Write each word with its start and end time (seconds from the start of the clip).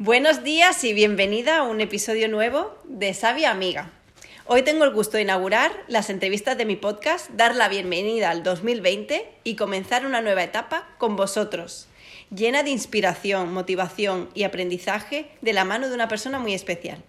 Buenos 0.00 0.44
días 0.44 0.84
y 0.84 0.92
bienvenida 0.92 1.56
a 1.56 1.62
un 1.64 1.80
episodio 1.80 2.28
nuevo 2.28 2.72
de 2.84 3.12
Sabia 3.14 3.50
Amiga. 3.50 3.90
Hoy 4.46 4.62
tengo 4.62 4.84
el 4.84 4.92
gusto 4.92 5.16
de 5.16 5.24
inaugurar 5.24 5.72
las 5.88 6.08
entrevistas 6.08 6.56
de 6.56 6.64
mi 6.64 6.76
podcast, 6.76 7.30
dar 7.30 7.56
la 7.56 7.68
bienvenida 7.68 8.30
al 8.30 8.44
2020 8.44 9.28
y 9.42 9.56
comenzar 9.56 10.06
una 10.06 10.20
nueva 10.20 10.44
etapa 10.44 10.86
con 10.98 11.16
vosotros, 11.16 11.88
llena 12.32 12.62
de 12.62 12.70
inspiración, 12.70 13.52
motivación 13.52 14.28
y 14.34 14.44
aprendizaje 14.44 15.32
de 15.40 15.52
la 15.52 15.64
mano 15.64 15.88
de 15.88 15.96
una 15.96 16.06
persona 16.06 16.38
muy 16.38 16.54
especial. 16.54 17.02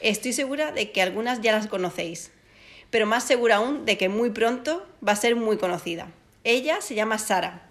Estoy 0.00 0.34
segura 0.34 0.72
de 0.72 0.92
que 0.92 1.00
algunas 1.00 1.40
ya 1.40 1.52
las 1.52 1.68
conocéis, 1.68 2.32
pero 2.90 3.06
más 3.06 3.24
segura 3.24 3.56
aún 3.56 3.86
de 3.86 3.96
que 3.96 4.10
muy 4.10 4.28
pronto 4.28 4.86
va 5.02 5.12
a 5.12 5.16
ser 5.16 5.36
muy 5.36 5.56
conocida. 5.56 6.12
Ella 6.44 6.82
se 6.82 6.94
llama 6.94 7.16
Sara 7.16 7.65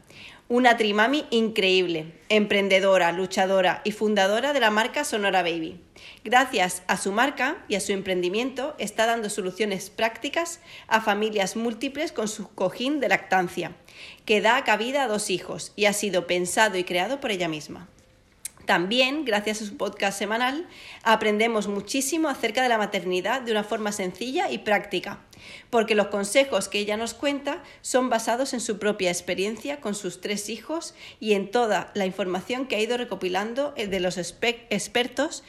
una 0.47 0.77
trimami 0.77 1.25
increíble, 1.31 2.13
emprendedora, 2.29 3.11
luchadora 3.11 3.81
y 3.83 3.91
fundadora 3.91 4.53
de 4.53 4.59
la 4.59 4.69
marca 4.69 5.03
Sonora 5.03 5.41
Baby. 5.41 5.79
Gracias 6.23 6.83
a 6.87 6.97
su 6.97 7.11
marca 7.11 7.65
y 7.67 7.73
a 7.73 7.79
su 7.79 7.93
emprendimiento 7.93 8.75
está 8.77 9.07
dando 9.07 9.31
soluciones 9.31 9.89
prácticas 9.89 10.59
a 10.87 11.01
familias 11.01 11.55
múltiples 11.55 12.11
con 12.11 12.27
su 12.27 12.53
cojín 12.53 12.99
de 12.99 13.09
lactancia, 13.09 13.75
que 14.25 14.39
da 14.39 14.63
cabida 14.63 15.03
a 15.03 15.07
dos 15.07 15.31
hijos 15.31 15.73
y 15.75 15.85
ha 15.85 15.93
sido 15.93 16.27
pensado 16.27 16.77
y 16.77 16.83
creado 16.83 17.19
por 17.19 17.31
ella 17.31 17.47
misma. 17.47 17.89
También, 18.65 19.25
gracias 19.25 19.61
a 19.61 19.65
su 19.65 19.77
podcast 19.77 20.17
semanal, 20.17 20.67
aprendemos 21.03 21.67
muchísimo 21.67 22.29
acerca 22.29 22.63
de 22.63 22.69
la 22.69 22.79
maternidad 22.79 23.41
de 23.41 23.51
una 23.51 23.63
forma 23.63 23.91
sencilla 23.91 24.49
y 24.49 24.57
práctica, 24.59 25.19
porque 25.69 25.93
los 25.93 26.07
consejos 26.07 26.67
que 26.67 26.79
ella 26.79 26.97
nos 26.97 27.13
cuenta 27.13 27.61
son 27.81 28.09
basados 28.09 28.53
en 28.53 28.61
su 28.61 28.79
propia 28.79 29.11
experiencia 29.11 29.81
con 29.81 29.93
sus 29.93 30.19
tres 30.19 30.49
hijos 30.49 30.95
y 31.19 31.33
en 31.33 31.51
toda 31.51 31.91
la 31.93 32.07
información 32.07 32.65
que 32.65 32.75
ha 32.75 32.81
ido 32.81 32.97
recopilando 32.97 33.73
eh, 33.77 33.85
de 33.85 33.99
los 33.99 34.17
expertos 34.17 35.43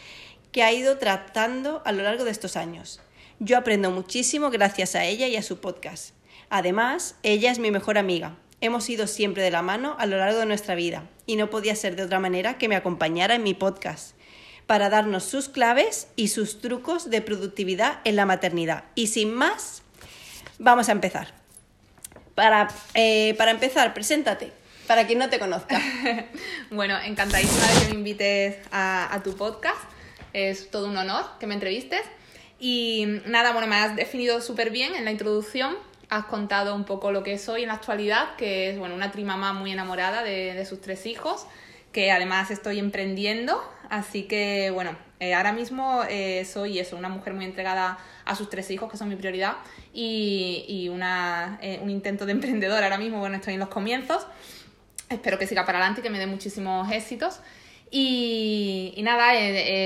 que 0.52 0.62
ha 0.62 0.72
ido 0.72 0.98
tratando 0.98 1.82
a 1.86 1.92
lo 1.92 2.02
largo 2.02 2.24
de 2.24 2.30
estos 2.30 2.56
años. 2.56 3.00
Yo 3.38 3.56
aprendo 3.56 3.90
muchísimo 3.90 4.50
gracias 4.50 4.94
a 4.94 5.04
ella 5.04 5.26
y 5.26 5.36
a 5.36 5.42
su 5.42 5.58
podcast. 5.58 6.14
Además, 6.50 7.16
ella 7.22 7.50
es 7.50 7.58
mi 7.58 7.70
mejor 7.70 7.96
amiga 7.96 8.36
Hemos 8.62 8.88
ido 8.88 9.06
siempre 9.06 9.42
de 9.42 9.50
la 9.50 9.60
mano 9.60 9.96
a 9.98 10.06
lo 10.06 10.16
largo 10.16 10.38
de 10.38 10.46
nuestra 10.46 10.74
vida 10.74 11.04
y 11.26 11.36
no 11.36 11.50
podía 11.50 11.76
ser 11.76 11.94
de 11.94 12.04
otra 12.04 12.20
manera 12.20 12.56
que 12.56 12.68
me 12.68 12.76
acompañara 12.76 13.34
en 13.34 13.42
mi 13.42 13.52
podcast 13.52 14.16
para 14.66 14.88
darnos 14.88 15.24
sus 15.24 15.50
claves 15.50 16.08
y 16.16 16.28
sus 16.28 16.62
trucos 16.62 17.10
de 17.10 17.20
productividad 17.20 18.00
en 18.04 18.16
la 18.16 18.24
maternidad. 18.24 18.84
Y 18.94 19.08
sin 19.08 19.34
más, 19.34 19.82
vamos 20.58 20.88
a 20.88 20.92
empezar. 20.92 21.34
Para, 22.34 22.68
eh, 22.94 23.34
para 23.36 23.50
empezar, 23.50 23.92
preséntate, 23.92 24.52
para 24.86 25.06
quien 25.06 25.18
no 25.18 25.28
te 25.28 25.38
conozca. 25.38 25.80
bueno, 26.70 26.98
encantadísima 26.98 27.66
de 27.66 27.80
que 27.80 27.88
me 27.92 27.98
invites 27.98 28.56
a, 28.72 29.14
a 29.14 29.22
tu 29.22 29.36
podcast. 29.36 29.78
Es 30.32 30.70
todo 30.70 30.88
un 30.88 30.96
honor 30.96 31.26
que 31.38 31.46
me 31.46 31.54
entrevistes. 31.54 32.02
Y 32.58 33.20
nada, 33.26 33.52
bueno, 33.52 33.66
me 33.66 33.76
has 33.76 33.96
definido 33.96 34.40
súper 34.40 34.70
bien 34.70 34.94
en 34.94 35.04
la 35.04 35.10
introducción 35.10 35.76
has 36.08 36.26
contado 36.26 36.74
un 36.74 36.84
poco 36.84 37.10
lo 37.10 37.22
que 37.22 37.38
soy 37.38 37.62
en 37.62 37.68
la 37.68 37.74
actualidad, 37.74 38.36
que 38.36 38.70
es 38.70 38.78
bueno, 38.78 38.94
una 38.94 39.10
trimamá 39.10 39.52
muy 39.52 39.72
enamorada 39.72 40.22
de, 40.22 40.64
sus 40.64 40.80
tres 40.80 41.06
hijos, 41.06 41.46
que 41.92 42.12
además 42.12 42.50
estoy 42.50 42.78
emprendiendo, 42.78 43.60
así 43.90 44.24
que 44.24 44.70
bueno, 44.70 44.96
eh, 45.18 45.34
ahora 45.34 45.52
mismo 45.52 46.02
eh, 46.08 46.44
soy 46.44 46.78
eso, 46.78 46.96
una 46.96 47.08
mujer 47.08 47.34
muy 47.34 47.44
entregada 47.44 47.98
a 48.24 48.34
sus 48.36 48.50
tres 48.50 48.70
hijos, 48.70 48.90
que 48.90 48.96
son 48.96 49.08
mi 49.08 49.16
prioridad, 49.16 49.56
y, 49.92 50.88
una, 50.92 51.58
eh, 51.62 51.80
un 51.82 51.90
intento 51.90 52.26
de 52.26 52.32
emprendedor 52.38 52.84
ahora 52.84 52.98
mismo, 52.98 53.18
bueno, 53.18 53.36
estoy 53.36 53.54
en 53.54 53.60
los 53.60 53.68
comienzos, 53.68 54.26
espero 55.08 55.38
que 55.38 55.46
siga 55.46 55.64
para 55.66 55.78
adelante 55.78 56.00
y 56.00 56.04
que 56.04 56.10
me 56.10 56.18
dé 56.18 56.26
muchísimos 56.26 56.90
éxitos. 56.92 57.40
Y, 57.88 59.00
nada, 59.04 59.32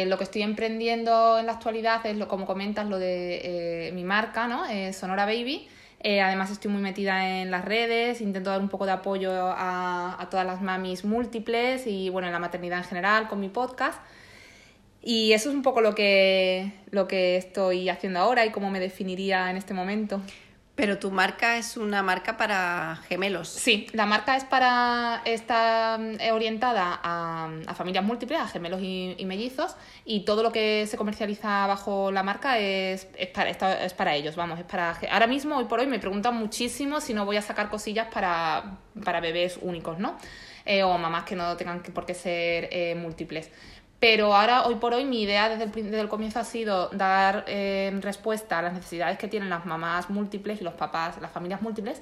lo 0.06 0.16
que 0.16 0.24
estoy 0.24 0.40
emprendiendo 0.42 1.38
en 1.38 1.44
la 1.44 1.52
actualidad 1.52 2.04
es, 2.06 2.16
lo, 2.16 2.28
como 2.28 2.46
comentas, 2.46 2.88
lo 2.88 2.98
de 2.98 3.90
mi 3.94 4.04
marca, 4.04 4.48
¿no? 4.48 4.64
Sonora 4.94 5.26
Baby, 5.26 5.68
eh, 6.02 6.22
además 6.22 6.50
estoy 6.50 6.70
muy 6.70 6.80
metida 6.80 7.40
en 7.40 7.50
las 7.50 7.64
redes, 7.64 8.22
intento 8.22 8.48
dar 8.48 8.60
un 8.60 8.70
poco 8.70 8.86
de 8.86 8.92
apoyo 8.92 9.32
a, 9.34 10.26
todas 10.30 10.46
las 10.46 10.62
mamis 10.62 11.04
múltiples 11.04 11.86
y 11.86 12.08
bueno, 12.08 12.26
en 12.28 12.32
la 12.32 12.38
maternidad 12.38 12.78
en 12.78 12.84
general 12.84 13.28
con 13.28 13.38
mi 13.38 13.50
podcast. 13.50 14.00
Y 15.02 15.32
eso 15.32 15.50
es 15.50 15.54
un 15.54 15.62
poco 15.62 15.80
lo 15.80 15.94
que, 15.94 16.72
lo 16.90 17.06
que 17.06 17.36
estoy 17.36 17.88
haciendo 17.88 18.20
ahora 18.20 18.46
y 18.46 18.50
cómo 18.50 18.70
me 18.70 18.80
definiría 18.80 19.50
en 19.50 19.56
este 19.56 19.74
momento. 19.74 20.22
Pero 20.80 20.98
tu 20.98 21.10
marca 21.10 21.58
es 21.58 21.76
una 21.76 22.02
marca 22.02 22.38
para 22.38 23.00
gemelos. 23.06 23.50
Sí, 23.50 23.86
la 23.92 24.06
marca 24.06 24.34
es 24.34 24.44
para 24.44 25.20
está 25.26 25.98
eh, 26.18 26.32
orientada 26.32 26.98
a, 27.02 27.74
familias 27.74 28.02
múltiples, 28.02 28.40
a 28.40 28.48
gemelos 28.48 28.80
y, 28.82 29.22
mellizos, 29.26 29.76
y 30.06 30.20
todo 30.20 30.42
lo 30.42 30.52
que 30.52 30.86
se 30.86 30.96
comercializa 30.96 31.66
bajo 31.66 32.10
la 32.10 32.22
marca 32.22 32.58
es, 32.58 33.06
para, 33.34 33.50
es 33.84 33.92
para 33.92 34.14
ellos, 34.14 34.36
vamos, 34.36 34.58
es 34.58 34.64
para... 34.64 34.98
Ahora 35.10 35.26
mismo, 35.26 35.58
hoy 35.58 35.66
por 35.66 35.80
hoy, 35.80 35.86
me 35.86 35.98
preguntan 35.98 36.34
muchísimo 36.36 37.02
si 37.02 37.12
no 37.12 37.26
voy 37.26 37.36
a 37.36 37.42
sacar 37.42 37.68
cosillas 37.68 38.08
para, 38.10 38.78
para 39.04 39.20
bebés 39.20 39.58
únicos, 39.60 39.98
¿no? 39.98 40.16
Eh, 40.64 40.82
o 40.82 40.96
mamás 40.96 41.24
que 41.24 41.36
no 41.36 41.56
tengan 41.56 41.82
por 41.82 42.06
qué 42.06 42.14
ser 42.14 42.68
eh, 42.70 42.94
múltiples. 42.94 43.50
Pero 44.00 44.34
ahora, 44.34 44.66
hoy 44.66 44.76
por 44.76 44.94
hoy, 44.94 45.04
mi 45.04 45.22
idea 45.22 45.50
desde 45.50 45.64
el, 45.64 45.72
desde 45.72 46.00
el 46.00 46.08
comienzo 46.08 46.40
ha 46.40 46.44
sido 46.44 46.88
dar 46.88 47.44
eh, 47.46 47.92
respuesta 48.00 48.58
a 48.58 48.62
las 48.62 48.72
necesidades 48.72 49.18
que 49.18 49.28
tienen 49.28 49.50
las 49.50 49.66
mamás 49.66 50.08
múltiples 50.08 50.62
y 50.62 50.64
los 50.64 50.72
papás, 50.72 51.20
las 51.20 51.30
familias 51.30 51.60
múltiples. 51.60 52.00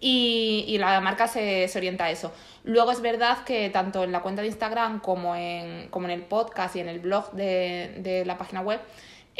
Y, 0.00 0.64
y 0.68 0.78
la 0.78 1.00
marca 1.00 1.28
se, 1.28 1.66
se, 1.68 1.78
orienta 1.78 2.04
a 2.04 2.10
eso. 2.10 2.32
Luego 2.64 2.90
es 2.92 3.00
verdad 3.00 3.44
que 3.44 3.70
tanto 3.70 4.04
en 4.04 4.12
la 4.12 4.20
cuenta 4.20 4.42
de 4.42 4.48
Instagram 4.48 5.00
como 5.00 5.34
en, 5.34 5.88
como 5.88 6.06
en 6.06 6.12
el 6.12 6.22
podcast 6.22 6.76
y 6.76 6.80
en 6.80 6.88
el 6.88 7.00
blog 7.00 7.32
de, 7.32 7.96
de 7.98 8.24
la 8.24 8.38
página 8.38 8.60
web 8.60 8.80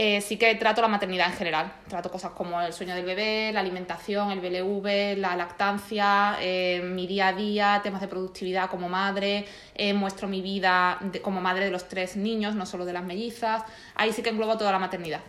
eh, 0.03 0.23
sí 0.23 0.39
que 0.39 0.55
trato 0.55 0.81
la 0.81 0.89
maternidad 0.89 1.27
en 1.27 1.35
general. 1.35 1.75
Trato 1.87 2.11
cosas 2.11 2.31
como 2.31 2.59
el 2.63 2.73
sueño 2.73 2.95
del 2.95 3.05
bebé, 3.05 3.53
la 3.53 3.61
alimentación, 3.61 4.31
el 4.31 4.41
BLV, 4.41 5.19
la 5.19 5.37
lactancia, 5.37 6.39
eh, 6.41 6.81
mi 6.83 7.07
día 7.07 7.29
a 7.29 7.33
día, 7.35 7.81
temas 7.83 8.01
de 8.01 8.09
productividad 8.09 8.71
como 8.71 8.89
madre, 8.89 9.45
eh, 9.75 9.93
muestro 9.93 10.27
mi 10.27 10.41
vida 10.41 10.99
como 11.21 11.43
madre 11.43 11.67
de 11.67 11.71
los 11.71 11.87
tres 11.87 12.17
niños, 12.17 12.55
no 12.55 12.65
solo 12.65 12.87
de 12.87 12.95
las 12.95 13.05
mellizas. 13.05 13.63
Ahí 13.95 14.15
sí 14.15 14.23
que 14.23 14.31
englobo 14.31 14.57
toda 14.57 14.73
la 14.73 14.79
maternidad. 14.79 15.21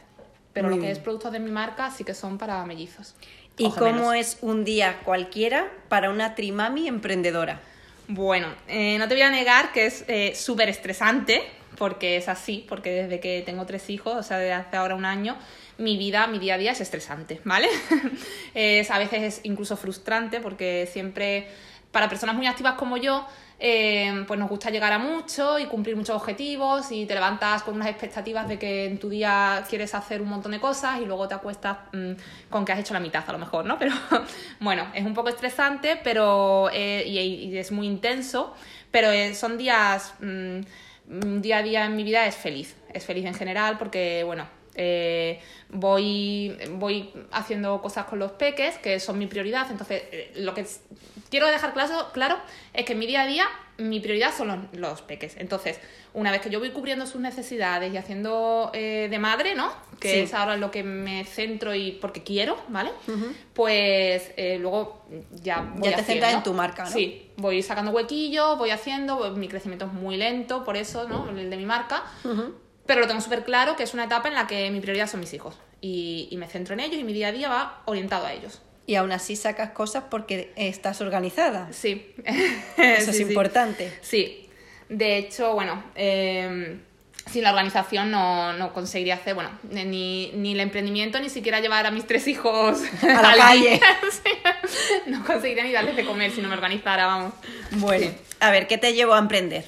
Pero 0.54 0.70
lo 0.70 0.80
que 0.80 0.90
es 0.90 1.00
productos 1.00 1.34
de 1.34 1.40
mi 1.40 1.52
marca 1.52 1.92
sí 1.92 2.06
que 2.06 2.14
son 2.14 2.38
para 2.38 2.64
mellizos. 2.64 3.16
¿Y 3.58 3.70
cómo 3.72 4.14
es 4.14 4.38
un 4.40 4.64
día 4.64 5.02
cualquiera 5.04 5.70
para 5.90 6.10
una 6.10 6.34
trimami 6.34 6.88
emprendedora? 6.88 7.60
Bueno, 8.14 8.48
no 8.50 9.08
te 9.08 9.14
voy 9.14 9.22
a 9.22 9.30
negar 9.30 9.72
que 9.72 9.86
es 9.86 10.06
súper 10.38 10.68
estresante 10.68 11.44
porque 11.78 12.18
es 12.18 12.28
así, 12.28 12.66
porque 12.68 12.92
desde 12.92 13.22
que 13.22 13.42
tengo 13.46 13.66
tres 13.66 13.90
hijos, 13.90 14.18
o 14.18 14.22
sea, 14.22 14.38
desde 14.38 14.52
hace 14.52 14.76
ahora 14.76 14.96
un 14.96 15.06
año, 15.06 15.38
mi 15.78 15.96
vida, 15.96 16.28
mi 16.28 16.38
día 16.38 16.56
a 16.56 16.58
día 16.58 16.72
es 16.74 16.82
estresante, 16.82 17.40
¿vale? 17.46 17.70
es, 18.54 18.92
a 18.92 19.00
veces 19.00 19.24
es 19.24 19.40
incluso 19.44 19.78
frustrante 19.78 20.42
porque 20.42 20.90
siempre, 20.92 21.48
para 21.94 22.10
personas 22.10 22.36
muy 22.36 22.48
activas 22.48 22.74
como 22.74 22.98
yo, 22.98 23.26
eh, 23.64 24.26
pues 24.28 24.40
nos 24.40 24.50
gusta 24.50 24.72
llegar 24.72 24.92
a 24.92 24.98
mucho 24.98 25.60
y 25.60 25.68
cumplir 25.68 25.96
muchos 25.96 26.16
objetivos 26.16 26.92
y 26.92 27.06
te 27.06 27.14
levantas 27.14 27.62
con 27.62 27.76
unas 27.76 27.90
expectativas 27.90 28.48
de 28.48 28.58
que 28.58 28.86
en 28.86 28.98
tu 28.98 29.08
día 29.08 29.64
quieres 29.70 29.94
hacer 29.94 30.20
un 30.20 30.30
montón 30.30 30.54
de 30.54 30.60
cosas 30.60 31.00
y 31.00 31.06
luego 31.06 31.28
te 31.28 31.36
acuestas 31.36 31.78
mm, 31.94 32.14
con 32.50 32.66
que 32.66 32.72
has 32.72 32.80
hecho 32.80 32.96
la 32.96 33.00
mitad 33.00 33.24
a 33.28 33.32
lo 33.32 33.38
mejor, 33.38 33.64
¿no? 33.66 33.78
Pero 33.80 33.94
bueno, 34.60 34.88
es 34.96 35.06
un 35.06 35.14
poco 35.14 35.30
estresante 35.30 36.00
pero, 36.04 36.72
eh, 36.74 37.04
y, 37.06 37.56
es 37.56 37.72
muy 37.72 37.86
intenso, 37.86 38.56
pero 38.90 39.12
eh, 39.12 39.36
son 39.36 39.58
días... 39.58 40.16
Mm, 40.20 40.62
día 41.42 41.58
a 41.58 41.64
día 41.64 41.86
en 41.86 41.98
mi 41.98 42.04
vida 42.06 42.26
es 42.26 42.36
feliz, 42.36 42.78
es 42.94 43.06
feliz 43.06 43.26
en 43.26 43.34
general 43.34 43.78
porque, 43.78 44.24
bueno, 44.24 44.48
eh, 44.76 45.40
voy, 45.70 46.58
voy 46.72 47.12
haciendo 47.32 47.82
cosas 47.82 48.06
con 48.06 48.20
los 48.20 48.32
peques, 48.34 48.78
que 48.78 49.00
son 49.00 49.18
mi 49.18 49.28
prioridad. 49.28 49.68
Entonces, 49.70 50.04
eh, 50.12 50.32
lo 50.36 50.54
que 50.54 50.66
quiero 51.30 51.48
dejar 51.48 51.74
claro, 51.74 52.10
claro 52.14 52.38
es 52.74 52.86
que 52.86 52.94
en 52.94 53.00
mi 53.00 53.08
día 53.08 53.22
a 53.22 53.28
día 53.28 53.48
mi 53.78 54.00
prioridad 54.00 54.34
son 54.36 54.70
los, 54.74 55.02
peques. 55.02 55.36
Entonces, 55.38 55.80
una 56.14 56.32
vez 56.32 56.42
que 56.42 56.50
yo 56.50 56.60
voy 56.60 56.72
cubriendo 56.72 57.08
sus 57.08 57.20
necesidades 57.20 57.92
y 57.92 57.98
haciendo 57.98 58.70
eh, 58.74 59.08
de 59.10 59.20
madre, 59.20 59.56
¿no? 59.56 59.74
Que 60.00 60.24
es 60.24 60.34
ahora 60.34 60.56
lo 60.58 60.72
que 60.72 60.84
me 60.84 61.26
centro 61.26 61.74
y 61.74 61.94
porque 61.94 62.22
quiero, 62.24 62.58
¿vale? 62.70 62.92
Pues 63.54 64.32
luego 64.60 65.06
ya 65.32 65.62
voy 65.62 65.90
Ya 65.90 65.98
te 65.98 66.04
centras 66.04 66.34
en 66.34 66.44
tu 66.44 66.54
marca, 66.54 66.84
¿no? 66.84 66.92
Sí, 66.92 67.32
voy 67.38 67.64
sacando 67.64 67.92
huequillos, 67.92 68.58
voy 68.58 68.70
haciendo, 68.70 69.32
mi 69.32 69.48
crecimiento 69.48 69.86
es 69.86 69.94
muy 69.94 70.18
lento, 70.18 70.64
por 70.64 70.78
eso, 70.78 71.08
¿no? 71.08 71.30
El 71.30 71.50
de 71.50 71.58
mi 71.58 71.66
marca 71.66 72.04
pero 72.86 73.02
lo 73.02 73.08
tengo 73.08 73.22
súper 73.22 73.44
claro 73.44 73.76
que 73.76 73.84
es 73.84 73.94
una 73.94 74.06
etapa 74.06 74.28
en 74.28 74.36
la 74.36 74.48
que 74.48 74.70
mi 74.72 74.80
prioridad 74.80 75.08
son 75.08 75.20
mis 75.20 75.34
hijos 75.34 75.58
y, 75.82 76.30
me 76.38 76.48
centro 76.48 76.74
en 76.74 76.82
ellos 76.82 77.00
y 77.00 77.04
mi 77.04 77.14
día 77.14 77.30
a 77.30 77.32
día 77.32 77.50
va 77.50 77.82
orientado 77.86 78.26
a 78.26 78.34
ellos. 78.34 78.62
Y 78.86 78.96
aún 78.96 79.12
así 79.12 79.36
sacas 79.36 79.72
cosas 79.72 80.06
porque 80.10 80.52
estás 80.56 81.02
organizada. 81.02 81.72
Sí. 81.72 82.14
Eso 82.78 83.12
es 83.12 83.20
importante. 83.20 83.92
Sí. 84.02 84.50
De 84.90 85.18
hecho, 85.18 85.54
bueno, 85.54 85.84
em, 85.96 86.82
sin 87.32 87.44
la 87.44 87.52
organización 87.52 88.12
no, 88.12 88.54
no, 88.54 88.74
conseguiría 88.74 89.16
hacer, 89.16 89.36
bueno, 89.36 89.52
ni, 89.64 90.32
ni, 90.34 90.52
el 90.52 90.60
emprendimiento, 90.60 91.20
ni 91.20 91.30
siquiera 91.30 91.62
llevar 91.62 91.86
a 91.86 91.92
mis 91.92 92.06
tres 92.06 92.28
hijos 92.28 92.82
a 93.04 93.22
la 93.22 93.36
calle. 93.38 93.80
no 95.06 95.24
conseguiría 95.24 95.64
ni 95.64 95.72
darles 95.72 95.96
de 95.96 96.04
comer 96.04 96.32
si 96.32 96.42
no 96.42 96.50
me 96.50 96.56
organizara, 96.56 97.06
vamos. 97.06 97.34
Bueno, 97.72 98.12
a 98.40 98.52
ver, 98.52 98.68
¿qué 98.68 98.78
te 98.78 98.94
llevó 98.94 99.14
a 99.14 99.20
emprender? 99.20 99.66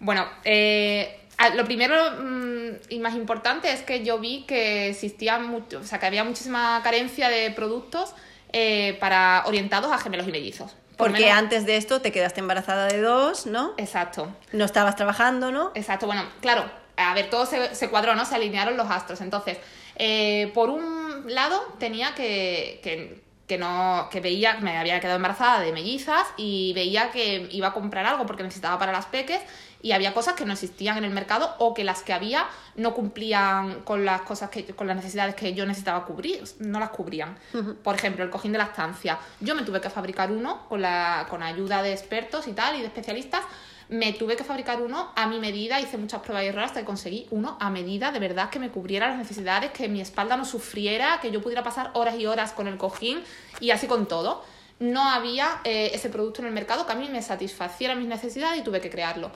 Bueno, 0.00 0.26
eh, 0.44 1.17
Lo 1.54 1.64
primero 1.64 1.94
mm, 2.20 2.68
y 2.90 2.98
más 2.98 3.14
importante 3.14 3.72
es 3.72 3.82
que 3.82 4.04
yo 4.04 4.18
vi 4.18 4.42
que 4.44 4.88
existía 4.88 5.38
mucho, 5.38 5.78
o 5.80 5.84
sea, 5.84 5.98
que 6.00 6.06
había 6.06 6.24
muchísima 6.24 6.80
carencia 6.82 7.28
de 7.28 7.50
productos 7.52 8.12
eh, 8.52 8.96
para 9.00 9.44
orientados 9.46 9.92
a 9.92 9.98
gemelos 9.98 10.26
y 10.26 10.32
mellizos. 10.32 10.72
Por 10.96 11.08
Porque 11.10 11.26
menos- 11.26 11.38
antes 11.38 11.64
de 11.64 11.76
esto 11.76 12.00
te 12.00 12.10
quedaste 12.10 12.40
embarazada 12.40 12.86
de 12.86 13.00
dos, 13.00 13.46
¿no? 13.46 13.74
Exacto. 13.76 14.34
No 14.52 14.64
estabas 14.64 14.96
trabajando, 14.96 15.52
¿no? 15.52 15.70
Exacto, 15.76 16.06
bueno, 16.06 16.24
claro, 16.40 16.68
a 16.96 17.14
ver, 17.14 17.30
todo 17.30 17.46
se, 17.46 17.72
se 17.76 17.88
cuadró, 17.88 18.16
¿no? 18.16 18.24
Se 18.24 18.34
alinearon 18.34 18.76
los 18.76 18.90
astros. 18.90 19.20
Entonces, 19.20 19.58
eh, 19.94 20.50
por 20.54 20.70
un 20.70 21.22
lado, 21.32 21.60
tenía 21.78 22.14
que, 22.16 22.80
que, 22.82 23.22
que 23.46 23.58
no, 23.58 24.08
que 24.10 24.20
veía, 24.20 24.58
me 24.58 24.76
había 24.76 24.98
quedado 24.98 25.16
embarazada 25.16 25.60
de 25.60 25.72
mellizas 25.72 26.26
y 26.36 26.72
veía 26.74 27.10
que 27.12 27.46
iba 27.52 27.68
a 27.68 27.72
comprar 27.72 28.04
algo 28.04 28.26
porque 28.26 28.42
necesitaba 28.42 28.76
para 28.78 28.90
las 28.90 29.06
peques 29.06 29.40
y 29.80 29.92
había 29.92 30.12
cosas 30.14 30.34
que 30.34 30.44
no 30.44 30.52
existían 30.52 30.98
en 30.98 31.04
el 31.04 31.10
mercado 31.10 31.54
o 31.58 31.74
que 31.74 31.84
las 31.84 32.02
que 32.02 32.12
había 32.12 32.46
no 32.76 32.94
cumplían 32.94 33.82
con 33.82 34.04
las 34.04 34.22
cosas 34.22 34.50
que, 34.50 34.64
con 34.66 34.86
las 34.86 34.96
necesidades 34.96 35.34
que 35.34 35.54
yo 35.54 35.66
necesitaba 35.66 36.04
cubrir, 36.04 36.42
no 36.58 36.80
las 36.80 36.90
cubrían. 36.90 37.38
Por 37.82 37.94
ejemplo, 37.94 38.24
el 38.24 38.30
cojín 38.30 38.52
de 38.52 38.58
la 38.58 38.64
estancia. 38.64 39.18
Yo 39.40 39.54
me 39.54 39.62
tuve 39.62 39.80
que 39.80 39.90
fabricar 39.90 40.32
uno 40.32 40.66
con 40.68 40.82
la, 40.82 41.26
con 41.30 41.42
ayuda 41.42 41.82
de 41.82 41.92
expertos 41.92 42.48
y 42.48 42.52
tal 42.52 42.76
y 42.76 42.80
de 42.80 42.86
especialistas 42.86 43.42
me 43.88 44.12
tuve 44.12 44.36
que 44.36 44.44
fabricar 44.44 44.82
uno 44.82 45.12
a 45.16 45.26
mi 45.26 45.38
medida, 45.38 45.80
hice 45.80 45.96
muchas 45.96 46.20
pruebas 46.20 46.44
y 46.44 46.48
errores 46.48 46.66
hasta 46.66 46.80
que 46.80 46.86
conseguí 46.86 47.26
uno 47.30 47.56
a 47.58 47.70
medida, 47.70 48.12
de 48.12 48.18
verdad, 48.18 48.50
que 48.50 48.58
me 48.58 48.70
cubriera 48.70 49.08
las 49.08 49.16
necesidades, 49.16 49.70
que 49.70 49.88
mi 49.88 50.00
espalda 50.00 50.36
no 50.36 50.44
sufriera, 50.44 51.18
que 51.22 51.30
yo 51.30 51.40
pudiera 51.40 51.62
pasar 51.62 51.90
horas 51.94 52.18
y 52.18 52.26
horas 52.26 52.52
con 52.52 52.68
el 52.68 52.76
cojín 52.76 53.22
y 53.60 53.70
así 53.70 53.86
con 53.86 54.06
todo. 54.06 54.44
No 54.78 55.08
había 55.10 55.60
eh, 55.64 55.90
ese 55.94 56.10
producto 56.10 56.42
en 56.42 56.48
el 56.48 56.54
mercado 56.54 56.86
que 56.86 56.92
a 56.92 56.96
mí 56.96 57.08
me 57.10 57.22
satisfaciera 57.22 57.94
mis 57.94 58.06
necesidades 58.06 58.60
y 58.60 58.62
tuve 58.62 58.80
que 58.80 58.90
crearlo. 58.90 59.32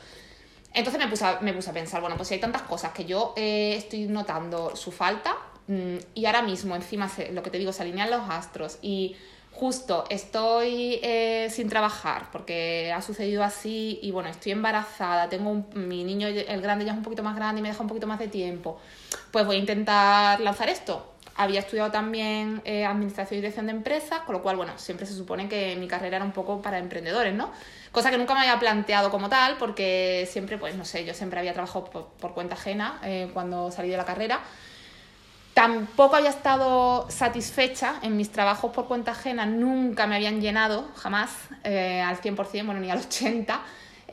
Entonces 0.74 1.00
me 1.02 1.08
puse, 1.08 1.24
a, 1.24 1.38
me 1.40 1.52
puse 1.52 1.70
a 1.70 1.72
pensar, 1.72 2.00
bueno, 2.00 2.16
pues 2.16 2.28
si 2.28 2.34
hay 2.34 2.40
tantas 2.40 2.62
cosas 2.62 2.92
que 2.92 3.04
yo 3.04 3.34
eh, 3.36 3.74
estoy 3.76 4.06
notando 4.06 4.74
su 4.74 4.90
falta 4.90 5.36
mm, 5.68 5.96
y 6.14 6.24
ahora 6.26 6.42
mismo 6.42 6.74
encima 6.76 7.10
lo 7.32 7.42
que 7.42 7.50
te 7.50 7.58
digo, 7.58 7.72
se 7.72 7.82
alinean 7.82 8.10
los 8.10 8.22
astros 8.30 8.78
y 8.82 9.16
justo 9.52 10.04
estoy 10.08 10.98
eh, 11.02 11.48
sin 11.50 11.68
trabajar 11.68 12.30
porque 12.32 12.90
ha 12.94 13.02
sucedido 13.02 13.44
así 13.44 13.98
y 14.02 14.10
bueno, 14.10 14.30
estoy 14.30 14.52
embarazada, 14.52 15.28
tengo 15.28 15.50
un- 15.50 15.66
mi 15.74 16.04
niño, 16.04 16.26
el 16.28 16.62
grande 16.62 16.86
ya 16.86 16.92
es 16.92 16.96
un 16.96 17.04
poquito 17.04 17.22
más 17.22 17.36
grande 17.36 17.58
y 17.60 17.62
me 17.62 17.68
deja 17.68 17.82
un 17.82 17.88
poquito 17.88 18.06
más 18.06 18.18
de 18.18 18.28
tiempo, 18.28 18.80
pues 19.30 19.44
voy 19.44 19.56
a 19.56 19.58
intentar 19.58 20.40
lanzar 20.40 20.70
esto. 20.70 21.11
Había 21.36 21.60
estudiado 21.60 21.90
también 21.90 22.60
eh, 22.64 22.84
administración 22.84 23.38
y 23.38 23.40
dirección 23.40 23.66
de 23.66 23.72
empresas, 23.72 24.20
con 24.20 24.34
lo 24.34 24.42
cual, 24.42 24.56
bueno, 24.56 24.72
siempre 24.76 25.06
se 25.06 25.14
supone 25.14 25.48
que 25.48 25.76
mi 25.76 25.88
carrera 25.88 26.16
era 26.16 26.24
un 26.24 26.32
poco 26.32 26.60
para 26.60 26.78
emprendedores, 26.78 27.34
¿no? 27.34 27.50
Cosa 27.90 28.10
que 28.10 28.18
nunca 28.18 28.34
me 28.34 28.40
había 28.40 28.58
planteado 28.58 29.10
como 29.10 29.28
tal, 29.28 29.56
porque 29.58 30.28
siempre, 30.30 30.58
pues 30.58 30.74
no 30.74 30.84
sé, 30.84 31.04
yo 31.04 31.14
siempre 31.14 31.38
había 31.38 31.52
trabajado 31.52 31.84
por, 31.84 32.34
cuenta 32.34 32.54
ajena 32.54 32.98
eh, 33.02 33.30
cuando 33.32 33.70
salí 33.70 33.88
de 33.88 33.96
la 33.96 34.04
carrera. 34.04 34.40
Tampoco 35.54 36.16
había 36.16 36.30
estado 36.30 37.10
satisfecha 37.10 37.96
en 38.02 38.16
mis 38.16 38.32
trabajos 38.32 38.72
por 38.72 38.86
cuenta 38.86 39.10
ajena, 39.10 39.44
nunca 39.44 40.06
me 40.06 40.16
habían 40.16 40.40
llenado, 40.40 40.88
jamás, 40.96 41.30
eh, 41.64 42.00
al 42.00 42.18
100%, 42.18 42.64
bueno, 42.64 42.80
ni 42.80 42.90
al 42.90 43.00
80%. 43.00 43.58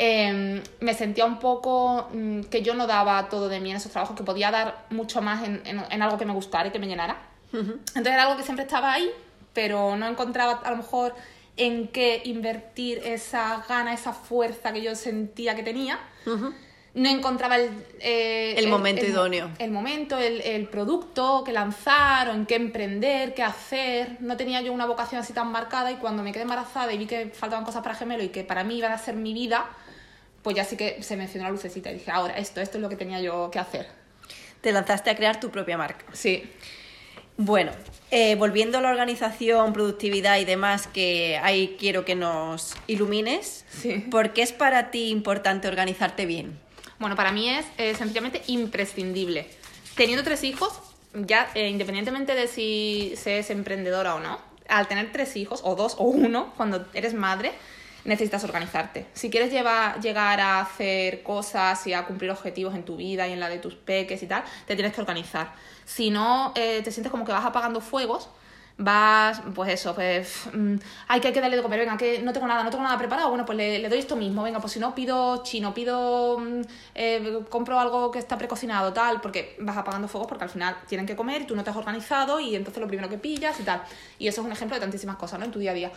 Eh, 0.01 0.63
me 0.80 0.94
sentía 0.94 1.25
un 1.25 1.40
poco 1.40 2.07
mm, 2.13 2.44
que 2.44 2.62
yo 2.62 2.74
no 2.74 2.88
daba 2.88 3.28
todo 3.28 3.50
de 3.50 3.60
mí 3.60 3.69
en 3.72 3.75
esos 3.78 3.92
trabajos, 3.92 4.16
que 4.16 4.24
podía 4.24 4.50
dar 4.50 4.86
mucho 4.90 5.22
más 5.22 5.44
en, 5.44 5.62
en- 5.66 5.84
en 5.92 6.01
algo 6.01 6.18
que 6.18 6.25
me 6.25 6.31
gustara 6.34 6.69
y 6.69 6.72
que 6.72 6.80
me 6.80 6.88
llenara. 6.88 7.18
Entonces 7.51 8.07
era 8.13 8.24
algo 8.24 8.38
que 8.38 8.44
siempre 8.44 8.63
estaba 8.63 8.94
ahí, 8.94 9.10
pero 9.54 9.96
no 9.98 10.07
encontraba 10.07 10.62
a 10.63 10.69
lo 10.72 10.78
mejor 10.78 11.13
en 11.57 11.90
qué 11.90 12.22
invertir 12.24 13.00
esa 13.04 13.66
gana, 13.68 13.94
esa 13.94 14.13
fuerza 14.13 14.72
que 14.72 14.81
yo 14.81 14.96
sentía 14.96 15.56
que 15.56 15.63
tenía. 15.63 16.00
No 16.94 17.07
encontraba 17.10 17.57
el, 17.57 17.69
eh, 18.00 18.56
El 18.57 18.68
momento 18.68 19.04
mo- 19.04 19.10
idóneo. 19.10 19.50
El 19.60 19.72
momento, 19.72 20.18
el, 20.18 20.42
el 20.42 20.68
producto 20.69 21.44
que 21.44 21.52
lanzar 21.52 22.30
o 22.30 22.34
en 22.34 22.45
qué 22.45 22.56
emprender, 22.56 23.34
qué 23.34 23.44
hacer. 23.44 24.18
No 24.22 24.38
tenía 24.38 24.62
yo 24.62 24.72
una 24.74 24.86
vocación 24.86 25.19
así 25.22 25.34
tan 25.34 25.52
marcada 25.52 25.92
y 25.92 25.95
cuando 25.95 26.24
me 26.24 26.31
quedé 26.31 26.44
embarazada 26.44 26.92
y 26.94 26.98
vi 26.98 27.06
que 27.06 27.28
faltaban 27.28 27.66
cosas 27.66 27.84
para 27.84 27.95
gemelo 27.95 28.24
y 28.24 28.30
que 28.30 28.44
para 28.44 28.63
mí 28.63 28.78
iban 28.78 28.92
a 28.92 28.98
ser 28.98 29.16
mi 29.16 29.34
vida, 29.34 29.66
pues 30.44 30.56
ya 30.56 30.63
sí 30.63 30.77
que 30.77 31.01
se 31.03 31.18
me 31.18 31.24
encendió 31.24 31.44
la 31.44 31.51
lucecita 31.51 31.91
y 31.91 31.95
dije, 31.95 32.12
ahora 32.12 32.38
esto, 32.38 32.62
esto 32.62 32.77
es 32.77 32.81
lo 32.81 32.89
que 32.89 32.95
tenía 32.95 33.21
yo 33.21 33.50
que 33.51 33.59
hacer. 33.59 33.88
Te 34.62 34.71
lanzaste 34.71 35.09
a 35.09 35.15
crear 35.15 35.39
tu 35.39 35.50
propia 35.50 35.77
marca. 35.77 36.06
Sí. 36.13 36.44
Bueno, 37.38 37.71
eh, 38.12 38.36
volviendo 38.36 38.80
a 38.80 38.81
la 38.81 38.89
organización, 38.89 39.71
productividad 39.71 40.39
y 40.39 40.45
demás, 40.45 40.88
que 40.88 41.39
ahí 41.41 41.77
quiero 41.80 42.03
que 42.03 42.15
nos 42.15 42.75
ilumines. 42.88 43.65
Sí. 43.69 44.06
¿Por 44.12 44.33
qué 44.33 44.41
es 44.41 44.51
para 44.51 44.91
ti 44.91 45.09
importante 45.09 45.69
organizarte 45.69 46.25
bien? 46.25 46.59
Bueno, 47.00 47.15
para 47.15 47.31
mí 47.31 47.50
es 47.50 47.65
eh, 47.77 47.95
sencillamente 47.95 48.42
imprescindible. 48.47 49.47
Teniendo 49.95 50.24
tres 50.25 50.44
hijos, 50.44 50.74
ya 51.13 51.50
eh, 51.56 51.69
independientemente 51.69 52.35
de 52.35 52.47
si 52.47 53.13
se 53.15 53.39
es 53.39 53.50
emprendedora 53.50 54.15
o 54.15 54.19
no, 54.19 54.39
al 54.68 54.89
tener 54.89 55.12
tres 55.13 55.38
hijos, 55.38 55.62
o 55.63 55.75
dos 55.75 55.95
o 55.97 56.03
uno, 56.03 56.53
cuando 56.57 56.85
eres 56.94 57.13
madre, 57.13 57.53
necesitas 58.06 58.44
organizarte. 58.44 59.07
Si 59.13 59.30
quieres 59.30 59.51
llevar, 59.51 60.00
llegar 60.01 60.40
a 60.40 60.62
hacer 60.62 61.24
cosas 61.24 61.86
y 61.88 61.94
a 61.94 62.06
cumplir 62.06 62.31
objetivos 62.31 62.75
en 62.75 62.84
tu 62.84 62.96
vida 62.96 63.28
y 63.28 63.34
en 63.34 63.40
la 63.40 63.50
de 63.50 63.60
tus 63.60 63.75
peques 63.75 64.22
y 64.24 64.28
tal, 64.28 64.44
te 64.66 64.75
tienes 64.75 64.94
que 64.94 65.01
organizar. 65.01 65.54
Si 65.86 66.10
no, 66.10 66.54
eh, 66.56 66.81
te 66.84 66.92
sientes 66.92 67.12
como 67.12 67.25
que 67.25 67.31
vas 67.31 67.46
apagando 67.46 67.81
fuegos, 67.81 68.30
vas, 68.80 69.42
pues 69.54 69.72
eso, 69.74 69.94
pues, 69.94 70.48
mm, 70.54 70.75
ay, 71.10 71.19
que 71.19 71.28
hay 71.28 71.34
que 71.34 71.42
darle 71.42 71.57
de 71.57 71.62
comer, 71.62 71.80
venga, 71.81 71.98
que 71.98 72.22
no 72.22 72.31
tengo 72.31 72.48
nada, 72.48 72.63
no 72.63 72.69
tengo 72.69 72.84
nada 72.84 72.98
preparado, 72.98 73.30
bueno, 73.30 73.46
pues 73.46 73.57
le, 73.57 73.78
le 73.78 73.90
doy 73.90 74.00
esto 74.00 74.16
mismo, 74.16 74.42
venga, 74.42 74.62
pues 74.62 74.72
si 74.74 74.80
no 74.80 74.95
pido 74.95 75.44
chino, 75.44 75.74
pido, 75.74 76.40
mm, 76.40 76.62
eh, 76.95 77.40
compro 77.50 77.78
algo 77.78 78.10
que 78.10 78.19
está 78.19 78.38
precocinado, 78.38 78.94
tal, 78.94 79.19
porque 79.19 79.57
vas 79.60 79.75
apagando 79.75 80.07
fuegos 80.07 80.30
porque 80.30 80.45
al 80.45 80.50
final 80.50 80.78
tienen 80.88 81.06
que 81.06 81.18
comer 81.18 81.42
y 81.42 81.45
tú 81.45 81.56
no 81.57 81.63
te 81.63 81.72
has 81.72 81.75
organizado 81.75 82.40
y 82.40 82.56
entonces 82.56 82.80
lo 82.80 82.88
primero 82.88 83.10
que 83.10 83.18
pillas 83.18 83.60
y 83.60 83.63
tal. 83.63 83.84
Y 84.18 84.30
eso 84.30 84.42
es 84.42 84.48
un 84.48 84.54
ejemplo 84.54 84.75
de 84.75 84.81
tantísimas 84.81 85.18
cosas, 85.18 85.40
¿no? 85.40 85.45
En 85.45 85.52
tu 85.52 85.60
día 85.60 85.72
a 85.72 85.74
día. 85.74 85.92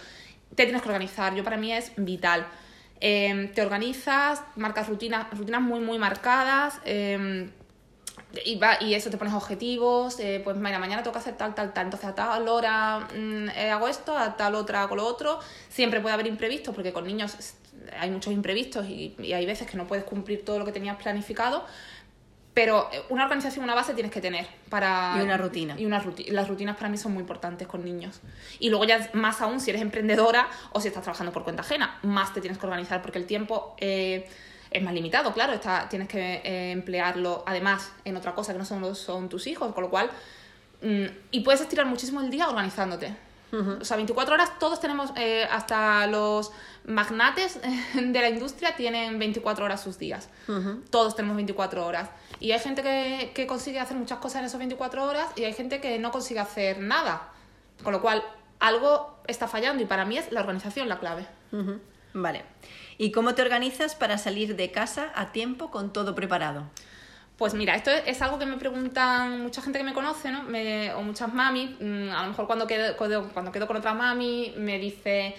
Te 0.55 0.65
tienes 0.65 0.83
que 0.83 0.89
organizar, 0.89 1.35
yo 1.35 1.45
para 1.45 1.57
mí 1.57 1.73
es 1.73 1.93
vital. 1.97 2.47
Eh, 3.01 3.51
te 3.55 3.63
organizas, 3.63 4.43
marcas 4.57 4.89
rutinas, 4.89 5.27
rutinas 5.37 5.63
muy, 5.63 5.81
muy 5.81 5.99
marcadas. 5.99 6.81
eh, 6.85 7.51
y, 8.45 8.57
va, 8.57 8.83
y 8.83 8.95
eso, 8.95 9.11
te 9.11 9.19
pones 9.19 9.35
objetivos, 9.35 10.19
eh, 10.21 10.41
pues 10.43 10.57
mira, 10.57 10.79
mañana 10.79 11.03
tengo 11.03 11.13
que 11.13 11.19
hacer 11.19 11.37
tal, 11.37 11.55
tal, 11.55 11.73
tal, 11.73 11.87
entonces 11.87 12.09
a 12.09 12.15
tal 12.15 12.49
hora 12.49 13.09
mm, 13.15 13.49
eh, 13.51 13.71
hago 13.71 13.89
esto, 13.89 14.17
a 14.17 14.37
tal 14.37 14.55
otra 14.55 14.83
hago 14.83 14.97
lo 14.97 15.05
otro. 15.05 15.39
Siempre 15.69 16.01
puede 16.01 16.15
haber 16.15 16.27
imprevistos, 16.27 16.75
porque 16.75 16.93
con 16.93 17.07
niños 17.07 17.37
hay 17.99 18.11
muchos 18.11 18.33
imprevistos 18.33 18.87
y 18.89 19.33
hay 19.33 19.45
veces 19.45 19.69
que 19.69 19.77
no 19.77 19.87
puedes 19.87 20.05
cumplir 20.05 20.45
todo 20.45 20.59
lo 20.59 20.65
que 20.65 20.73
tenías 20.73 20.97
planificado, 20.97 21.65
pero 22.55 22.89
eh, 22.93 23.03
una 23.09 23.25
organización, 23.25 23.65
una 23.65 23.75
base 23.75 23.95
tienes 23.95 24.13
que 24.13 24.21
tener 24.21 24.47
para... 24.69 25.15
Y 25.19 25.23
una 25.23 25.37
rutina. 25.39 25.75
Y 25.79 25.87
una 25.87 26.03
ruti- 26.03 26.29
las 26.31 26.49
rutinas 26.49 26.77
para 26.77 26.89
mí 26.91 26.99
son 26.99 27.13
muy 27.13 27.21
importantes 27.23 27.67
con 27.67 27.85
niños. 27.85 28.21
Y 28.59 28.69
luego 28.71 28.85
ya 28.85 29.09
más 29.15 29.41
aún 29.41 29.59
si 29.61 29.71
eres 29.71 29.81
emprendedora 29.83 30.49
o 30.73 30.81
si 30.81 30.89
estás 30.89 31.03
trabajando 31.03 31.33
por 31.33 31.45
cuenta 31.45 31.63
ajena, 31.63 31.99
más 32.03 32.35
te 32.35 32.41
tienes 32.41 32.59
que 32.59 32.67
organizar 32.67 33.01
porque 33.03 33.19
el 33.19 33.27
tiempo 33.27 33.75
eh, 33.79 34.29
es 34.71 34.83
más 34.83 34.93
limitado, 34.95 35.33
claro, 35.33 35.53
está, 35.55 35.89
tienes 35.89 36.09
que 36.09 36.41
eh, 36.45 36.73
emplearlo 36.73 37.43
además 37.47 37.93
en 38.05 38.17
otra 38.17 38.35
cosa 38.35 38.53
que 38.53 38.59
no 38.59 38.65
son, 38.65 38.95
son 38.97 39.29
tus 39.29 39.47
hijos, 39.47 39.73
con 39.75 39.85
lo 39.85 39.91
cual... 39.91 40.11
mm, 40.83 41.05
y 41.31 41.41
puedes 41.41 41.61
estirar 41.63 41.87
muchísimo 41.87 42.21
el 42.21 42.31
día 42.31 42.49
organizándote. 42.49 43.15
O 43.83 43.85
sea, 43.85 43.99
24 43.99 44.33
horas, 44.35 44.59
todos 44.59 44.81
tenemos, 44.81 45.11
eh, 45.15 45.47
hasta 45.51 46.07
los 46.07 46.53
magnates 46.87 47.61
de 47.95 48.21
la 48.21 48.31
industria 48.31 48.75
tienen 48.77 49.19
24 49.19 49.63
horas 49.67 49.83
sus 49.83 49.99
días. 49.99 50.31
Todos 50.89 51.15
tenemos 51.15 51.37
24 51.37 51.85
horas. 51.87 52.09
Y 52.43 52.51
hay 52.53 52.59
gente 52.59 52.83
que, 52.83 53.31
que 53.35 53.47
consigue 53.47 53.79
hacer 53.79 53.97
muchas 53.97 54.19
cosas 54.19 54.41
en 54.41 54.47
esas 54.47 54.59
24 54.59 55.05
horas 55.05 55.29
y 55.37 55.45
hay 55.45 55.53
gente 55.53 55.81
que 55.81 55.99
no 56.01 56.11
consigue 56.11 56.41
hacer 56.41 56.81
nada. 56.81 57.29
Con 57.85 57.93
lo 57.93 58.03
cual, 58.03 58.23
algo 58.59 59.17
está 59.29 59.47
fallando 59.47 59.83
y 59.83 59.87
para 59.87 60.05
mí 60.05 60.19
es 60.19 60.33
la 60.33 60.41
organización 60.41 60.89
la 60.89 60.99
clave. 60.99 61.25
Ujú. 61.53 61.79
Vale. 62.15 62.45
¿Y 62.99 63.13
cómo 63.13 63.35
te 63.35 63.43
organizas 63.43 63.95
para 63.95 64.19
salir 64.19 64.57
de 64.57 64.71
casa 64.73 65.13
a 65.15 65.31
tiempo 65.33 65.71
con 65.71 65.93
todo 65.93 66.15
preparado? 66.17 66.65
Pues 67.39 67.55
mira, 67.55 67.75
esto 67.77 67.91
es, 67.91 68.03
es 68.07 68.23
algo 68.23 68.39
que 68.39 68.47
me 68.47 68.57
preguntan 68.57 69.41
mucha 69.43 69.63
gente 69.63 69.79
que 69.79 69.85
me 69.85 69.95
conoce, 69.95 70.31
¿no? 70.31 70.43
Me- 70.43 70.93
o 70.95 71.03
muchas 71.03 71.33
mami. 71.33 71.77
mm, 71.81 72.11
A 72.11 72.23
lo 72.23 72.29
mejor 72.31 72.47
cuando 72.47 72.67
quedo, 72.67 72.97
cuando 72.97 73.53
quedo 73.53 73.67
con 73.69 73.77
otra 73.77 73.95
mami 73.95 74.53
me 74.57 74.79
dice, 74.79 75.35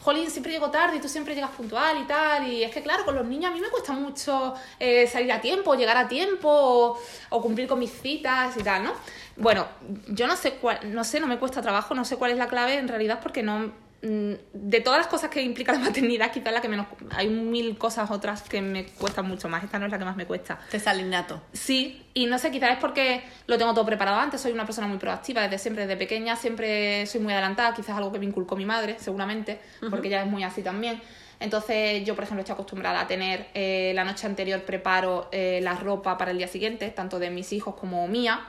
Jolín, 0.00 0.30
siempre 0.30 0.52
llego 0.52 0.70
tarde 0.70 0.96
y 0.96 1.00
tú 1.00 1.08
siempre 1.08 1.34
llegas 1.34 1.50
puntual 1.50 2.00
y 2.00 2.06
tal. 2.06 2.46
Y 2.46 2.62
es 2.62 2.72
que 2.72 2.82
claro, 2.82 3.04
con 3.04 3.14
los 3.14 3.26
niños 3.26 3.50
a 3.50 3.54
mí 3.54 3.60
me 3.60 3.68
cuesta 3.68 3.92
mucho 3.92 4.54
eh, 4.78 5.06
salir 5.06 5.32
a 5.32 5.40
tiempo, 5.40 5.74
llegar 5.74 5.96
a 5.96 6.08
tiempo 6.08 6.48
o, 6.48 6.98
o 7.30 7.42
cumplir 7.42 7.68
con 7.68 7.78
mis 7.78 7.92
citas 7.92 8.56
y 8.56 8.62
tal, 8.62 8.84
¿no? 8.84 8.92
Bueno, 9.36 9.66
yo 10.08 10.26
no 10.26 10.36
sé 10.36 10.54
cuál, 10.54 10.92
no 10.92 11.04
sé, 11.04 11.20
no 11.20 11.26
me 11.26 11.38
cuesta 11.38 11.62
trabajo, 11.62 11.94
no 11.94 12.04
sé 12.04 12.16
cuál 12.16 12.32
es 12.32 12.38
la 12.38 12.48
clave 12.48 12.74
en 12.74 12.88
realidad 12.88 13.20
porque 13.22 13.42
no 13.42 13.72
de 14.00 14.80
todas 14.80 14.98
las 14.98 15.08
cosas 15.08 15.28
que 15.28 15.42
implica 15.42 15.72
la 15.72 15.80
maternidad, 15.80 16.30
quizás 16.30 16.52
la 16.52 16.60
que 16.60 16.68
menos 16.68 16.86
hay 17.10 17.28
mil 17.28 17.76
cosas 17.76 18.10
otras 18.10 18.42
que 18.42 18.62
me 18.62 18.86
cuestan 18.86 19.26
mucho 19.26 19.48
más. 19.48 19.64
Esta 19.64 19.78
no 19.78 19.86
es 19.86 19.92
la 19.92 19.98
que 19.98 20.04
más 20.04 20.16
me 20.16 20.26
cuesta. 20.26 20.58
Te 20.70 20.78
sale 20.78 21.02
innato. 21.02 21.42
Sí, 21.52 22.06
y 22.14 22.26
no 22.26 22.38
sé, 22.38 22.50
quizás 22.50 22.70
es 22.70 22.78
porque 22.78 23.22
lo 23.46 23.58
tengo 23.58 23.74
todo 23.74 23.84
preparado 23.84 24.18
antes, 24.18 24.40
soy 24.40 24.52
una 24.52 24.64
persona 24.64 24.86
muy 24.86 24.98
proactiva 24.98 25.42
desde 25.42 25.58
siempre, 25.58 25.86
desde 25.86 25.96
pequeña, 25.96 26.36
siempre 26.36 27.06
soy 27.06 27.20
muy 27.20 27.32
adelantada, 27.32 27.74
quizás 27.74 27.96
algo 27.96 28.12
que 28.12 28.18
me 28.18 28.26
inculcó 28.26 28.56
mi 28.56 28.66
madre, 28.66 28.96
seguramente, 28.98 29.60
porque 29.90 30.08
ella 30.08 30.22
es 30.22 30.28
muy 30.28 30.44
así 30.44 30.62
también. 30.62 31.00
Entonces 31.40 32.04
yo, 32.04 32.14
por 32.14 32.24
ejemplo, 32.24 32.40
estoy 32.40 32.54
acostumbrada 32.54 33.00
a 33.00 33.06
tener 33.06 33.48
eh, 33.54 33.92
la 33.94 34.04
noche 34.04 34.26
anterior 34.26 34.62
preparo 34.62 35.28
eh, 35.30 35.60
la 35.62 35.74
ropa 35.74 36.18
para 36.18 36.32
el 36.32 36.38
día 36.38 36.48
siguiente, 36.48 36.88
tanto 36.88 37.18
de 37.18 37.30
mis 37.30 37.52
hijos 37.52 37.74
como 37.76 38.06
mía. 38.08 38.40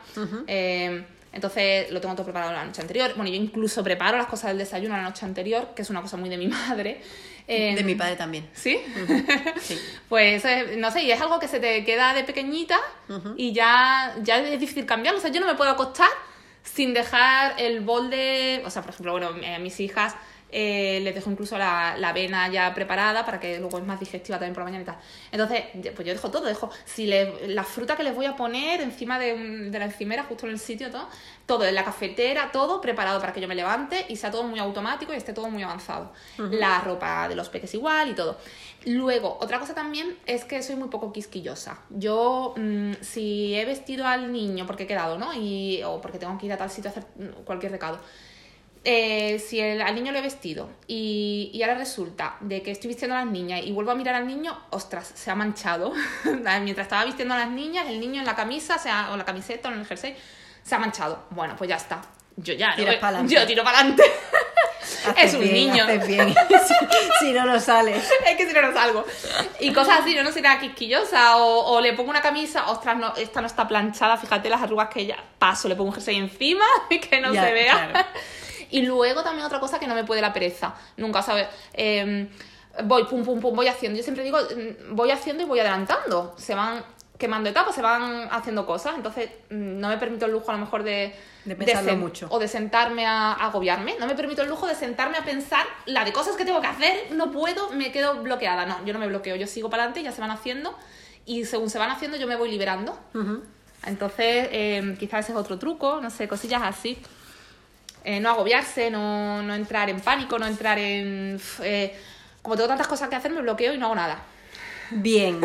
Eh, 0.47 1.05
entonces 1.31 1.91
lo 1.91 2.01
tengo 2.01 2.15
todo 2.15 2.25
preparado 2.25 2.51
la 2.51 2.65
noche 2.65 2.81
anterior. 2.81 3.13
Bueno, 3.15 3.29
yo 3.29 3.35
incluso 3.37 3.83
preparo 3.83 4.17
las 4.17 4.27
cosas 4.27 4.49
del 4.49 4.57
desayuno 4.59 4.95
la 4.97 5.03
noche 5.03 5.25
anterior, 5.25 5.69
que 5.75 5.81
es 5.83 5.89
una 5.89 6.01
cosa 6.01 6.17
muy 6.17 6.29
de 6.29 6.37
mi 6.37 6.47
madre. 6.47 7.01
Eh, 7.47 7.73
De 7.75 7.83
mi 7.83 7.95
padre 7.95 8.15
también. 8.15 8.47
¿Sí? 8.53 8.79
Sí. 9.59 9.79
Pues 10.09 10.45
eh, 10.45 10.75
no 10.77 10.91
sé, 10.91 11.03
y 11.03 11.11
es 11.11 11.19
algo 11.19 11.39
que 11.39 11.47
se 11.47 11.59
te 11.59 11.83
queda 11.83 12.13
de 12.13 12.23
pequeñita 12.23 12.77
y 13.37 13.53
ya, 13.53 14.15
ya 14.21 14.37
es 14.39 14.59
difícil 14.59 14.85
cambiarlo. 14.85 15.19
O 15.19 15.21
sea, 15.21 15.31
yo 15.31 15.39
no 15.39 15.47
me 15.47 15.55
puedo 15.55 15.71
acostar 15.71 16.09
sin 16.63 16.93
dejar 16.93 17.55
el 17.57 17.81
bol 17.81 18.09
de. 18.09 18.61
O 18.65 18.69
sea, 18.69 18.81
por 18.83 18.91
ejemplo, 18.91 19.11
bueno, 19.13 19.31
eh, 19.41 19.55
a 19.55 19.59
mis 19.59 19.79
hijas 19.79 20.15
eh, 20.51 20.99
les 21.03 21.13
dejo 21.15 21.29
incluso 21.29 21.57
la, 21.57 21.95
la 21.97 22.09
avena 22.09 22.47
ya 22.49 22.73
preparada 22.73 23.25
para 23.25 23.39
que 23.39 23.59
luego 23.59 23.77
es 23.77 23.85
más 23.85 23.99
digestiva 23.99 24.37
también 24.37 24.53
por 24.53 24.61
la 24.63 24.71
mañana 24.71 24.81
y 24.83 24.85
tal. 24.85 24.97
Entonces, 25.31 25.63
pues 25.95 26.07
yo 26.07 26.13
dejo 26.13 26.31
todo, 26.31 26.45
dejo 26.45 26.69
si 26.85 27.05
le- 27.05 27.47
la 27.49 27.63
fruta 27.63 27.95
que 27.95 28.03
les 28.03 28.15
voy 28.15 28.25
a 28.25 28.35
poner 28.35 28.81
encima 28.81 29.19
de, 29.19 29.33
un- 29.33 29.71
de 29.71 29.79
la 29.79 29.85
encimera, 29.85 30.23
justo 30.23 30.45
en 30.47 30.53
el 30.53 30.59
sitio, 30.59 30.89
todo, 30.89 31.07
todo 31.45 31.65
en 31.65 31.75
la 31.75 31.83
cafetera, 31.83 32.51
todo 32.51 32.81
preparado 32.81 33.19
para 33.19 33.33
que 33.33 33.41
yo 33.41 33.47
me 33.47 33.55
levante 33.55 34.05
y 34.09 34.15
sea 34.15 34.31
todo 34.31 34.43
muy 34.43 34.59
automático 34.59 35.13
y 35.13 35.17
esté 35.17 35.33
todo 35.33 35.49
muy 35.49 35.63
avanzado. 35.63 36.11
La 36.59 36.79
ropa 36.81 37.27
de 37.27 37.35
los 37.35 37.49
peques 37.49 37.73
igual 37.73 38.09
y 38.09 38.13
todo. 38.13 38.37
Luego, 38.85 39.37
otra 39.41 39.59
cosa 39.59 39.75
también 39.75 40.17
es 40.25 40.45
que 40.45 40.63
soy 40.63 40.75
muy 40.75 40.87
poco 40.89 41.11
quisquillosa. 41.11 41.79
Yo, 41.89 42.53
mm, 42.57 42.93
si 43.01 43.53
he 43.55 43.65
vestido 43.65 44.07
al 44.07 44.31
niño 44.31 44.65
porque 44.65 44.83
he 44.83 44.87
quedado, 44.87 45.17
¿no? 45.17 45.33
Y, 45.33 45.81
o 45.83 45.99
porque 46.01 46.17
tengo 46.17 46.37
que 46.37 46.45
ir 46.45 46.53
a 46.53 46.57
tal 46.57 46.69
sitio 46.69 46.89
a 46.89 46.91
hacer 46.91 47.03
mm, 47.17 47.43
cualquier 47.43 47.71
recado. 47.73 47.99
Eh, 48.85 49.39
si 49.39 49.59
el- 49.59 49.81
al 49.81 49.93
niño 49.93 50.11
lo 50.13 50.19
he 50.19 50.21
vestido 50.21 50.69
y, 50.87 51.51
y 51.53 51.61
ahora 51.63 51.75
resulta 51.75 52.37
de 52.39 52.61
que 52.63 52.71
estoy 52.71 52.87
vistiendo 52.87 53.15
a 53.15 53.19
las 53.25 53.27
niñas 53.31 53.61
y 53.63 53.71
vuelvo 53.73 53.91
a 53.91 53.95
mirar 53.95 54.15
al 54.15 54.25
niño, 54.25 54.57
ostras, 54.69 55.11
se 55.15 55.29
ha 55.29 55.35
manchado. 55.35 55.91
Mientras 56.61 56.85
estaba 56.85 57.03
vistiendo 57.05 57.33
a 57.33 57.39
las 57.39 57.49
niñas, 57.49 57.87
el 57.89 57.99
niño 57.99 58.21
en 58.21 58.25
la 58.25 58.35
camisa, 58.35 58.77
o, 58.77 58.79
sea, 58.79 59.07
o 59.09 59.13
en 59.13 59.19
la 59.19 59.25
camiseta 59.25 59.67
o 59.69 59.71
en 59.73 59.79
el 59.79 59.85
jersey, 59.85 60.15
se 60.63 60.75
ha 60.75 60.79
manchado. 60.79 61.23
Bueno, 61.31 61.55
pues 61.57 61.69
ya 61.69 61.75
está. 61.75 62.01
Yo 62.37 62.53
ya, 62.53 62.73
Tiras 62.77 63.01
no- 63.01 63.27
yo 63.27 63.45
tiro 63.45 63.65
para 63.65 63.79
adelante. 63.79 64.03
Es 65.17 65.33
un 65.33 65.41
bien, 65.41 65.53
niño. 65.53 65.85
bien. 66.07 66.33
si, 66.67 66.73
si 67.19 67.31
no, 67.33 67.45
no 67.45 67.59
sales. 67.59 68.09
es 68.27 68.37
que 68.37 68.47
si 68.47 68.53
no, 68.53 68.61
no 68.61 68.73
salgo. 68.73 69.05
Y 69.59 69.73
cosas 69.73 69.99
así, 70.01 70.15
no, 70.15 70.23
no 70.23 70.31
será 70.31 70.57
quisquillosa. 70.57 71.35
O, 71.35 71.73
o 71.75 71.81
le 71.81 71.91
pongo 71.93 72.09
una 72.11 72.21
camisa, 72.21 72.69
ostras, 72.69 72.95
no, 72.97 73.13
esta 73.17 73.41
no 73.41 73.47
está 73.47 73.67
planchada, 73.67 74.15
fíjate 74.15 74.49
las 74.49 74.61
arrugas 74.61 74.87
que 74.89 75.05
ya 75.05 75.17
paso, 75.37 75.67
le 75.67 75.75
pongo 75.75 75.89
un 75.89 75.95
jersey 75.95 76.15
encima 76.15 76.63
y 76.89 76.99
que 77.01 77.19
no 77.19 77.33
Ya, 77.33 77.43
se 77.45 77.51
vea. 77.53 77.89
claro. 77.91 78.07
Y 78.71 78.83
luego 78.83 79.23
también 79.23 79.45
otra 79.45 79.59
cosa 79.59 79.79
que 79.79 79.87
no 79.87 79.95
me 79.95 80.03
puede 80.03 80.21
la 80.21 80.33
pereza. 80.33 80.75
Nunca, 80.97 81.21
¿sabes? 81.21 81.47
Eh, 81.73 82.27
voy, 82.83 83.05
pum, 83.05 83.23
pum, 83.23 83.39
pum, 83.39 83.55
voy 83.55 83.67
haciendo. 83.67 83.97
Yo 83.97 84.03
siempre 84.03 84.23
digo, 84.23 84.39
mm, 84.39 84.95
voy 84.95 85.11
haciendo 85.11 85.43
y 85.43 85.45
voy 85.45 85.59
adelantando. 85.59 86.35
Se 86.37 86.55
van 86.55 86.83
quemando 87.17 87.49
etapas, 87.49 87.75
se 87.75 87.81
van 87.81 88.29
haciendo 88.31 88.65
cosas. 88.65 88.95
Entonces, 88.95 89.29
mm, 89.49 89.79
no 89.79 89.89
me 89.89 89.97
permito 89.97 90.25
el 90.25 90.31
lujo 90.31 90.49
a 90.51 90.53
lo 90.53 90.59
mejor 90.59 90.83
de... 90.83 91.13
De 91.45 91.55
pensarlo 91.55 91.95
mucho. 91.95 92.27
O 92.29 92.37
de 92.37 92.47
sentarme 92.47 93.05
a, 93.05 93.33
a 93.33 93.47
agobiarme. 93.47 93.95
No 93.99 94.05
me 94.05 94.15
permito 94.15 94.41
el 94.41 94.49
lujo 94.49 94.67
de 94.67 94.75
sentarme 94.75 95.17
a 95.17 95.23
pensar 95.23 95.65
la 95.85 96.05
de 96.05 96.13
cosas 96.13 96.35
que 96.35 96.45
tengo 96.45 96.61
que 96.61 96.67
hacer. 96.67 97.11
No 97.11 97.31
puedo, 97.31 97.71
me 97.71 97.91
quedo 97.91 98.21
bloqueada. 98.21 98.65
No, 98.65 98.85
yo 98.85 98.93
no 98.93 98.99
me 98.99 99.07
bloqueo. 99.07 99.35
Yo 99.35 99.47
sigo 99.47 99.69
para 99.69 99.83
adelante, 99.83 100.03
ya 100.03 100.11
se 100.11 100.21
van 100.21 100.31
haciendo. 100.31 100.77
Y 101.25 101.45
según 101.45 101.69
se 101.69 101.79
van 101.79 101.89
haciendo, 101.89 102.17
yo 102.17 102.27
me 102.27 102.35
voy 102.35 102.51
liberando. 102.51 102.97
Entonces, 103.85 104.49
eh, 104.51 104.95
quizás 104.99 105.21
ese 105.21 105.31
es 105.31 105.37
otro 105.37 105.57
truco, 105.57 105.99
no 106.01 106.09
sé, 106.09 106.27
cosillas 106.27 106.61
así. 106.63 106.99
Eh, 108.03 108.19
no 108.19 108.29
agobiarse, 108.29 108.89
no, 108.89 109.41
no 109.43 109.53
entrar 109.55 109.89
en 109.89 109.99
pánico, 109.99 110.39
no 110.39 110.45
entrar 110.47 110.77
en... 110.79 111.39
eh, 111.61 111.97
como 112.41 112.55
tengo 112.55 112.67
tantas 112.69 112.87
cosas 112.87 113.09
que 113.09 113.15
hacer, 113.15 113.31
me 113.31 113.41
bloqueo 113.41 113.73
y 113.73 113.77
no 113.77 113.87
hago 113.87 113.95
nada. 113.95 114.19
Bien, 114.91 115.39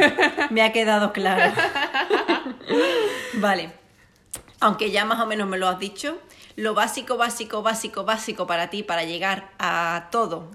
me 0.51 0.63
ha 0.63 0.73
quedado 0.73 1.13
claro. 1.13 1.53
vale. 3.35 3.71
Aunque 4.61 4.91
ya 4.91 5.05
más 5.05 5.21
o 5.21 5.27
menos 5.27 5.49
me 5.49 5.59
lo 5.59 5.69
has 5.69 5.79
dicho, 5.79 6.19
lo 6.57 6.73
básico, 6.75 7.17
básico, 7.17 7.63
básico, 7.63 8.05
básico 8.05 8.47
para 8.47 8.71
ti, 8.71 8.83
para 8.83 9.05
llegar 9.05 9.51
a 9.59 10.09
todo 10.11 10.51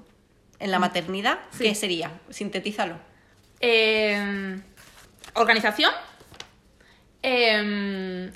en 0.59 0.71
la 0.71 0.79
maternidad, 0.79 1.39
Sí. 1.51 1.63
¿qué 1.65 1.75
sería? 1.75 2.11
Sintetízalo. 2.29 2.95
Eh, 3.59 4.59
organización. 5.35 5.91
Eh, 7.21 8.31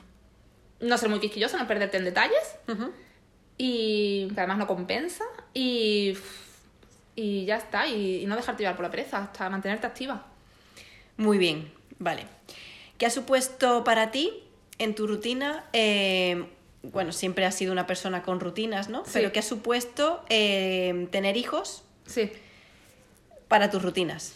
no 0.81 0.97
ser 0.97 1.09
muy 1.09 1.19
quisquilloso, 1.19 1.57
no 1.57 1.65
perderte 1.67 1.97
en 1.97 2.03
detalles. 2.03 2.55
Y 3.57 4.27
que 4.33 4.39
además 4.39 4.57
no 4.57 4.67
compensa. 4.67 5.23
Y, 5.53 6.17
y 7.15 7.45
ya 7.45 7.57
está. 7.57 7.87
Y, 7.87 8.21
y 8.23 8.25
no 8.25 8.35
dejarte 8.35 8.63
llevar 8.63 8.75
por 8.75 8.83
la 8.85 8.91
pereza, 8.91 9.19
hasta 9.23 9.49
mantenerte 9.49 9.87
activa. 9.87 10.25
Muy 11.17 11.37
bien, 11.37 11.71
vale. 11.99 12.25
¿Qué 12.97 13.05
ha 13.05 13.09
supuesto 13.09 13.83
para 13.83 14.11
ti 14.11 14.31
en 14.79 14.95
tu 14.95 15.07
rutina? 15.07 15.65
eh, 15.73 16.45
bueno, 16.91 17.13
siempre 17.13 17.45
has 17.45 17.55
sido 17.55 17.71
una 17.71 17.87
persona 17.87 18.23
con 18.23 18.41
rutinas, 18.41 18.89
¿no? 18.89 19.05
Sí. 19.05 19.11
Pero 19.13 19.31
¿qué 19.31 19.39
ha 19.39 19.43
supuesto 19.43 20.21
eh, 20.27 21.07
tener 21.11 21.37
hijos 21.37 21.83
Sí. 22.05 22.29
para 23.47 23.69
tus 23.71 23.81
rutinas? 23.81 24.33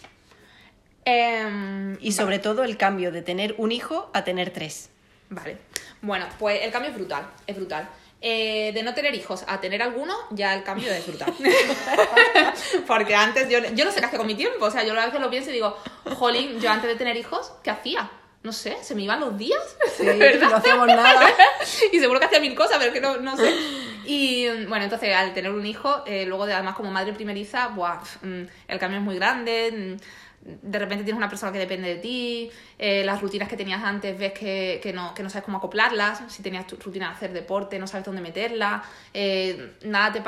Em, 1.03 1.97
Y 2.01 2.11
sobre 2.13 2.39
todo 2.39 2.63
el 2.63 2.77
cambio 2.77 3.11
de 3.11 3.21
tener 3.21 3.55
un 3.57 3.71
hijo 3.71 4.09
a 4.13 4.23
tener 4.23 4.51
tres. 4.51 4.89
Vale. 5.29 5.57
Bueno, 6.01 6.25
pues 6.39 6.61
el 6.63 6.71
cambio 6.71 6.91
es 6.91 6.95
brutal, 6.97 7.27
es 7.47 7.55
brutal. 7.57 7.89
Eh, 8.19 8.71
de 8.73 8.81
no 8.81 8.95
tener 8.95 9.13
hijos 9.13 9.45
a 9.47 9.61
tener 9.61 9.83
alguno, 9.83 10.15
ya 10.31 10.55
el 10.55 10.63
cambio 10.63 10.91
es 10.91 11.05
brutal. 11.05 11.31
Porque 12.87 13.13
antes 13.13 13.47
yo, 13.47 13.59
yo 13.75 13.85
no 13.85 13.91
sé 13.91 13.99
qué 13.99 14.05
hacía 14.07 14.17
con 14.17 14.25
mi 14.25 14.33
tiempo. 14.33 14.65
O 14.65 14.71
sea, 14.71 14.83
yo 14.83 14.99
a 14.99 15.05
veces 15.05 15.21
lo 15.21 15.29
pienso 15.29 15.51
y 15.51 15.53
digo, 15.53 15.77
jolín, 16.15 16.59
yo 16.59 16.71
antes 16.71 16.89
de 16.89 16.95
tener 16.95 17.15
hijos, 17.15 17.53
¿qué 17.63 17.69
hacía? 17.69 18.09
No 18.41 18.53
sé, 18.53 18.77
se 18.81 18.95
me 18.95 19.03
iban 19.03 19.19
los 19.19 19.37
días. 19.37 19.61
Sí, 19.95 20.05
¿verdad? 20.17 20.49
no 20.49 20.55
hacíamos 20.57 20.87
nada. 20.87 21.29
y 21.91 21.99
seguro 21.99 22.19
que 22.19 22.25
hacía 22.25 22.39
mil 22.39 22.55
cosas, 22.55 22.77
pero 22.79 22.91
que 22.91 23.01
no, 23.01 23.17
no 23.17 23.37
sé. 23.37 23.53
Y 24.05 24.47
bueno, 24.65 24.85
entonces 24.85 25.13
al 25.13 25.33
tener 25.33 25.51
un 25.51 25.65
hijo, 25.65 26.03
eh, 26.07 26.25
luego 26.25 26.45
de, 26.45 26.53
además 26.53 26.75
como 26.75 26.89
madre 26.89 27.13
primeriza, 27.13 27.67
buah, 27.67 28.01
mm, 28.21 28.43
el 28.67 28.79
cambio 28.79 28.99
es 28.99 29.05
muy 29.05 29.15
grande. 29.15 29.97
De 30.61 30.79
repente 30.79 31.03
tienes 31.03 31.17
una 31.17 31.27
persona 31.27 31.51
que 31.51 31.59
depende 31.59 31.89
de 31.89 31.95
ti, 31.97 32.49
eh, 32.79 33.03
las 33.03 33.21
rutinas 33.21 33.49
que 33.49 33.57
tenías 33.57 33.83
antes 33.83 34.17
ves 34.17 34.31
que, 34.31 34.79
que 34.81 34.93
no, 34.93 35.13
que 35.13 35.21
no 35.21 35.29
sabes 35.29 35.43
cómo 35.43 35.57
acoplarlas, 35.57 36.21
si 36.29 36.41
tenías 36.41 36.65
tu 36.65 36.77
rutina 36.77 37.09
de 37.09 37.15
hacer 37.15 37.33
deporte, 37.33 37.77
no 37.77 37.85
sabes 37.85 38.05
dónde 38.05 38.21
meterla, 38.21 38.81
eh, 39.13 39.73
nada 39.83 40.13
te 40.13 40.23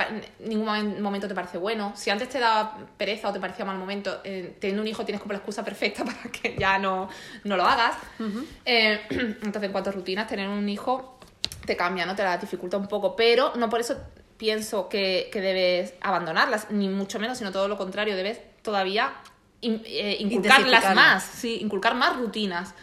ningún 0.45 0.67
momen- 0.67 0.99
momento 0.99 1.27
te 1.27 1.35
parece 1.35 1.57
bueno. 1.57 1.93
Si 1.95 2.09
antes 2.09 2.27
te 2.27 2.39
daba 2.39 2.77
pereza 2.97 3.29
o 3.29 3.33
te 3.33 3.39
parecía 3.39 3.63
mal 3.63 3.77
momento, 3.77 4.19
eh, 4.25 4.57
teniendo 4.59 4.81
un 4.81 4.87
hijo 4.89 5.05
tienes 5.05 5.21
como 5.21 5.31
la 5.31 5.37
excusa 5.37 5.63
perfecta 5.63 6.03
para 6.05 6.23
que 6.31 6.55
ya 6.59 6.77
no, 6.79 7.07
no 7.45 7.55
lo 7.55 7.63
hagas. 7.63 7.95
Eh, 8.65 8.99
entonces, 9.09 9.63
en 9.63 9.71
cuanto 9.71 9.89
a 9.89 9.93
rutinas, 9.93 10.27
tener 10.27 10.49
un 10.49 10.67
hijo 10.67 11.17
te 11.65 11.77
cambia, 11.77 12.05
¿no? 12.05 12.15
Te 12.15 12.23
la 12.23 12.37
dificulta 12.37 12.77
un 12.77 12.87
poco, 12.87 13.15
pero 13.15 13.53
no 13.55 13.69
por 13.69 13.79
eso 13.79 13.95
pienso 14.37 14.89
que, 14.89 15.29
que 15.31 15.39
debes 15.41 15.93
abandonarlas, 16.01 16.71
ni 16.71 16.87
mucho 16.89 17.19
menos, 17.19 17.37
sino 17.37 17.51
todo 17.51 17.67
lo 17.67 17.77
contrario, 17.77 18.15
debes 18.15 18.39
todavía 18.61 19.13
in- 19.61 19.81
eh, 19.85 20.17
inculcarlas 20.19 20.95
más, 20.95 21.23
sí, 21.23 21.57
inculcar 21.61 21.95
más 21.95 22.15
rutinas. 22.17 22.73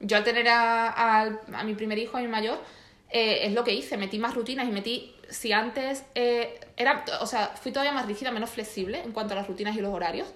Yo 0.00 0.16
al 0.16 0.24
tener 0.24 0.48
a, 0.48 0.88
al- 1.20 1.40
a 1.52 1.64
mi 1.64 1.74
primer 1.74 1.98
hijo, 1.98 2.16
a 2.16 2.20
mi 2.20 2.28
mayor, 2.28 2.60
eh, 3.10 3.40
es 3.46 3.52
lo 3.52 3.64
que 3.64 3.72
hice, 3.72 3.96
metí 3.96 4.18
más 4.18 4.34
rutinas 4.34 4.68
y 4.68 4.70
metí, 4.70 5.14
si 5.30 5.52
antes 5.52 6.04
eh, 6.14 6.58
era, 6.76 7.04
o 7.20 7.26
sea, 7.26 7.48
fui 7.60 7.72
todavía 7.72 7.92
más 7.92 8.06
rígida, 8.06 8.30
menos 8.30 8.50
flexible 8.50 9.00
en 9.02 9.12
cuanto 9.12 9.34
a 9.34 9.36
las 9.36 9.46
rutinas 9.48 9.76
y 9.76 9.80
los 9.80 9.92
horarios. 9.94 10.28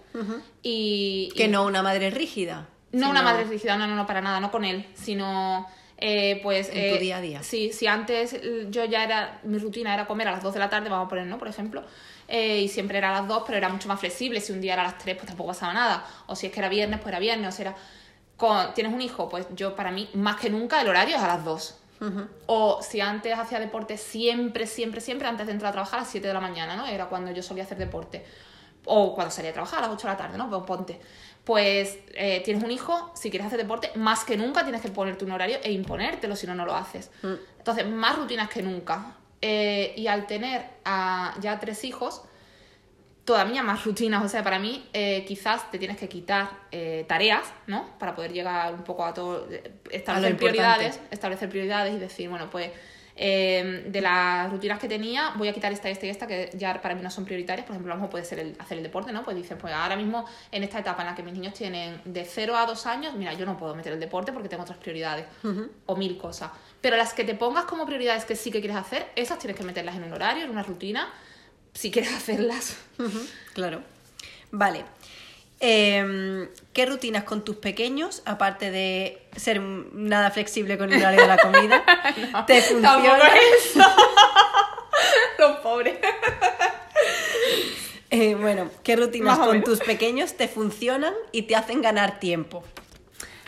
y, 0.62 1.30
Que 1.36 1.44
y- 1.44 1.48
no 1.48 1.64
una 1.66 1.82
madre 1.82 2.10
rígida. 2.10 2.68
no 2.92 2.98
sino- 2.98 3.10
una 3.10 3.22
madre 3.22 3.44
rígida, 3.44 3.76
no, 3.76 3.86
no, 3.86 3.94
no, 3.96 4.06
para 4.06 4.20
nada, 4.20 4.40
no 4.40 4.50
con 4.50 4.64
él, 4.64 4.86
sino 4.94 5.66
eh, 5.98 6.40
pues... 6.42 6.68
En 6.68 6.74
tu 6.90 6.96
eh, 6.96 6.98
día 6.98 7.16
a 7.18 7.20
día. 7.20 7.42
Sí, 7.42 7.72
si 7.72 7.86
antes 7.86 8.32
eh, 8.34 8.66
yo 8.70 8.84
ya 8.84 9.04
era, 9.04 9.40
mi 9.44 9.58
rutina 9.58 9.94
era 9.94 10.06
comer 10.06 10.28
a 10.28 10.32
las 10.32 10.42
2 10.42 10.52
de 10.54 10.58
la 10.60 10.68
tarde, 10.68 10.88
vamos 10.88 11.06
a 11.06 11.08
poner, 11.08 11.26
¿no? 11.26 11.38
Por 11.38 11.48
ejemplo, 11.48 11.84
eh, 12.34 12.62
y 12.62 12.68
siempre 12.68 12.96
era 12.96 13.10
a 13.10 13.20
las 13.20 13.28
2, 13.28 13.42
pero 13.44 13.58
era 13.58 13.68
mucho 13.68 13.88
más 13.88 14.00
flexible, 14.00 14.40
si 14.40 14.52
un 14.52 14.62
día 14.62 14.72
era 14.72 14.80
a 14.80 14.86
las 14.86 14.96
3, 14.96 15.16
pues 15.16 15.26
tampoco 15.26 15.48
pasaba 15.48 15.74
nada, 15.74 16.06
o 16.26 16.34
si 16.34 16.46
es 16.46 16.52
que 16.52 16.60
era 16.60 16.70
viernes, 16.70 16.98
pues 16.98 17.08
era 17.08 17.18
viernes, 17.18 17.48
o 17.48 17.52
si 17.54 17.60
era... 17.60 17.76
Con, 18.38 18.72
¿Tienes 18.72 18.94
un 18.94 19.02
hijo? 19.02 19.28
Pues 19.28 19.46
yo, 19.54 19.76
para 19.76 19.90
mí, 19.90 20.08
más 20.14 20.40
que 20.40 20.48
nunca, 20.48 20.80
el 20.80 20.88
horario 20.88 21.16
es 21.16 21.22
a 21.22 21.26
las 21.26 21.44
2. 21.44 21.78
O 22.46 22.80
si 22.82 23.02
antes 23.02 23.38
hacía 23.38 23.60
deporte 23.60 23.98
siempre, 23.98 24.66
siempre, 24.66 25.02
siempre, 25.02 25.28
antes 25.28 25.46
de 25.46 25.52
entrar 25.52 25.68
a 25.68 25.72
trabajar 25.72 25.98
a 25.98 26.02
las 26.02 26.10
7 26.10 26.26
de 26.26 26.32
la 26.32 26.40
mañana, 26.40 26.74
¿no? 26.74 26.86
Era 26.86 27.06
cuando 27.06 27.30
yo 27.32 27.42
solía 27.42 27.64
hacer 27.64 27.76
deporte. 27.76 28.24
O 28.86 29.14
cuando 29.14 29.30
salía 29.30 29.50
a 29.50 29.52
trabajar 29.52 29.80
a 29.80 29.82
las 29.82 29.90
8 29.90 30.08
de 30.08 30.12
la 30.12 30.16
tarde, 30.16 30.38
¿no? 30.38 30.48
Pues 30.48 30.62
ponte. 30.62 31.00
Pues 31.44 31.98
eh, 32.14 32.40
tienes 32.44 32.64
un 32.64 32.70
hijo, 32.70 33.12
si 33.14 33.30
quieres 33.30 33.46
hacer 33.46 33.58
deporte, 33.58 33.92
más 33.94 34.24
que 34.24 34.38
nunca 34.38 34.62
tienes 34.62 34.80
que 34.80 34.88
ponerte 34.88 35.24
un 35.24 35.32
horario 35.32 35.58
e 35.62 35.70
imponértelo, 35.70 36.34
si 36.34 36.46
no, 36.46 36.54
no 36.54 36.64
lo 36.64 36.74
haces. 36.74 37.10
Entonces, 37.58 37.86
más 37.86 38.16
rutinas 38.16 38.48
que 38.48 38.62
nunca. 38.62 39.16
Eh, 39.42 39.92
y 39.96 40.06
al 40.06 40.26
tener 40.26 40.64
a 40.84 41.34
ya 41.40 41.58
tres 41.58 41.84
hijos, 41.84 42.22
todavía 43.24 43.62
más 43.62 43.84
rutinas. 43.84 44.24
O 44.24 44.28
sea, 44.28 44.42
para 44.42 44.58
mí 44.58 44.84
eh, 44.92 45.24
quizás 45.26 45.70
te 45.70 45.78
tienes 45.78 45.96
que 45.96 46.08
quitar 46.08 46.50
eh, 46.70 47.04
tareas, 47.08 47.52
¿no? 47.66 47.86
Para 47.98 48.14
poder 48.14 48.32
llegar 48.32 48.74
un 48.74 48.84
poco 48.84 49.04
a 49.04 49.14
todo, 49.14 49.48
eh, 49.50 49.72
establecer 49.90 50.36
prioridades, 50.36 51.00
establecer 51.10 51.48
prioridades 51.48 51.94
y 51.94 51.98
decir, 51.98 52.28
bueno, 52.28 52.50
pues 52.50 52.70
eh, 53.14 53.84
de 53.88 54.00
las 54.00 54.50
rutinas 54.50 54.78
que 54.78 54.88
tenía, 54.88 55.32
voy 55.36 55.48
a 55.48 55.52
quitar 55.52 55.70
esta, 55.70 55.90
esta 55.90 56.06
y 56.06 56.08
esta, 56.08 56.26
que 56.26 56.50
ya 56.54 56.80
para 56.80 56.94
mí 56.94 57.02
no 57.02 57.10
son 57.10 57.24
prioritarias. 57.24 57.66
Por 57.66 57.74
ejemplo, 57.74 57.92
a 57.92 57.96
lo 57.96 58.00
mejor 58.00 58.10
puede 58.10 58.24
ser 58.24 58.38
el, 58.38 58.56
hacer 58.58 58.78
el 58.78 58.82
deporte, 58.82 59.12
¿no? 59.12 59.22
Pues 59.22 59.36
dices, 59.36 59.56
pues 59.60 59.72
ahora 59.72 59.96
mismo 59.96 60.24
en 60.50 60.64
esta 60.64 60.78
etapa 60.78 61.02
en 61.02 61.08
la 61.08 61.14
que 61.14 61.22
mis 61.22 61.34
niños 61.34 61.54
tienen 61.54 62.00
de 62.04 62.24
0 62.24 62.56
a 62.56 62.66
2 62.66 62.86
años, 62.86 63.14
mira, 63.14 63.34
yo 63.34 63.44
no 63.44 63.56
puedo 63.56 63.74
meter 63.74 63.92
el 63.92 64.00
deporte 64.00 64.32
porque 64.32 64.48
tengo 64.48 64.62
otras 64.62 64.78
prioridades 64.78 65.26
o 65.86 65.96
mil 65.96 66.16
cosas. 66.16 66.50
Pero 66.82 66.96
las 66.98 67.14
que 67.14 67.24
te 67.24 67.34
pongas 67.34 67.64
como 67.64 67.86
prioridades 67.86 68.24
que 68.26 68.36
sí 68.36 68.50
que 68.50 68.60
quieres 68.60 68.76
hacer, 68.76 69.06
esas 69.16 69.38
tienes 69.38 69.56
que 69.56 69.64
meterlas 69.64 69.94
en 69.96 70.04
un 70.04 70.12
horario, 70.12 70.44
en 70.44 70.50
una 70.50 70.62
rutina, 70.62 71.08
si 71.72 71.90
quieres 71.90 72.12
hacerlas. 72.16 72.76
Claro. 73.54 73.80
Vale. 74.50 74.84
Em, 75.60 76.48
¿Qué 76.72 76.86
rutinas 76.86 77.22
con 77.22 77.44
tus 77.44 77.56
pequeños, 77.56 78.22
aparte 78.24 78.72
de 78.72 79.22
ser 79.36 79.60
nada 79.60 80.30
flexible 80.32 80.76
con 80.76 80.92
el 80.92 80.98
horario 81.00 81.20
de 81.22 81.26
la 81.28 81.38
comida, 81.38 81.84
te 82.46 82.60
Tampoco 82.60 82.74
funcionan? 82.82 83.30
eso. 83.58 83.80
Los 85.38 85.58
pobres. 85.60 85.98
Eh, 88.10 88.34
bueno, 88.34 88.70
¿qué 88.82 88.96
rutinas 88.96 89.38
con 89.38 89.62
tus 89.64 89.78
pequeños 89.78 90.36
te 90.36 90.48
funcionan 90.48 91.14
y 91.30 91.42
te 91.42 91.56
hacen 91.56 91.80
ganar 91.80 92.18
tiempo? 92.20 92.62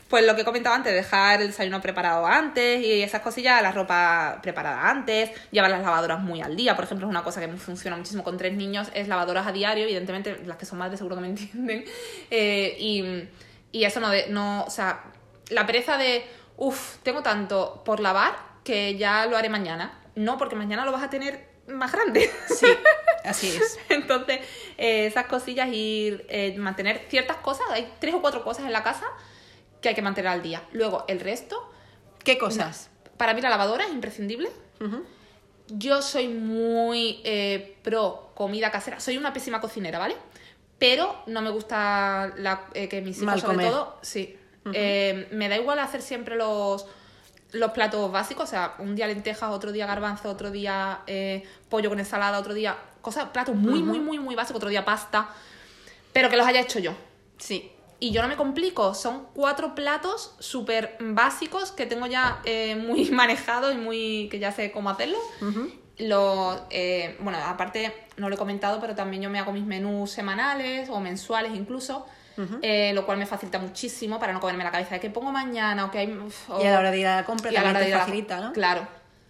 Pues 0.08 0.24
lo 0.26 0.34
que 0.34 0.42
he 0.42 0.44
comentado 0.44 0.74
antes, 0.76 0.92
dejar 0.92 1.40
el 1.40 1.48
desayuno 1.48 1.80
preparado 1.80 2.26
antes 2.26 2.84
y 2.84 3.02
esas 3.02 3.22
cosillas, 3.22 3.62
la 3.62 3.72
ropa 3.72 4.38
preparada 4.42 4.90
antes, 4.90 5.30
llevar 5.50 5.70
las 5.70 5.82
lavadoras 5.82 6.20
muy 6.20 6.42
al 6.42 6.56
día, 6.56 6.76
por 6.76 6.84
ejemplo, 6.84 7.06
es 7.06 7.10
una 7.10 7.24
cosa 7.24 7.40
que 7.40 7.48
me 7.48 7.56
funciona 7.56 7.96
muchísimo 7.96 8.22
con 8.22 8.36
tres 8.36 8.54
niños, 8.54 8.88
es 8.94 9.08
lavadoras 9.08 9.46
a 9.46 9.52
diario, 9.52 9.84
evidentemente 9.84 10.42
las 10.44 10.56
que 10.58 10.66
son 10.66 10.78
madres 10.78 10.98
seguro 10.98 11.16
que 11.16 11.22
me 11.22 11.28
entienden, 11.30 11.84
Eh, 12.30 12.76
y, 12.78 13.28
y 13.72 13.84
eso 13.84 14.00
no, 14.00 14.10
de, 14.10 14.26
no, 14.28 14.64
o 14.64 14.70
sea, 14.70 15.04
la 15.48 15.66
pereza 15.66 15.96
de, 15.96 16.24
uff, 16.56 16.98
tengo 17.02 17.22
tanto 17.22 17.82
por 17.84 18.00
lavar 18.00 18.36
que 18.62 18.96
ya 18.96 19.26
lo 19.26 19.36
haré 19.36 19.48
mañana, 19.48 19.98
no, 20.14 20.38
porque 20.38 20.54
mañana 20.54 20.84
lo 20.84 20.92
vas 20.92 21.02
a 21.02 21.10
tener 21.10 21.48
más 21.66 21.92
grande. 21.92 22.30
Sí, 22.48 22.66
así 23.24 23.48
es. 23.48 23.78
Entonces, 23.88 24.40
eh, 24.76 25.06
esas 25.06 25.26
cosillas 25.26 25.68
y 25.72 26.16
eh, 26.28 26.54
mantener 26.58 27.06
ciertas 27.08 27.38
cosas, 27.38 27.66
hay 27.70 27.90
tres 27.98 28.14
o 28.14 28.20
cuatro 28.20 28.44
cosas 28.44 28.66
en 28.66 28.72
la 28.72 28.82
casa 28.82 29.06
que 29.84 29.90
hay 29.90 29.94
que 29.94 30.02
mantener 30.02 30.30
al 30.30 30.42
día. 30.42 30.62
Luego, 30.72 31.04
el 31.08 31.20
resto, 31.20 31.70
¿Qué 32.24 32.38
cosas? 32.38 32.88
para 33.18 33.34
mí 33.34 33.42
la 33.42 33.50
lavadora 33.50 33.84
es 33.84 33.92
imprescindible. 33.92 34.50
Yo 35.68 36.02
soy 36.02 36.28
muy 36.28 37.20
eh, 37.24 37.76
pro 37.82 38.30
comida 38.34 38.70
casera, 38.70 38.98
soy 38.98 39.18
una 39.18 39.32
pésima 39.32 39.60
cocinera, 39.60 39.98
¿vale? 39.98 40.16
Pero 40.78 41.22
no 41.26 41.42
me 41.42 41.50
gusta 41.50 42.32
la, 42.36 42.64
eh, 42.74 42.88
que 42.88 43.00
mis 43.02 43.16
hijos, 43.16 43.26
Mal 43.26 43.40
sobre 43.40 43.56
comer. 43.56 43.70
todo, 43.70 43.98
sí. 44.02 44.36
Eh, 44.72 45.28
me 45.32 45.48
da 45.50 45.56
igual 45.56 45.78
hacer 45.78 46.00
siempre 46.00 46.36
los, 46.36 46.86
los 47.52 47.70
platos 47.72 48.10
básicos, 48.10 48.44
o 48.44 48.50
sea, 48.50 48.74
un 48.78 48.96
día 48.96 49.06
lentejas, 49.06 49.50
otro 49.50 49.70
día 49.70 49.86
garbanzo, 49.86 50.30
otro 50.30 50.50
día 50.50 51.00
pollo 51.68 51.90
con 51.90 51.98
ensalada, 51.98 52.38
otro 52.38 52.54
día 52.54 52.76
cosas, 53.02 53.28
platos 53.28 53.54
muy, 53.54 53.82
muy, 53.82 54.00
muy, 54.00 54.18
muy 54.18 54.34
básicos, 54.34 54.56
otro 54.56 54.70
día 54.70 54.84
pasta, 54.84 55.28
pero 56.14 56.30
que 56.30 56.36
los 56.38 56.46
haya 56.46 56.60
hecho 56.60 56.78
yo. 56.78 56.94
Sí. 57.36 57.70
Y 58.04 58.10
yo 58.12 58.20
no 58.20 58.28
me 58.28 58.36
complico, 58.36 58.92
son 58.94 59.26
cuatro 59.32 59.74
platos 59.74 60.34
súper 60.38 60.96
básicos 61.00 61.72
que 61.72 61.86
tengo 61.86 62.06
ya 62.06 62.40
eh, 62.44 62.76
muy 62.76 63.10
manejados 63.10 63.72
y 63.74 63.78
muy 63.78 64.28
que 64.30 64.38
ya 64.38 64.52
sé 64.52 64.70
cómo 64.72 64.90
hacerlo. 64.90 65.16
Eh, 66.70 67.16
bueno, 67.20 67.38
aparte, 67.46 67.94
no 68.16 68.28
lo 68.28 68.34
he 68.34 68.38
comentado, 68.38 68.80
pero 68.80 68.94
también 68.94 69.22
yo 69.22 69.30
me 69.30 69.38
hago 69.38 69.52
mis 69.52 69.64
menús 69.64 70.10
semanales 70.10 70.88
o 70.90 71.00
mensuales 71.00 71.52
incluso, 71.54 72.04
eh, 72.62 72.92
lo 72.94 73.06
cual 73.06 73.16
me 73.16 73.26
facilita 73.26 73.58
muchísimo 73.58 74.18
para 74.18 74.32
no 74.32 74.40
comerme 74.40 74.64
la 74.64 74.70
cabeza 74.72 74.96
de 74.96 75.00
qué 75.00 75.08
pongo 75.08 75.30
mañana 75.32 75.84
o 75.86 75.90
que 75.90 75.98
hay... 75.98 76.18
o- 76.48 76.60
Y 76.60 76.66
a 76.66 76.72
la 76.72 76.78
hora 76.80 76.90
de 76.90 76.98
ir 76.98 77.06
a 77.06 77.16
la 77.16 77.24
compra 77.24 77.50
y 77.52 77.56
a 77.56 77.62
la 77.62 77.72
también 77.72 77.76
hora 77.76 77.78
de 77.80 77.84
te 77.86 77.88
ir 77.90 77.94
a 77.94 77.98
la- 77.98 78.04
facilita, 78.04 78.40
¿no? 78.40 78.52
Claro, 78.52 78.86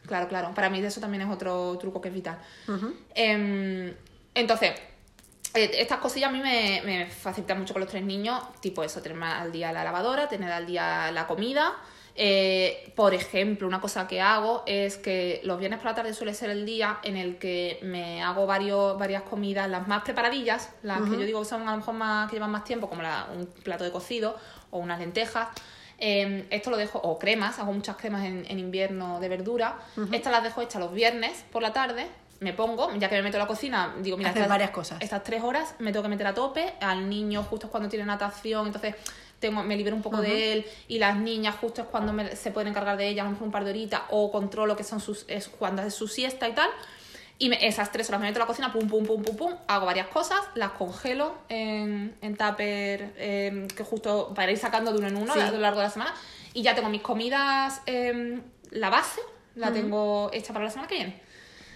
claro, 0.06 0.26
claro. 0.28 0.50
Para 0.54 0.68
mí 0.70 0.80
eso 0.80 1.00
también 1.00 1.22
es 1.22 1.28
otro 1.30 1.76
truco 1.78 2.00
que 2.00 2.08
es 2.08 2.14
vital. 2.14 2.38
Em, 3.14 3.94
entonces, 4.34 4.72
eh, 5.54 5.70
estas 5.78 5.98
cosillas 5.98 6.28
a 6.30 6.32
mí 6.32 6.40
me, 6.40 6.82
me 6.84 7.06
facilitan 7.06 7.58
mucho 7.58 7.72
con 7.74 7.80
los 7.80 7.88
tres 7.90 8.02
niños, 8.04 8.42
tipo 8.60 8.82
eso, 8.82 9.00
tener 9.02 9.22
al 9.22 9.52
día 9.52 9.72
la 9.72 9.84
lavadora, 9.84 10.28
tener 10.28 10.50
al 10.52 10.66
día 10.66 11.10
la 11.12 11.26
comida. 11.26 11.72
Eh, 12.16 12.92
por 12.94 13.12
ejemplo, 13.12 13.66
una 13.66 13.80
cosa 13.80 14.06
que 14.06 14.20
hago 14.20 14.62
es 14.66 14.96
que 14.98 15.40
los 15.42 15.58
viernes 15.58 15.80
por 15.80 15.86
la 15.90 15.96
tarde 15.96 16.14
suele 16.14 16.32
ser 16.32 16.50
el 16.50 16.64
día 16.64 16.98
en 17.02 17.16
el 17.16 17.38
que 17.38 17.80
me 17.82 18.22
hago 18.22 18.46
varios, 18.46 18.96
varias 18.96 19.22
comidas, 19.22 19.68
las 19.68 19.88
más 19.88 20.02
preparadillas, 20.04 20.70
las 20.82 21.00
que 21.10 21.16
yo 21.18 21.24
digo 21.26 21.40
que 21.40 21.46
son 21.48 21.68
a 21.68 21.72
lo 21.72 21.78
mejor 21.78 21.94
más, 21.94 22.30
que 22.30 22.36
llevan 22.36 22.52
más 22.52 22.62
tiempo, 22.62 22.88
como 22.88 23.02
la- 23.02 23.26
un 23.36 23.46
plato 23.46 23.82
de 23.82 23.90
cocido 23.90 24.36
o 24.70 24.78
unas 24.78 25.00
lentejas. 25.00 25.48
Eh, 25.98 26.46
esto 26.50 26.70
lo 26.70 26.76
dejo, 26.76 26.98
o 27.00 27.18
cremas, 27.18 27.58
hago 27.58 27.72
muchas 27.72 27.96
cremas 27.96 28.24
en, 28.24 28.44
en 28.48 28.58
invierno 28.60 29.18
de 29.20 29.28
verdura. 29.28 29.78
Estas 30.12 30.32
las 30.32 30.42
dejo 30.44 30.60
hechas 30.62 30.80
los 30.80 30.92
viernes 30.92 31.44
por 31.50 31.62
la 31.62 31.72
tarde. 31.72 32.06
Me 32.44 32.52
pongo, 32.52 32.94
ya 32.96 33.08
que 33.08 33.16
me 33.16 33.22
meto 33.22 33.38
a 33.38 33.40
la 33.40 33.46
cocina, 33.46 33.94
digo, 34.00 34.16
mira, 34.18 34.28
estas- 34.30 34.48
varias 34.48 34.70
cosas. 34.70 35.00
Estas 35.00 35.24
tres 35.24 35.42
horas 35.42 35.74
me 35.78 35.90
tengo 35.92 36.02
que 36.02 36.08
meter 36.10 36.26
a 36.26 36.34
tope. 36.34 36.74
Al 36.80 37.08
niño 37.08 37.42
justo 37.42 37.66
es 37.66 37.70
cuando 37.70 37.88
tiene 37.88 38.04
natación, 38.04 38.66
entonces 38.66 38.94
tengo, 39.40 39.62
me 39.62 39.76
libero 39.76 39.96
un 39.96 40.02
poco 40.02 40.20
de 40.20 40.52
él. 40.52 40.66
Y 40.88 40.98
las 40.98 41.16
niñas 41.16 41.56
justo 41.60 41.80
es 41.82 41.88
cuando 41.88 42.12
me- 42.12 42.36
se 42.36 42.50
pueden 42.50 42.68
encargar 42.68 42.96
de 42.98 43.08
ellas, 43.08 43.26
un 43.40 43.50
par 43.50 43.64
de 43.64 43.70
horitas, 43.70 44.02
o 44.10 44.30
controlo 44.30 44.76
que 44.76 44.84
son 44.84 45.00
sus, 45.00 45.24
es 45.26 45.48
cuando 45.48 45.82
es 45.82 45.94
su 45.94 46.06
siesta 46.06 46.46
y 46.48 46.52
tal. 46.52 46.68
Y 47.38 47.48
me- 47.48 47.66
esas 47.66 47.90
tres 47.90 48.08
horas 48.10 48.20
me 48.20 48.28
meto 48.28 48.38
a 48.38 48.44
la 48.44 48.46
cocina, 48.46 48.70
pum, 48.72 48.86
pum, 48.86 49.04
pum, 49.06 49.22
pum, 49.22 49.36
pum, 49.36 49.52
hago 49.66 49.86
varias 49.86 50.06
cosas, 50.08 50.38
las 50.54 50.70
congelo 50.72 51.34
en, 51.48 52.14
en 52.20 52.36
tupper, 52.36 53.12
em, 53.18 53.66
que 53.68 53.82
justo 53.82 54.32
para 54.34 54.52
ir 54.52 54.58
sacando 54.58 54.92
de 54.92 54.98
uno 54.98 55.08
en 55.08 55.16
uno 55.16 55.32
Sí. 55.34 55.40
a 55.40 55.50
lo 55.50 55.58
largo 55.58 55.80
de 55.80 55.86
la 55.86 55.90
semana. 55.90 56.14
Y 56.52 56.62
ya 56.62 56.74
tengo 56.74 56.88
mis 56.90 57.02
comidas, 57.02 57.80
em, 57.86 58.40
la 58.70 58.90
base, 58.90 59.20
la 59.56 59.72
tengo 59.72 60.30
hecha 60.32 60.52
para 60.52 60.64
la 60.66 60.70
semana 60.70 60.88
que 60.88 60.94
viene. 60.96 61.20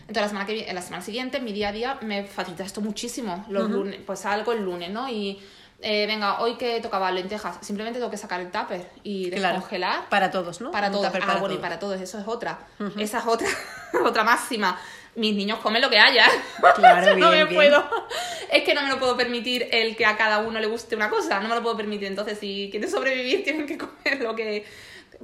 Entonces 0.08 0.22
la 0.22 0.28
semana, 0.28 0.46
que 0.46 0.54
viene, 0.54 0.72
la 0.72 0.82
semana 0.82 1.02
siguiente, 1.02 1.38
mi 1.40 1.52
día 1.52 1.68
a 1.68 1.72
día, 1.72 1.98
me 2.02 2.24
facilita 2.24 2.64
esto 2.64 2.80
muchísimo. 2.80 3.44
Los 3.50 3.68
lunes, 3.70 4.00
pues 4.06 4.20
salgo 4.20 4.52
el 4.52 4.64
lunes, 4.64 4.90
¿no? 4.90 5.08
Y 5.08 5.38
eh, 5.80 6.06
venga, 6.06 6.40
hoy 6.40 6.56
que 6.56 6.80
tocaba 6.80 7.10
lentejas, 7.12 7.58
simplemente 7.60 7.98
tengo 8.00 8.10
que 8.10 8.16
sacar 8.16 8.40
el 8.40 8.50
tupper 8.50 8.88
y 9.04 9.30
Claro. 9.30 9.54
descongelar. 9.56 10.08
Para 10.08 10.30
todos, 10.30 10.60
¿no? 10.62 10.70
Para 10.70 10.90
todos. 10.90 11.04
tupper 11.06 11.22
Ah, 11.22 11.26
para 11.26 11.40
bueno, 11.40 11.54
y 11.54 11.58
todos. 11.58 11.68
para 11.68 11.78
todos, 11.78 12.00
eso 12.00 12.18
es 12.18 12.26
otra. 12.26 12.58
Esa 12.98 13.18
es 13.18 13.26
otra, 13.26 13.48
otra 14.04 14.24
máxima. 14.24 14.80
Mis 15.14 15.34
niños 15.34 15.58
comen 15.58 15.82
lo 15.82 15.90
que 15.90 15.98
haya. 15.98 16.26
Claro, 16.76 17.16
no 17.18 17.30
me 17.30 17.44
bien. 17.44 17.54
puedo. 17.54 17.84
Es 18.50 18.62
que 18.64 18.72
no 18.72 18.82
me 18.82 18.88
lo 18.88 18.98
puedo 18.98 19.16
permitir 19.16 19.68
el 19.72 19.94
que 19.96 20.06
a 20.06 20.16
cada 20.16 20.38
uno 20.38 20.58
le 20.58 20.66
guste 20.68 20.96
una 20.96 21.10
cosa. 21.10 21.40
No 21.40 21.48
me 21.48 21.54
lo 21.56 21.62
puedo 21.62 21.76
permitir. 21.76 22.06
Entonces, 22.08 22.38
si 22.38 22.68
quieren 22.70 22.88
sobrevivir, 22.90 23.42
tienen 23.44 23.66
que 23.66 23.76
comer 23.76 24.20
lo 24.22 24.34
que. 24.34 24.64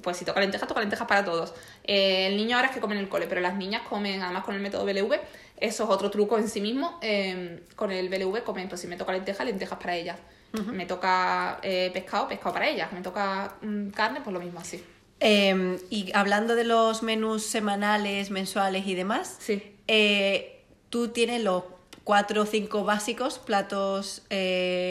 Pues 0.02 0.16
si 0.16 0.24
toca 0.24 0.40
lentejas, 0.40 0.68
toca 0.68 0.80
lentejas 0.80 1.06
para 1.06 1.24
todos. 1.24 1.54
Eh, 1.84 2.26
el 2.26 2.36
niño 2.36 2.56
ahora 2.56 2.68
es 2.68 2.74
que 2.74 2.80
come 2.80 2.94
en 2.94 3.00
el 3.00 3.08
cole, 3.08 3.26
pero 3.26 3.40
las 3.40 3.54
niñas 3.56 3.82
comen, 3.88 4.22
además 4.22 4.44
con 4.44 4.54
el 4.54 4.60
método 4.60 4.84
BLV, 4.84 5.12
eso 5.58 5.84
es 5.84 5.90
otro 5.90 6.10
truco 6.10 6.36
en 6.38 6.48
sí 6.48 6.60
mismo. 6.60 6.98
eh, 7.02 7.62
con 7.76 7.90
el 7.92 8.08
BLV 8.08 8.42
comen, 8.44 8.68
pues 8.68 8.80
si 8.80 8.86
me 8.88 8.96
toca 8.96 9.12
lentejas, 9.12 9.46
lentejas 9.46 9.78
para 9.78 9.96
ellas. 9.96 10.18
Me 10.72 10.86
toca 10.86 11.58
eh, 11.62 11.90
pescado, 11.92 12.28
pescado 12.28 12.52
para 12.52 12.68
ellas. 12.68 12.92
Me 12.92 13.00
toca 13.00 13.56
mm, 13.60 13.88
carne, 13.88 14.20
pues 14.20 14.32
lo 14.32 14.38
mismo 14.40 14.60
así. 14.60 14.84
Eh, 15.18 15.78
y 15.90 16.12
hablando 16.14 16.54
de 16.54 16.62
los 16.64 17.02
menús 17.02 17.44
semanales, 17.44 18.30
mensuales 18.30 18.86
y 18.86 18.94
demás, 18.94 19.36
Sí. 19.40 19.74
eh, 19.88 20.62
tú 20.90 21.08
tienes 21.08 21.42
los 21.42 21.64
cuatro 22.04 22.42
o 22.42 22.46
cinco 22.46 22.84
básicos, 22.84 23.38
platos 23.40 24.22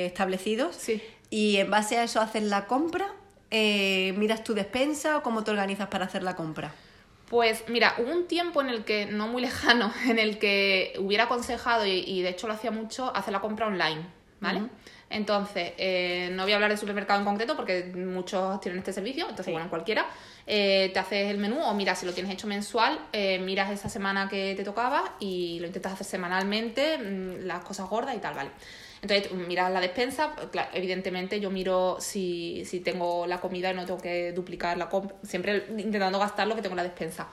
establecidos, 0.05 0.75
Sí. 0.75 1.01
y 1.29 1.57
en 1.57 1.69
base 1.69 1.97
a 1.97 2.03
eso 2.03 2.19
haces 2.19 2.43
la 2.43 2.65
compra, 2.67 3.13
eh, 3.53 4.13
miras 4.17 4.43
tu 4.43 4.53
despensa 4.53 5.17
o 5.17 5.23
cómo 5.23 5.43
te 5.45 5.51
organizas 5.51 5.87
para 5.87 6.05
hacer 6.05 6.23
la 6.23 6.35
compra. 6.35 6.73
Pues 7.29 7.63
mira, 7.69 7.95
hubo 7.99 8.11
un 8.11 8.27
tiempo 8.27 8.61
en 8.61 8.69
el 8.69 8.83
que, 8.83 9.05
no 9.05 9.27
muy 9.27 9.41
lejano, 9.41 9.93
en 10.09 10.19
el 10.19 10.39
que 10.39 10.93
hubiera 10.99 11.25
aconsejado, 11.25 11.85
y, 11.85 11.99
y 12.05 12.21
de 12.21 12.29
hecho 12.29 12.47
lo 12.47 12.53
hacía 12.53 12.71
mucho, 12.71 13.15
hacer 13.15 13.31
la 13.31 13.39
compra 13.41 13.67
online, 13.67 14.05
¿vale? 14.41 14.63
Entonces, 15.09 15.73
eh, 15.77 16.29
no 16.33 16.43
voy 16.43 16.53
a 16.53 16.55
hablar 16.55 16.71
de 16.71 16.77
supermercado 16.77 17.19
en 17.19 17.25
concreto 17.25 17.55
porque 17.55 17.83
muchos 17.95 18.59
tienen 18.61 18.79
este 18.79 18.91
servicio, 18.93 19.27
entonces, 19.29 19.51
bueno, 19.51 19.69
cualquiera. 19.69 20.07
eh, 20.47 20.89
te 20.91 20.99
haces 20.99 21.29
el 21.31 21.37
menú 21.37 21.61
o 21.61 21.73
mira, 21.75 21.95
si 21.95 22.05
lo 22.05 22.13
tienes 22.13 22.33
hecho 22.33 22.47
mensual, 22.47 22.99
eh, 23.13 23.37
miras 23.39 23.69
esa 23.71 23.89
semana 23.89 24.27
que 24.27 24.55
te 24.55 24.63
tocaba 24.63 25.13
y 25.19 25.59
lo 25.59 25.67
intentas 25.67 25.93
hacer 25.93 26.07
semanalmente, 26.07 26.97
mm, 26.97 27.45
las 27.45 27.63
cosas 27.63 27.87
gordas 27.89 28.15
y 28.15 28.19
tal, 28.19 28.33
¿vale? 28.33 28.49
Entonces, 29.03 29.33
miras 29.33 29.69
la 29.69 29.81
despensa, 29.81 30.33
claro, 30.49 30.69
evidentemente 30.73 31.41
yo 31.41 31.51
miro 31.51 31.97
si, 31.99 32.63
si 32.65 32.79
tengo 32.79 33.27
la 33.27 33.41
comida 33.41 33.69
y 33.71 33.75
no 33.75 33.85
tengo 33.85 33.99
que 33.99 34.31
duplicar 34.31 34.77
la 34.77 34.87
compra, 34.87 35.17
siempre 35.23 35.65
intentando 35.77 36.19
gastar 36.19 36.47
lo 36.47 36.55
que 36.55 36.61
tengo 36.61 36.71
en 36.73 36.77
la 36.77 36.83
despensa. 36.83 37.27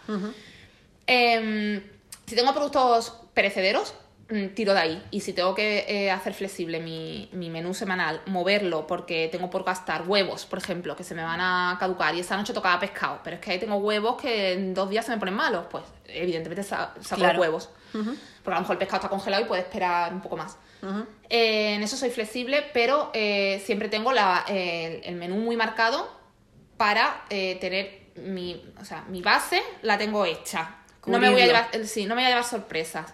Em, 1.06 1.80
si 2.26 2.34
tengo 2.34 2.52
productos 2.52 3.20
perecederos, 3.34 3.94
mm, 3.94 4.09
tiro 4.54 4.72
de 4.74 4.78
ahí. 4.80 5.02
Y 5.10 5.20
si 5.20 5.32
tengo 5.32 5.54
que 5.54 5.84
eh, 5.88 6.10
hacer 6.10 6.34
flexible 6.34 6.80
mi, 6.80 7.28
mi 7.32 7.50
menú 7.50 7.74
semanal, 7.74 8.20
moverlo 8.26 8.86
porque 8.86 9.28
tengo 9.32 9.50
por 9.50 9.64
gastar 9.64 10.08
huevos, 10.08 10.46
por 10.46 10.58
ejemplo, 10.58 10.94
que 10.96 11.04
se 11.04 11.14
me 11.14 11.22
van 11.22 11.40
a 11.40 11.76
caducar 11.80 12.14
y 12.14 12.20
esa 12.20 12.36
noche 12.36 12.52
tocaba 12.52 12.78
pescado, 12.80 13.20
pero 13.24 13.36
es 13.36 13.42
que 13.42 13.50
ahí 13.52 13.58
tengo 13.58 13.76
huevos 13.76 14.20
que 14.20 14.52
en 14.52 14.74
dos 14.74 14.88
días 14.90 15.04
se 15.04 15.12
me 15.12 15.18
ponen 15.18 15.34
malos, 15.34 15.66
pues 15.70 15.84
evidentemente 16.06 16.62
sa- 16.62 16.94
saco 17.00 17.16
Claro. 17.20 17.34
los 17.34 17.40
huevos. 17.40 17.70
Porque 17.92 18.52
a 18.52 18.54
lo 18.54 18.60
mejor 18.60 18.74
el 18.74 18.78
pescado 18.78 18.96
está 18.98 19.08
congelado 19.08 19.42
y 19.44 19.46
puede 19.46 19.62
esperar 19.62 20.12
un 20.12 20.20
poco 20.20 20.36
más. 20.36 20.56
Eh, 21.28 21.74
en 21.74 21.82
eso 21.82 21.96
soy 21.96 22.10
flexible, 22.10 22.64
pero 22.72 23.10
eh, 23.12 23.60
siempre 23.66 23.88
tengo 23.88 24.12
la- 24.12 24.44
el, 24.48 25.00
el 25.04 25.14
menú 25.16 25.36
muy 25.36 25.56
marcado 25.56 26.10
para 26.76 27.24
tener 27.28 28.00
mi, 28.16 28.62
o 28.80 28.84
sea, 28.84 29.04
mi 29.08 29.22
base 29.22 29.62
la 29.82 29.98
tengo 29.98 30.24
hecha. 30.24 30.76
no 31.06 31.18
me 31.18 31.30
voy 31.30 31.40
a 31.42 31.46
llevar, 31.46 31.68
sí, 31.86 32.04
no 32.06 32.14
me 32.14 32.22
voy 32.22 32.26
a 32.26 32.28
llevar 32.28 32.44
sorpresas. 32.44 33.12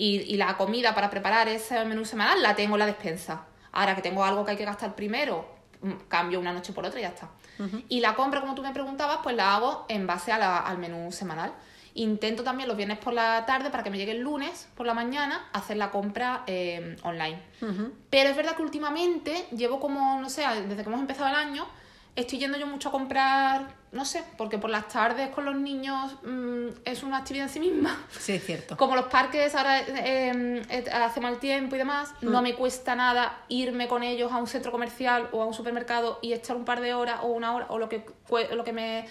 Y, 0.00 0.20
y 0.32 0.36
la 0.38 0.56
comida 0.56 0.94
para 0.94 1.10
preparar 1.10 1.46
ese 1.48 1.84
menú 1.84 2.04
semanal 2.06 2.40
la 2.42 2.54
tengo 2.54 2.76
en 2.76 2.78
la 2.80 2.86
despensa. 2.86 3.44
Ahora 3.72 3.94
que 3.94 4.00
tengo 4.02 4.24
algo 4.24 4.44
que 4.44 4.52
hay 4.52 4.56
que 4.56 4.64
gastar 4.64 4.94
primero, 4.94 5.46
mm, 5.82 5.92
cambio 6.08 6.40
una 6.40 6.52
noche 6.52 6.72
por 6.72 6.86
otra 6.86 6.98
y 7.00 7.02
ya 7.02 7.08
está. 7.08 7.28
Y 7.90 8.00
la 8.00 8.14
compra, 8.14 8.40
como 8.40 8.54
tú 8.54 8.62
me 8.62 8.72
preguntabas, 8.72 9.18
pues 9.22 9.36
la 9.36 9.54
hago 9.54 9.84
en 9.88 10.06
base 10.06 10.32
a 10.32 10.38
la- 10.38 10.58
al 10.60 10.78
menú 10.78 11.12
semanal. 11.12 11.52
Intento 11.92 12.42
también 12.44 12.68
los 12.68 12.76
viernes 12.78 12.98
por 12.98 13.12
la 13.12 13.44
tarde 13.44 13.68
para 13.68 13.82
que 13.82 13.90
me 13.90 13.98
llegue 13.98 14.12
el 14.12 14.20
lunes 14.20 14.68
por 14.76 14.86
la 14.86 14.94
mañana 14.94 15.48
hacer 15.52 15.76
la 15.76 15.90
compra 15.90 16.44
eh, 16.46 16.96
online. 17.02 17.38
Pero 18.08 18.30
es 18.30 18.36
verdad 18.36 18.56
que 18.56 18.62
últimamente 18.62 19.46
llevo 19.54 19.78
como, 19.80 20.18
no 20.20 20.30
sé, 20.30 20.44
desde 20.66 20.82
que 20.82 20.88
hemos 20.88 21.00
empezado 21.00 21.28
el 21.28 21.34
año, 21.34 21.66
estoy 22.16 22.38
yendo 22.38 22.58
yo 22.58 22.66
mucho 22.66 22.88
a 22.90 22.92
comprar, 22.92 23.74
no 23.92 24.04
sé, 24.04 24.22
porque 24.36 24.58
por 24.58 24.70
las 24.70 24.88
tardes 24.88 25.30
con 25.30 25.44
los 25.44 25.54
niños 25.56 26.16
mm, 26.22 26.66
es 26.84 27.02
una 27.02 27.18
actividad 27.18 27.46
en 27.46 27.52
sí 27.52 27.60
misma. 27.60 27.98
Sí, 28.10 28.32
es 28.32 28.44
cierto. 28.44 28.76
Como 28.76 28.94
los 28.96 29.06
parques 29.06 29.54
ahora 29.54 29.80
eh, 29.80 30.62
eh, 30.68 30.84
hace 30.92 31.20
mal 31.20 31.38
tiempo 31.38 31.74
y 31.76 31.78
demás, 31.78 32.10
Mm. 32.20 32.30
no 32.30 32.42
me 32.42 32.54
cuesta 32.54 32.94
nada 32.94 33.38
irme 33.48 33.88
con 33.88 34.02
ellos 34.02 34.30
a 34.32 34.36
un 34.36 34.46
centro 34.46 34.70
comercial 34.72 35.28
o 35.32 35.42
a 35.42 35.46
un 35.46 35.54
supermercado 35.54 36.18
y 36.22 36.32
echar 36.32 36.56
un 36.56 36.64
par 36.64 36.80
de 36.80 36.94
horas 36.94 37.20
o 37.22 37.28
una 37.28 37.54
hora 37.54 37.66
o 37.68 37.78
lo 37.78 37.88
que, 37.88 38.04
lo 38.52 38.64
que 38.64 38.72
me... 38.72 39.06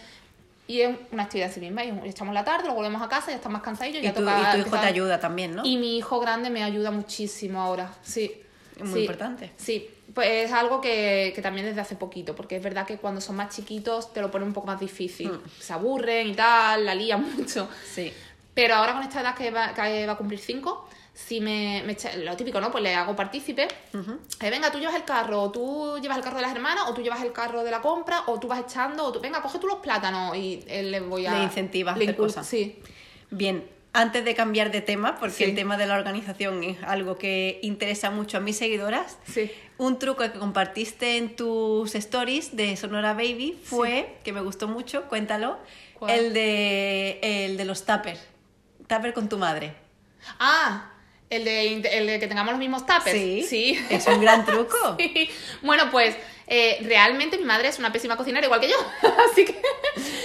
Y 0.68 0.82
es 0.82 0.96
una 1.12 1.24
actividad 1.24 1.48
en 1.48 1.54
sí 1.56 1.60
misma. 1.62 1.84
Y 1.84 1.90
echamos 2.08 2.32
la 2.34 2.44
tarde, 2.44 2.68
lo 2.68 2.76
volvemos 2.76 3.02
a 3.02 3.10
casa, 3.10 3.32
ya 3.32 3.38
están 3.38 3.52
más 3.52 3.64
cansadillos. 3.64 4.04
Y 4.04 4.06
ya 4.06 4.14
toca 4.14 4.54
y 4.54 4.62
tu 4.62 4.68
hijo 4.68 4.78
te 4.78 4.86
ayuda 4.86 5.20
también, 5.20 5.56
¿no? 5.56 5.66
y 5.66 5.78
mi 5.78 5.98
hijo 5.98 6.20
grande 6.20 6.52
me 6.52 6.64
ayuda 6.64 6.92
muchísimo 6.92 7.60
ahora, 7.60 7.92
sí. 8.04 8.44
Muy 8.84 8.94
Sí, 8.94 9.00
importante. 9.02 9.52
Sí, 9.58 9.90
pues 10.14 10.46
es 10.46 10.52
algo 10.52 10.82
que, 10.82 11.32
que 11.36 11.42
también 11.42 11.66
desde 11.68 11.82
hace 11.82 11.96
poquito, 11.96 12.36
porque 12.36 12.56
es 12.58 12.64
verdad 12.64 12.86
que 12.86 12.98
cuando 12.98 13.22
son 13.22 13.36
más 13.36 13.56
chiquitos 13.56 14.12
te 14.14 14.22
lo 14.22 14.32
pone 14.32 14.46
un 14.46 14.54
poco 14.54 14.68
más 14.68 14.80
difícil. 14.80 15.32
Mm. 15.32 15.42
Se 15.60 15.74
aburren 15.74 16.28
y 16.28 16.34
tal, 16.34 16.86
la 16.86 16.96
lían 16.96 17.24
mucho. 17.36 17.70
Sí. 17.94 18.12
Pero 18.54 18.76
ahora 18.76 18.94
con 18.94 19.04
esta 19.04 19.22
edad 19.22 19.36
que 19.36 19.52
va, 19.52 19.74
que 19.74 20.06
va 20.06 20.14
a 20.14 20.18
cumplir 20.18 20.40
5, 20.40 20.90
si 21.14 21.40
me, 21.42 21.84
me 21.86 21.94
echa- 21.94 22.16
lo 22.16 22.36
típico, 22.36 22.60
¿no? 22.62 22.72
Pues 22.72 22.84
le 22.84 22.96
hago 22.96 23.16
partícipe. 23.16 23.68
Eh, 24.42 24.50
venga, 24.50 24.72
tú 24.72 24.80
llevas 24.80 24.96
el 24.96 25.04
carro, 25.04 25.44
o 25.44 25.52
tú 25.52 25.98
llevas 26.02 26.18
el 26.18 26.24
carro 26.24 26.38
de 26.38 26.42
las 26.44 26.52
hermanas, 26.54 26.86
o 26.88 26.94
tú 26.94 27.02
llevas 27.02 27.22
el 27.22 27.32
carro 27.32 27.64
de 27.64 27.72
la 27.72 27.82
compra, 27.82 28.24
o 28.28 28.40
tú 28.40 28.48
vas 28.48 28.60
echando, 28.62 29.06
o 29.06 29.12
tú, 29.12 29.20
venga, 29.20 29.42
coge 29.42 29.60
tú 29.60 29.68
los 29.68 29.80
plátanos 29.80 30.36
y 30.36 30.64
él 30.68 30.92
le 30.92 31.00
voy 31.02 31.26
a... 31.26 31.34
Le 31.38 31.44
incentivas 31.44 31.96
a 31.96 31.98
le 32.00 32.06
hacer 32.06 32.16
cosas. 32.18 32.48
Sí. 32.48 32.80
Bien, 33.32 33.66
antes 33.94 34.24
de 34.24 34.36
cambiar 34.36 34.72
de 34.72 34.82
tema, 34.82 35.16
porque 35.20 35.36
Sí. 35.36 35.44
el 35.46 35.56
tema 35.56 35.76
de 35.78 35.88
la 35.88 35.96
organización 35.96 36.64
es 36.64 36.78
algo 36.84 37.18
que 37.18 37.60
interesa 37.64 38.12
mucho 38.12 38.38
a 38.38 38.40
mis 38.40 38.58
seguidoras, 38.58 39.18
Sí. 39.26 39.52
un 39.78 39.98
truco 39.98 40.24
que 40.32 40.38
compartiste 40.38 41.18
en 41.18 41.36
tus 41.36 41.96
stories 41.96 42.56
de 42.56 42.76
Sonora 42.78 43.14
Baby 43.14 43.58
fue, 43.64 44.18
que 44.24 44.32
me 44.34 44.42
gustó 44.42 44.68
mucho, 44.68 45.06
cuéntalo, 45.10 45.58
¿Cuál? 45.98 46.12
el 46.12 46.34
de, 46.34 47.20
el 47.22 47.58
de 47.58 47.66
los 47.66 47.86
tuppers. 47.86 48.20
Tupper 48.88 49.14
con 49.14 49.28
tu 49.30 49.38
madre. 49.38 49.74
Ah, 50.40 50.92
el 51.30 51.46
de, 51.46 51.76
el 51.98 52.08
de 52.08 52.20
que 52.20 52.28
tengamos 52.28 52.52
los 52.54 52.60
mismos 52.60 52.86
tuppers. 52.86 53.12
Sí, 53.12 53.44
Sí. 53.48 53.80
es 53.90 54.06
un 54.08 54.20
gran 54.22 54.46
truco. 54.46 54.98
Bueno, 55.62 55.90
pues 55.92 56.16
eh, 56.50 56.80
realmente 56.82 57.38
mi 57.38 57.46
madre 57.46 57.68
es 57.68 57.78
una 57.78 57.92
pésima 57.92 58.18
cocinera, 58.18 58.46
igual 58.46 58.60
que 58.60 58.70
yo. 58.70 58.76
Así 59.32 59.46
que 59.46 59.62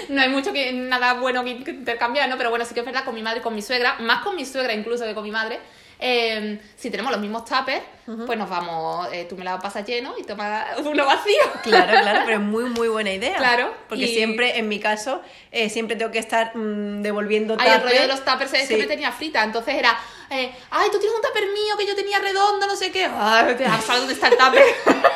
no 0.09 0.21
hay 0.23 0.31
mucho 0.31 0.53
que 0.53 0.73
nada 0.73 1.15
bueno 1.15 1.45
que 1.45 1.51
intercambiar, 1.51 2.29
¿no? 2.29 2.39
Pero 2.39 2.51
bueno, 2.51 2.65
sí 2.65 2.73
que 2.73 2.81
es 2.81 2.87
verdad 2.87 3.05
con 3.05 3.15
mi 3.15 3.23
madre 3.23 3.43
con 3.43 3.55
mi 3.55 3.63
suegra, 3.63 3.97
más 4.01 4.23
con 4.23 4.35
mi 4.35 4.47
suegra 4.47 4.73
incluso 4.73 5.05
que 5.05 5.15
con 5.15 5.23
mi 5.23 5.31
madre. 5.31 5.61
Eh, 5.99 6.61
si 6.77 6.91
tenemos 6.91 7.11
los 7.13 7.21
mismos 7.21 7.45
tuppers, 7.45 7.83
pues 8.27 8.39
nos 8.39 8.51
vamos, 8.51 9.09
eh, 9.13 9.25
tú 9.29 9.37
me 9.37 9.45
la 9.45 9.59
pasas 9.59 9.87
lleno 9.87 10.15
y 10.19 10.25
toma 10.25 10.67
uno 10.85 11.07
vacío. 11.07 11.41
Claro, 11.63 12.01
claro, 12.03 12.21
pero 12.27 12.39
es 12.39 12.45
muy, 12.45 12.65
muy 12.65 12.89
buena 12.89 13.13
idea. 13.13 13.37
Claro, 13.37 13.73
Porque 13.89 14.05
y- 14.05 14.15
siempre, 14.15 14.59
en 14.59 14.69
mi 14.69 14.79
caso, 14.81 15.23
eh, 15.51 15.71
siempre 15.71 15.97
tengo 15.97 16.11
que 16.13 16.19
estar 16.19 16.55
mm, 16.57 17.01
devolviendo 17.03 17.57
Ay, 17.59 17.71
el 17.73 17.83
rollo 17.83 18.01
de 18.03 18.07
los 18.09 18.21
que 18.21 18.67
Sí. 18.67 18.77
me 18.77 18.87
tenía 18.87 19.11
frita. 19.13 19.43
Entonces 19.43 19.75
era, 19.77 19.97
eh, 20.31 20.53
ay, 20.71 20.89
tú 20.93 20.99
tienes 20.99 21.17
un 21.17 21.23
tupper 21.23 21.45
mío 21.47 21.77
que 21.79 21.87
yo 21.87 21.95
tenía 21.95 22.19
redondo, 22.19 22.67
no 22.67 22.77
sé 22.77 22.91
qué. 22.93 23.05
Ay, 23.07 23.57
¿sabes 23.87 24.01
dónde 24.01 24.15
está 24.15 24.29
el 24.29 24.37
tupper? 24.37 24.63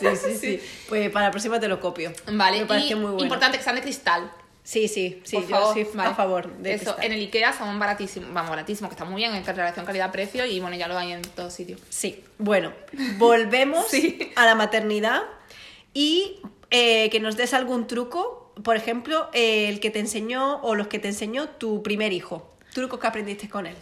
Sí, 0.00 0.06
sí, 0.16 0.36
sí. 0.40 0.62
Pues 0.88 1.10
para 1.10 1.26
la 1.26 1.30
próxima 1.30 1.60
te 1.60 1.68
lo 1.68 1.80
copio. 1.80 2.12
Vale, 2.32 2.60
Me 2.60 2.66
parece 2.66 2.88
y 2.88 2.94
muy 2.94 3.10
bueno. 3.10 3.22
importante 3.22 3.58
que 3.58 3.64
sean 3.64 3.76
de 3.76 3.82
cristal. 3.82 4.30
Sí, 4.68 4.86
sí, 4.86 5.22
sí, 5.24 5.36
Por 5.36 5.46
yo 5.46 5.56
favor, 5.56 5.72
soy 5.72 6.00
a 6.00 6.14
favor 6.14 6.52
de 6.58 6.74
Eso, 6.74 6.94
en 7.00 7.12
el 7.12 7.20
Ikea 7.20 7.56
son 7.56 7.78
baratísimos, 7.78 8.34
vamos, 8.34 8.50
baratísimos, 8.50 8.90
que 8.90 8.96
están 8.96 9.10
muy 9.10 9.22
bien 9.22 9.34
en 9.34 9.42
relación 9.42 9.86
calidad-precio 9.86 10.44
y 10.44 10.60
bueno, 10.60 10.76
ya 10.76 10.86
lo 10.88 10.98
hay 10.98 11.12
en 11.12 11.22
todos 11.22 11.54
sitios. 11.54 11.80
Sí, 11.88 12.22
bueno, 12.36 12.74
volvemos 13.16 13.88
Sí. 13.88 14.30
a 14.36 14.44
la 14.44 14.54
maternidad 14.54 15.22
y 15.94 16.42
eh, 16.70 17.08
que 17.08 17.18
nos 17.18 17.38
des 17.38 17.54
algún 17.54 17.86
truco, 17.86 18.52
por 18.62 18.76
ejemplo, 18.76 19.30
eh, 19.32 19.70
el 19.70 19.80
que 19.80 19.88
te 19.88 20.00
enseñó 20.00 20.60
o 20.60 20.74
los 20.74 20.88
que 20.88 20.98
te 20.98 21.08
enseñó 21.08 21.48
tu 21.48 21.82
primer 21.82 22.12
hijo, 22.12 22.52
trucos 22.74 23.00
que 23.00 23.06
aprendiste 23.06 23.48
con 23.48 23.66
él. 23.66 23.76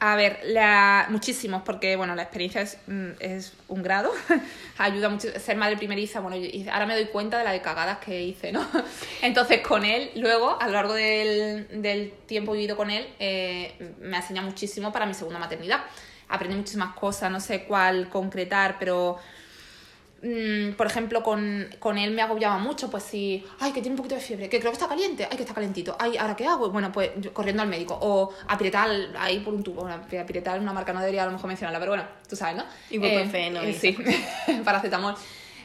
A 0.00 0.14
ver, 0.14 0.38
la... 0.44 1.06
muchísimos, 1.10 1.62
porque 1.62 1.96
bueno, 1.96 2.14
la 2.14 2.22
experiencia 2.22 2.60
es, 2.60 2.78
mm, 2.86 3.10
es 3.18 3.52
un 3.66 3.82
grado, 3.82 4.12
ayuda 4.78 5.08
mucho 5.08 5.28
ser 5.40 5.56
madre 5.56 5.76
primeriza, 5.76 6.20
bueno, 6.20 6.36
y 6.36 6.68
ahora 6.68 6.86
me 6.86 6.94
doy 6.94 7.06
cuenta 7.06 7.36
de 7.36 7.42
la 7.42 7.50
de 7.50 7.60
cagadas 7.60 7.98
que 7.98 8.22
hice, 8.22 8.52
¿no? 8.52 8.64
Entonces 9.22 9.60
con 9.60 9.84
él, 9.84 10.12
luego, 10.14 10.56
a 10.60 10.66
lo 10.68 10.74
largo 10.74 10.94
del, 10.94 11.82
del 11.82 12.12
tiempo 12.26 12.52
vivido 12.52 12.76
con 12.76 12.90
él, 12.90 13.08
eh, 13.18 13.94
me 14.00 14.16
ha 14.16 14.42
muchísimo 14.42 14.92
para 14.92 15.04
mi 15.04 15.14
segunda 15.14 15.40
maternidad. 15.40 15.80
Aprendí 16.28 16.56
muchísimas 16.56 16.94
cosas, 16.94 17.32
no 17.32 17.40
sé 17.40 17.64
cuál 17.64 18.08
concretar, 18.08 18.76
pero 18.78 19.18
mm, 20.22 20.72
por 20.72 20.86
ejemplo, 20.86 21.22
con, 21.22 21.68
con 21.78 21.98
él 21.98 22.12
me 22.12 22.22
agobiaba 22.22 22.58
mucho, 22.58 22.90
pues 22.90 23.04
si, 23.04 23.44
ay, 23.60 23.72
que 23.72 23.80
tiene 23.80 23.94
un 23.94 23.96
poquito 23.96 24.14
de 24.14 24.20
fiebre, 24.20 24.48
que 24.48 24.58
creo 24.58 24.70
que 24.70 24.76
está 24.76 24.88
caliente, 24.88 25.26
ay, 25.30 25.36
que 25.36 25.42
está 25.42 25.54
calentito, 25.54 25.96
ay, 25.98 26.16
¿ahora 26.16 26.36
qué 26.36 26.46
hago? 26.46 26.70
Bueno, 26.70 26.90
pues 26.92 27.10
corriendo 27.32 27.62
al 27.62 27.68
médico, 27.68 27.98
o 28.00 28.32
aprietar 28.46 28.90
ahí 29.18 29.40
por 29.40 29.54
un 29.54 29.62
tubo, 29.62 29.82
bueno, 29.82 29.96
aprietar 30.20 30.60
una 30.60 30.72
marca 30.72 30.92
no 30.92 31.00
debería 31.00 31.22
a 31.22 31.26
lo 31.26 31.32
mejor 31.32 31.48
mencionarla, 31.48 31.78
pero 31.78 31.92
bueno, 31.92 32.04
tú 32.28 32.36
sabes, 32.36 32.56
¿no? 32.56 32.64
Ibuprofeno 32.90 33.62
Eh, 33.62 33.70
y 33.70 33.74
sí, 33.74 33.96
paracetamol. 34.64 35.14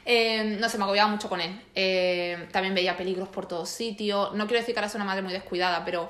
Eh, 0.06 0.58
no 0.60 0.68
sé, 0.68 0.78
me 0.78 0.84
agobiaba 0.84 1.10
mucho 1.10 1.30
con 1.30 1.40
él. 1.40 1.60
Eh, 1.76 2.48
también 2.52 2.76
veía 2.76 2.98
peligros 2.98 3.30
por 3.30 3.46
todos 3.48 3.70
sitios. 3.70 4.34
No 4.34 4.46
quiero 4.48 4.60
decir 4.60 4.74
que 4.74 4.80
ahora 4.80 4.90
soy 4.90 4.98
una 4.98 5.06
madre 5.06 5.22
muy 5.22 5.32
descuidada, 5.32 5.86
pero 5.86 6.10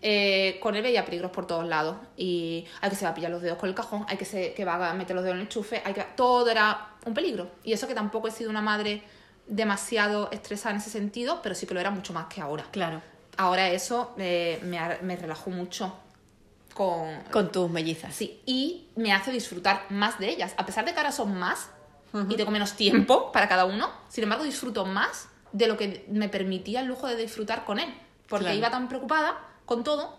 eh, 0.00 0.58
con 0.60 0.76
él 0.76 0.82
veía 0.82 1.04
peligros 1.04 1.30
por 1.30 1.46
todos 1.46 1.66
lados. 1.66 1.96
Y 2.16 2.66
hay 2.80 2.90
que 2.90 2.96
se 2.96 3.04
va 3.04 3.10
a 3.10 3.14
pillar 3.14 3.30
los 3.30 3.42
dedos 3.42 3.58
con 3.58 3.68
el 3.68 3.74
cajón, 3.74 4.04
hay 4.08 4.16
que 4.16 4.24
se 4.24 4.54
que 4.54 4.64
va 4.64 4.90
a 4.90 4.94
meter 4.94 5.14
los 5.14 5.24
dedos 5.24 5.34
en 5.34 5.40
el 5.40 5.46
enchufe, 5.46 5.82
hay 5.84 5.94
que 5.94 6.04
todo 6.16 6.48
era 6.50 6.92
un 7.08 7.14
peligro. 7.14 7.50
Y 7.64 7.72
eso 7.72 7.86
que 7.88 7.94
tampoco 7.94 8.28
he 8.28 8.30
sido 8.30 8.50
una 8.50 8.60
madre 8.62 9.02
demasiado 9.46 10.28
estresada 10.30 10.74
en 10.74 10.80
ese 10.80 10.90
sentido, 10.90 11.40
pero 11.42 11.54
sí 11.54 11.66
que 11.66 11.74
lo 11.74 11.80
era 11.80 11.90
mucho 11.90 12.12
más 12.12 12.26
que 12.26 12.40
ahora. 12.40 12.64
Claro, 12.70 13.00
Ahora 13.36 13.68
eso 13.70 14.14
eh, 14.18 14.58
me, 14.64 14.80
me 15.02 15.14
relajó 15.16 15.50
mucho 15.50 15.94
con, 16.74 17.08
con 17.30 17.52
tus 17.52 17.70
mellizas. 17.70 18.12
Sí, 18.14 18.42
y 18.46 18.88
me 18.96 19.12
hace 19.12 19.30
disfrutar 19.30 19.82
más 19.90 20.18
de 20.18 20.28
ellas. 20.28 20.54
A 20.56 20.66
pesar 20.66 20.84
de 20.84 20.92
que 20.92 20.98
ahora 20.98 21.12
son 21.12 21.38
más 21.38 21.70
y 22.30 22.36
tengo 22.36 22.50
menos 22.50 22.72
tiempo 22.72 23.30
para 23.32 23.48
cada 23.48 23.64
uno, 23.66 23.90
sin 24.08 24.24
embargo 24.24 24.42
disfruto 24.42 24.84
más 24.86 25.28
de 25.52 25.66
lo 25.68 25.76
que 25.76 26.04
me 26.08 26.28
permitía 26.28 26.80
el 26.80 26.86
lujo 26.86 27.06
de 27.06 27.16
disfrutar 27.16 27.64
con 27.64 27.78
él. 27.78 27.94
Porque 28.28 28.44
Claro. 28.46 28.58
iba 28.58 28.70
tan 28.70 28.88
preocupada 28.88 29.38
con 29.66 29.84
todo 29.84 30.18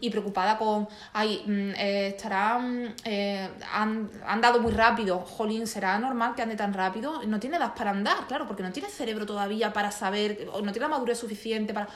y 0.00 0.10
preocupada 0.10 0.56
con, 0.56 0.88
ay, 1.12 1.42
mm, 1.46 1.70
eh, 1.76 2.06
estará, 2.08 2.58
mm, 2.58 2.94
eh, 3.04 3.50
han, 3.72 4.10
han 4.26 4.40
dado 4.40 4.60
muy 4.60 4.72
rápido, 4.72 5.18
jolín, 5.18 5.66
¿será 5.66 5.98
normal 5.98 6.34
que 6.34 6.42
ande 6.42 6.56
tan 6.56 6.72
rápido? 6.72 7.22
No 7.26 7.38
tiene 7.38 7.58
edad 7.58 7.74
para 7.74 7.90
andar, 7.90 8.26
claro, 8.26 8.46
porque 8.46 8.62
no 8.62 8.72
tiene 8.72 8.88
cerebro 8.88 9.26
todavía 9.26 9.72
para 9.72 9.90
saber, 9.90 10.48
o 10.52 10.62
no 10.62 10.72
tiene 10.72 10.88
la 10.88 10.88
madurez 10.88 11.18
suficiente 11.18 11.74
para... 11.74 11.88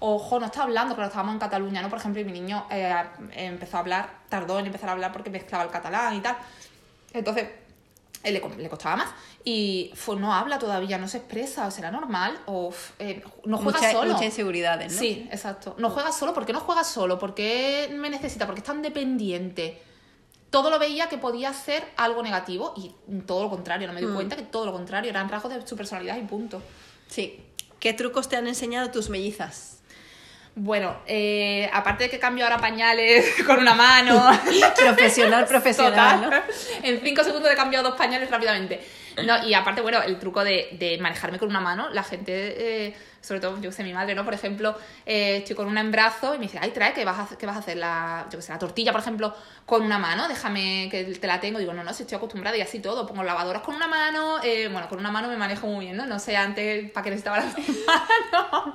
Ojo, 0.00 0.38
no 0.38 0.46
está 0.46 0.64
hablando, 0.64 0.94
claro, 0.94 1.08
estábamos 1.08 1.34
en 1.34 1.38
Cataluña, 1.38 1.80
¿no? 1.80 1.88
Por 1.88 1.98
ejemplo, 1.98 2.20
y 2.20 2.24
mi 2.24 2.32
niño 2.32 2.66
eh, 2.70 2.94
empezó 3.32 3.78
a 3.78 3.80
hablar, 3.80 4.10
tardó 4.28 4.58
en 4.58 4.66
empezar 4.66 4.90
a 4.90 4.92
hablar 4.92 5.12
porque 5.12 5.30
mezclaba 5.30 5.64
el 5.64 5.70
catalán 5.70 6.14
y 6.16 6.20
tal. 6.20 6.36
Entonces, 7.14 7.48
le, 8.32 8.40
co- 8.40 8.50
le 8.56 8.68
costaba 8.68 8.96
más. 8.96 9.08
Y 9.44 9.92
pues, 10.04 10.18
no 10.18 10.32
habla 10.34 10.58
todavía, 10.58 10.98
no 10.98 11.08
se 11.08 11.18
expresa, 11.18 11.66
o 11.66 11.70
será 11.70 11.90
normal, 11.90 12.38
o 12.46 12.72
eh, 12.98 13.22
no 13.44 13.58
juega 13.58 13.78
Mucha- 13.78 13.92
solo. 13.92 14.10
muchas 14.12 14.24
inseguridades, 14.26 14.92
¿no? 14.92 14.98
Sí, 14.98 15.28
exacto. 15.30 15.74
No 15.78 15.90
juega 15.90 16.12
solo, 16.12 16.32
¿por 16.34 16.46
qué 16.46 16.52
no 16.52 16.60
juega 16.60 16.84
solo? 16.84 17.18
¿Por 17.18 17.34
qué 17.34 17.94
me 17.96 18.08
necesita? 18.10 18.46
Porque 18.46 18.60
es 18.60 18.66
tan 18.66 18.82
dependiente. 18.82 19.80
Todo 20.50 20.70
lo 20.70 20.78
veía 20.78 21.08
que 21.08 21.18
podía 21.18 21.52
ser 21.52 21.84
algo 21.96 22.22
negativo 22.22 22.74
y 22.76 22.92
todo 23.22 23.42
lo 23.44 23.50
contrario, 23.50 23.86
no 23.88 23.92
me 23.92 24.00
di 24.00 24.06
Mm. 24.06 24.14
cuenta 24.14 24.36
que 24.36 24.42
todo 24.42 24.66
lo 24.66 24.72
contrario, 24.72 25.10
eran 25.10 25.28
rasgos 25.28 25.52
de 25.52 25.66
su 25.66 25.76
personalidad 25.76 26.16
y 26.16 26.22
punto. 26.22 26.62
Sí. 27.08 27.40
¿Qué 27.80 27.92
trucos 27.92 28.28
te 28.28 28.36
han 28.36 28.46
enseñado 28.46 28.90
tus 28.90 29.10
mellizas? 29.10 29.80
Bueno, 30.56 30.98
eh, 31.06 31.68
aparte 31.72 32.04
de 32.04 32.10
que 32.10 32.18
cambio 32.18 32.44
ahora 32.44 32.58
pañales 32.58 33.42
con 33.46 33.58
una 33.58 33.74
mano. 33.74 34.30
Profesional, 34.76 35.46
profesional. 35.46 36.44
En 36.82 37.00
cinco 37.00 37.24
segundos 37.24 37.50
he 37.50 37.56
cambiado 37.56 37.90
dos 37.90 37.98
pañales 37.98 38.30
rápidamente. 38.30 38.80
No, 39.24 39.46
y 39.46 39.54
aparte, 39.54 39.80
bueno, 39.80 40.02
el 40.02 40.18
truco 40.18 40.42
de, 40.44 40.68
de 40.72 40.98
manejarme 40.98 41.38
con 41.38 41.48
una 41.48 41.60
mano, 41.60 41.88
la 41.90 42.02
gente, 42.02 42.86
eh, 42.86 42.94
sobre 43.24 43.40
todo, 43.40 43.58
yo 43.60 43.72
sé, 43.72 43.82
mi 43.82 43.94
madre, 43.94 44.14
¿no? 44.14 44.24
Por 44.24 44.34
ejemplo, 44.34 44.76
eh, 45.06 45.38
estoy 45.38 45.56
con 45.56 45.66
una 45.66 45.80
en 45.80 45.90
brazo 45.90 46.34
y 46.34 46.38
me 46.38 46.44
dice, 46.44 46.58
ay, 46.60 46.72
trae, 46.72 46.92
que 46.92 47.04
vas 47.04 47.32
a, 47.32 47.38
que 47.38 47.46
vas 47.46 47.56
a 47.56 47.60
hacer 47.60 47.78
la, 47.78 48.26
yo 48.30 48.38
que 48.38 48.42
sé, 48.42 48.52
la 48.52 48.58
tortilla, 48.58 48.92
por 48.92 49.00
ejemplo, 49.00 49.34
con 49.64 49.82
una 49.82 49.98
mano, 49.98 50.28
déjame 50.28 50.88
que 50.90 51.04
te 51.04 51.26
la 51.26 51.40
tengo. 51.40 51.58
Digo, 51.58 51.72
no, 51.72 51.82
no, 51.82 51.94
si 51.94 52.02
estoy 52.02 52.16
acostumbrada 52.16 52.56
y 52.56 52.60
así 52.60 52.80
todo. 52.80 53.06
Pongo 53.06 53.24
lavadoras 53.24 53.62
con 53.62 53.74
una 53.74 53.88
mano, 53.88 54.42
eh, 54.42 54.68
bueno, 54.68 54.88
con 54.88 54.98
una 54.98 55.10
mano 55.10 55.28
me 55.28 55.36
manejo 55.36 55.66
muy 55.66 55.86
bien, 55.86 55.96
¿no? 55.96 56.04
No 56.04 56.18
sé 56.18 56.36
antes 56.36 56.90
para 56.90 57.04
qué 57.04 57.10
necesitaba 57.10 57.38
la 57.38 57.46
mano. 58.32 58.74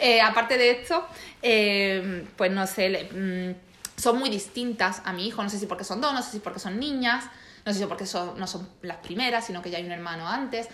Eh, 0.00 0.20
aparte 0.22 0.56
de 0.56 0.70
esto, 0.70 1.06
eh, 1.42 2.26
pues 2.36 2.50
no 2.50 2.66
sé, 2.66 3.10
mm, 3.12 4.00
son 4.00 4.18
muy 4.18 4.30
distintas 4.30 5.02
a 5.04 5.12
mi 5.12 5.26
hijo. 5.26 5.42
No 5.42 5.50
sé 5.50 5.58
si 5.58 5.66
porque 5.66 5.84
son 5.84 6.00
dos, 6.00 6.14
no 6.14 6.22
sé 6.22 6.32
si 6.32 6.38
porque 6.38 6.60
son 6.60 6.78
niñas, 6.78 7.24
no 7.66 7.72
sé 7.72 7.80
si 7.80 7.86
porque 7.86 8.06
son, 8.06 8.38
no 8.38 8.46
son 8.46 8.68
las 8.82 8.98
primeras, 8.98 9.46
sino 9.46 9.60
que 9.60 9.70
ya 9.70 9.78
hay 9.78 9.84
un 9.84 9.92
hermano 9.92 10.28
antes. 10.28 10.68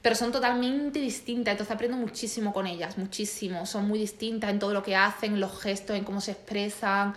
Pero 0.00 0.14
son 0.14 0.30
totalmente 0.30 1.00
distintas, 1.00 1.52
entonces 1.52 1.74
aprendo 1.74 1.96
muchísimo 1.96 2.52
con 2.52 2.66
ellas, 2.66 2.98
muchísimo. 2.98 3.66
Son 3.66 3.88
muy 3.88 3.98
distintas 3.98 4.50
en 4.50 4.58
todo 4.58 4.72
lo 4.72 4.82
que 4.82 4.94
hacen, 4.94 5.34
en 5.34 5.40
los 5.40 5.60
gestos, 5.60 5.96
en 5.96 6.04
cómo 6.04 6.20
se 6.20 6.32
expresan. 6.32 7.14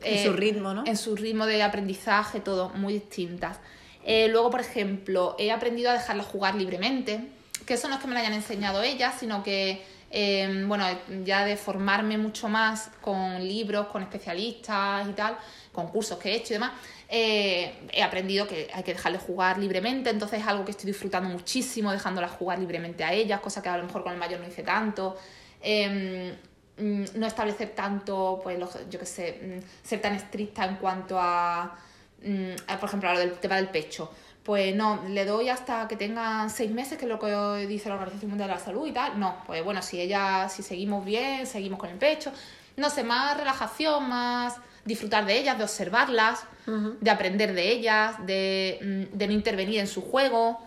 En 0.00 0.18
eh, 0.18 0.24
su 0.24 0.32
ritmo, 0.32 0.72
¿no? 0.72 0.84
En 0.86 0.96
su 0.96 1.16
ritmo 1.16 1.46
de 1.46 1.62
aprendizaje, 1.62 2.40
todo, 2.40 2.70
muy 2.70 2.94
distintas. 2.94 3.58
Eh, 4.04 4.28
luego, 4.28 4.50
por 4.50 4.60
ejemplo, 4.60 5.36
he 5.38 5.50
aprendido 5.50 5.90
a 5.90 5.94
dejarlas 5.94 6.26
jugar 6.26 6.54
libremente, 6.54 7.28
que 7.66 7.74
eso 7.74 7.88
no 7.88 7.96
es 7.96 8.00
que 8.00 8.06
me 8.06 8.14
lo 8.14 8.20
hayan 8.20 8.32
enseñado 8.32 8.82
ellas, 8.82 9.14
sino 9.18 9.42
que, 9.42 9.84
eh, 10.12 10.62
bueno, 10.66 10.84
ya 11.24 11.44
de 11.44 11.56
formarme 11.56 12.18
mucho 12.18 12.48
más 12.48 12.90
con 13.00 13.42
libros, 13.42 13.86
con 13.88 14.02
especialistas 14.02 15.08
y 15.08 15.12
tal, 15.12 15.36
con 15.72 15.88
cursos 15.88 16.18
que 16.18 16.30
he 16.30 16.34
hecho 16.36 16.52
y 16.52 16.56
demás, 16.56 16.72
eh, 17.08 17.74
he 17.92 18.02
aprendido 18.02 18.46
que 18.46 18.68
hay 18.72 18.82
que 18.82 18.92
dejarles 18.94 19.22
jugar 19.22 19.58
libremente, 19.58 20.10
entonces 20.10 20.40
es 20.40 20.46
algo 20.46 20.64
que 20.64 20.70
estoy 20.72 20.86
disfrutando 20.86 21.28
muchísimo, 21.30 21.90
dejándolas 21.92 22.30
jugar 22.32 22.58
libremente 22.58 23.02
a 23.04 23.12
ellas, 23.12 23.40
cosa 23.40 23.62
que 23.62 23.68
a 23.70 23.76
lo 23.78 23.84
mejor 23.84 24.02
con 24.02 24.12
el 24.12 24.18
mayor 24.18 24.38
no 24.40 24.46
hice 24.46 24.62
tanto. 24.62 25.16
Eh, 25.62 26.36
mm, 26.78 27.04
no 27.14 27.26
establecer 27.26 27.70
tanto, 27.70 28.40
pues, 28.42 28.58
los- 28.58 28.88
yo 28.90 28.98
qué 28.98 29.06
sé, 29.06 29.40
mm, 29.62 29.86
ser 29.86 30.00
tan 30.00 30.14
estricta 30.14 30.64
en 30.64 30.76
cuanto 30.76 31.18
a, 31.18 31.74
mm, 32.22 32.50
a, 32.66 32.78
por 32.78 32.88
ejemplo, 32.88 33.08
a 33.10 33.14
lo 33.14 33.20
del 33.20 33.32
tema 33.38 33.56
del 33.56 33.68
pecho. 33.68 34.10
Pues 34.42 34.74
no, 34.74 35.04
le 35.08 35.24
doy 35.24 35.48
hasta 35.48 35.86
que 35.86 35.96
tengan 35.96 36.50
seis 36.50 36.70
meses, 36.70 36.98
que 36.98 37.04
es 37.04 37.08
lo 37.08 37.18
que 37.18 37.66
dice 37.66 37.88
la 37.88 37.94
Organización 37.94 38.30
Mundial 38.30 38.48
de 38.48 38.54
la 38.56 38.60
Salud 38.60 38.86
y 38.86 38.92
tal. 38.92 39.18
No, 39.20 39.36
pues 39.46 39.62
bueno, 39.64 39.82
si 39.82 40.00
ella, 40.00 40.48
si 40.48 40.62
seguimos 40.62 41.04
bien, 41.04 41.46
seguimos 41.46 41.78
con 41.78 41.90
el 41.90 41.98
pecho. 41.98 42.32
No 42.76 42.90
sé, 42.90 43.04
más 43.04 43.36
relajación, 43.36 44.08
más 44.08 44.56
disfrutar 44.84 45.26
de 45.26 45.38
ellas, 45.38 45.58
de 45.58 45.64
observarlas, 45.64 46.44
de 46.66 47.10
aprender 47.10 47.54
de 47.54 47.70
ellas, 47.70 48.16
de, 48.26 49.06
mm, 49.12 49.16
de 49.16 49.26
no 49.26 49.32
intervenir 49.32 49.78
en 49.78 49.86
su 49.86 50.02
juego, 50.02 50.58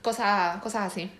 cosas, 0.00 0.60
cosas 0.62 0.92
así. 0.92 1.10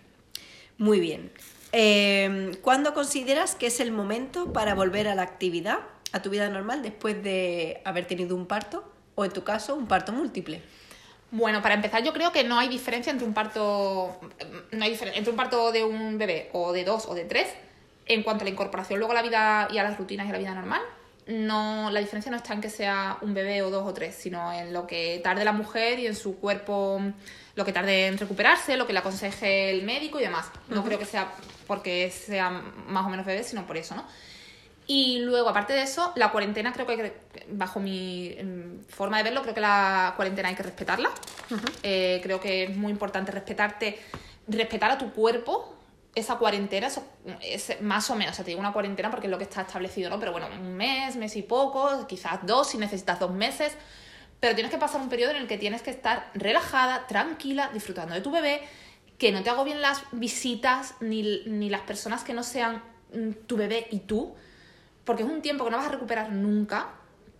Muy 0.78 1.00
bien. 1.00 1.32
Eh, 1.72 2.52
¿Cuándo 2.62 2.94
consideras 2.94 3.54
que 3.54 3.66
es 3.66 3.80
el 3.80 3.92
momento 3.92 4.52
para 4.52 4.74
volver 4.74 5.08
a 5.08 5.14
la 5.14 5.22
actividad, 5.22 5.78
a 6.12 6.22
tu 6.22 6.30
vida 6.30 6.48
normal, 6.48 6.82
después 6.82 7.22
de 7.22 7.80
haber 7.84 8.06
tenido 8.06 8.36
un 8.36 8.46
parto 8.46 8.84
o, 9.14 9.24
en 9.24 9.32
tu 9.32 9.42
caso, 9.42 9.74
un 9.74 9.86
parto 9.86 10.12
múltiple? 10.12 10.62
Bueno, 11.32 11.62
para 11.62 11.74
empezar, 11.74 12.04
yo 12.04 12.12
creo 12.12 12.30
que 12.30 12.44
no 12.44 12.58
hay 12.58 12.68
diferencia 12.68 13.10
entre 13.10 13.26
un 13.26 13.32
parto. 13.32 14.20
No 14.70 14.84
hay 14.84 14.90
diferencia 14.90 15.18
entre 15.18 15.30
un 15.30 15.36
parto 15.36 15.72
de 15.72 15.82
un 15.82 16.18
bebé 16.18 16.50
o 16.52 16.72
de 16.72 16.84
dos 16.84 17.06
o 17.06 17.14
de 17.14 17.24
tres 17.24 17.48
en 18.04 18.22
cuanto 18.22 18.42
a 18.42 18.44
la 18.44 18.50
incorporación 18.50 18.98
luego 18.98 19.12
a 19.12 19.14
la 19.14 19.22
vida 19.22 19.66
y 19.72 19.78
a 19.78 19.82
las 19.82 19.96
rutinas 19.96 20.26
y 20.26 20.28
a 20.28 20.32
la 20.32 20.38
vida 20.38 20.54
normal. 20.54 20.82
No, 21.26 21.90
la 21.90 22.00
diferencia 22.00 22.30
no 22.30 22.36
está 22.36 22.52
en 22.52 22.60
que 22.60 22.68
sea 22.68 23.16
un 23.22 23.32
bebé 23.32 23.62
o 23.62 23.70
dos 23.70 23.88
o 23.88 23.94
tres, 23.94 24.14
sino 24.14 24.52
en 24.52 24.74
lo 24.74 24.86
que 24.86 25.22
tarde 25.24 25.42
la 25.42 25.52
mujer 25.52 25.98
y 26.00 26.06
en 26.06 26.14
su 26.14 26.38
cuerpo, 26.38 27.00
lo 27.54 27.64
que 27.64 27.72
tarde 27.72 28.08
en 28.08 28.18
recuperarse, 28.18 28.76
lo 28.76 28.86
que 28.86 28.92
le 28.92 28.98
aconseje 28.98 29.70
el 29.70 29.84
médico 29.84 30.20
y 30.20 30.24
demás. 30.24 30.50
No 30.68 30.84
creo 30.84 30.98
que 30.98 31.06
sea 31.06 31.32
porque 31.66 32.10
sea 32.10 32.50
más 32.50 33.06
o 33.06 33.08
menos 33.08 33.24
bebé, 33.24 33.42
sino 33.42 33.66
por 33.66 33.78
eso, 33.78 33.94
¿no? 33.94 34.04
Y 34.86 35.20
luego, 35.20 35.48
aparte 35.48 35.72
de 35.72 35.82
eso, 35.82 36.12
la 36.16 36.30
cuarentena 36.30 36.72
creo 36.72 36.86
que, 36.86 36.92
hay 36.92 36.98
que 36.98 37.46
bajo 37.50 37.80
mi 37.80 38.30
mm, 38.30 38.84
forma 38.88 39.18
de 39.18 39.22
verlo, 39.22 39.42
creo 39.42 39.54
que 39.54 39.60
la 39.60 40.14
cuarentena 40.16 40.48
hay 40.48 40.54
que 40.54 40.62
respetarla. 40.62 41.10
Eh, 41.82 42.20
creo 42.22 42.40
que 42.40 42.64
es 42.64 42.76
muy 42.76 42.90
importante 42.90 43.30
respetarte, 43.30 43.98
respetar 44.48 44.90
a 44.90 44.98
tu 44.98 45.12
cuerpo, 45.12 45.76
esa 46.14 46.36
cuarentena, 46.36 46.88
eso 46.88 47.04
es 47.42 47.80
más 47.80 48.10
o 48.10 48.14
menos, 48.14 48.32
o 48.32 48.36
sea, 48.36 48.44
te 48.44 48.50
digo 48.50 48.60
una 48.60 48.72
cuarentena 48.72 49.10
porque 49.10 49.26
es 49.26 49.30
lo 49.30 49.38
que 49.38 49.44
está 49.44 49.62
establecido, 49.62 50.10
¿no? 50.10 50.18
Pero 50.18 50.32
bueno, 50.32 50.46
un 50.60 50.74
mes, 50.74 51.16
mes 51.16 51.36
y 51.36 51.42
poco, 51.42 52.06
quizás 52.06 52.44
dos 52.44 52.70
si 52.70 52.78
necesitas 52.78 53.18
dos 53.18 53.30
meses, 53.30 53.72
pero 54.38 54.54
tienes 54.54 54.70
que 54.70 54.78
pasar 54.78 55.00
un 55.00 55.08
periodo 55.08 55.30
en 55.30 55.38
el 55.38 55.46
que 55.46 55.56
tienes 55.56 55.82
que 55.82 55.90
estar 55.90 56.30
relajada, 56.34 57.06
tranquila, 57.06 57.70
disfrutando 57.72 58.14
de 58.14 58.20
tu 58.20 58.30
bebé, 58.30 58.60
que 59.16 59.32
no 59.32 59.42
te 59.42 59.50
agobien 59.50 59.80
las 59.80 60.02
visitas 60.12 60.96
ni, 61.00 61.44
ni 61.46 61.70
las 61.70 61.82
personas 61.82 62.24
que 62.24 62.34
no 62.34 62.42
sean 62.42 62.82
mm, 63.14 63.46
tu 63.46 63.56
bebé 63.56 63.86
y 63.90 64.00
tú, 64.00 64.34
porque 65.04 65.22
es 65.22 65.28
un 65.28 65.42
tiempo 65.42 65.64
que 65.64 65.70
no 65.70 65.76
vas 65.76 65.86
a 65.86 65.90
recuperar 65.90 66.30
nunca, 66.32 66.90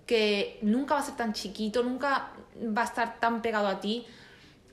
que 0.06 0.58
nunca 0.62 0.94
va 0.94 1.00
a 1.00 1.04
ser 1.04 1.16
tan 1.16 1.32
chiquito, 1.32 1.82
nunca 1.82 2.30
va 2.76 2.82
a 2.82 2.84
estar 2.84 3.20
tan 3.20 3.42
pegado 3.42 3.68
a 3.68 3.80
ti. 3.80 4.06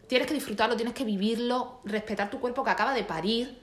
Tienes 0.07 0.27
que 0.27 0.33
disfrutarlo, 0.33 0.75
tienes 0.75 0.95
que 0.95 1.03
vivirlo, 1.03 1.81
respetar 1.85 2.29
tu 2.29 2.39
cuerpo 2.39 2.63
que 2.63 2.71
acaba 2.71 2.93
de 2.93 3.03
parir, 3.03 3.59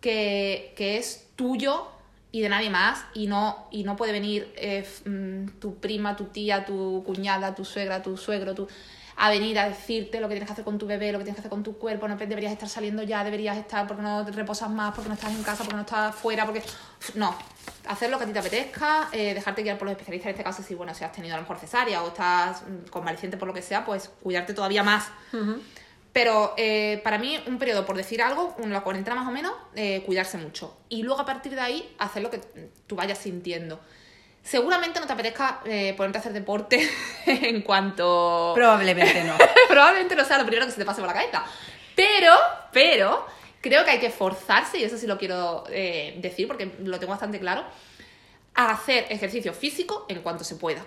que, 0.00 0.72
que 0.76 0.96
es 0.96 1.28
tuyo 1.36 1.88
y 2.32 2.40
de 2.40 2.48
nadie 2.48 2.70
más, 2.70 3.04
y 3.14 3.26
no, 3.26 3.66
y 3.70 3.84
no 3.84 3.96
puede 3.96 4.12
venir 4.12 4.52
eh, 4.56 4.86
mm, 5.04 5.58
tu 5.58 5.76
prima, 5.76 6.16
tu 6.16 6.24
tía, 6.24 6.64
tu 6.64 7.02
cuñada, 7.04 7.54
tu 7.54 7.64
suegra, 7.64 8.02
tu 8.02 8.16
suegro, 8.16 8.54
tu, 8.54 8.68
a 9.16 9.30
venir 9.30 9.58
a 9.58 9.68
decirte 9.68 10.20
lo 10.20 10.28
que 10.28 10.34
tienes 10.34 10.48
que 10.48 10.52
hacer 10.52 10.64
con 10.64 10.78
tu 10.78 10.86
bebé, 10.86 11.10
lo 11.10 11.18
que 11.18 11.24
tienes 11.24 11.36
que 11.36 11.40
hacer 11.40 11.50
con 11.50 11.62
tu 11.62 11.78
cuerpo, 11.78 12.06
no 12.06 12.16
deberías 12.16 12.52
estar 12.52 12.68
saliendo 12.68 13.02
ya, 13.02 13.24
deberías 13.24 13.56
estar 13.56 13.86
porque 13.86 14.02
no 14.02 14.24
te 14.24 14.32
reposas 14.32 14.70
más, 14.70 14.94
porque 14.94 15.08
no 15.08 15.14
estás 15.14 15.32
en 15.32 15.42
casa, 15.42 15.58
porque 15.58 15.76
no 15.76 15.82
estás 15.82 16.14
fuera, 16.14 16.44
porque... 16.44 16.62
No, 17.14 17.34
hacer 17.86 18.10
lo 18.10 18.18
que 18.18 18.24
a 18.24 18.26
ti 18.26 18.32
te 18.34 18.38
apetezca, 18.38 19.08
eh, 19.12 19.32
dejarte 19.32 19.62
guiar 19.62 19.78
por 19.78 19.86
los 19.86 19.92
especialistas, 19.92 20.26
en 20.26 20.32
este 20.32 20.44
caso 20.44 20.62
si, 20.62 20.74
bueno, 20.74 20.94
si 20.94 21.04
has 21.04 21.12
tenido 21.12 21.34
a 21.34 21.38
lo 21.38 21.42
mejor 21.42 21.58
cesárea 21.58 22.02
o 22.02 22.08
estás 22.08 22.62
mm, 22.62 22.90
convaleciente 22.90 23.36
por 23.38 23.48
lo 23.48 23.54
que 23.54 23.62
sea, 23.62 23.84
pues 23.84 24.10
cuidarte 24.22 24.52
todavía 24.52 24.82
más. 24.82 25.08
Pero 26.12 26.54
eh, 26.56 27.00
para 27.04 27.18
mí, 27.18 27.38
un 27.46 27.58
periodo, 27.58 27.84
por 27.84 27.96
decir 27.96 28.22
algo, 28.22 28.54
una 28.58 28.82
cuarentena 28.82 29.16
más 29.16 29.28
o 29.28 29.30
menos, 29.30 29.52
eh, 29.74 30.02
cuidarse 30.06 30.38
mucho. 30.38 30.76
Y 30.88 31.02
luego 31.02 31.20
a 31.20 31.26
partir 31.26 31.54
de 31.54 31.60
ahí, 31.60 31.94
hacer 31.98 32.22
lo 32.22 32.30
que 32.30 32.40
tú 32.86 32.96
vayas 32.96 33.18
sintiendo. 33.18 33.80
Seguramente 34.46 35.00
no 35.00 35.08
te 35.08 35.12
apetezca 35.12 35.60
eh, 35.64 35.92
ponerte 35.96 36.18
a 36.18 36.20
hacer 36.20 36.32
deporte 36.32 36.88
en 37.26 37.62
cuanto... 37.62 38.52
Probablemente 38.54 39.24
no. 39.24 39.36
Probablemente 39.68 40.14
no 40.14 40.24
sea 40.24 40.38
lo 40.38 40.44
primero 40.44 40.66
que 40.66 40.70
se 40.70 40.78
te 40.78 40.84
pase 40.84 41.00
por 41.00 41.08
la 41.08 41.14
cabeza. 41.14 41.44
Pero, 41.96 42.32
pero, 42.72 43.26
creo 43.60 43.84
que 43.84 43.90
hay 43.90 43.98
que 43.98 44.10
forzarse, 44.10 44.78
y 44.78 44.84
eso 44.84 44.98
sí 44.98 45.08
lo 45.08 45.18
quiero 45.18 45.64
eh, 45.68 46.14
decir 46.18 46.46
porque 46.46 46.76
lo 46.78 47.00
tengo 47.00 47.10
bastante 47.10 47.40
claro, 47.40 47.64
a 48.54 48.70
hacer 48.70 49.06
ejercicio 49.10 49.52
físico 49.52 50.06
en 50.08 50.22
cuanto 50.22 50.44
se 50.44 50.54
pueda. 50.54 50.86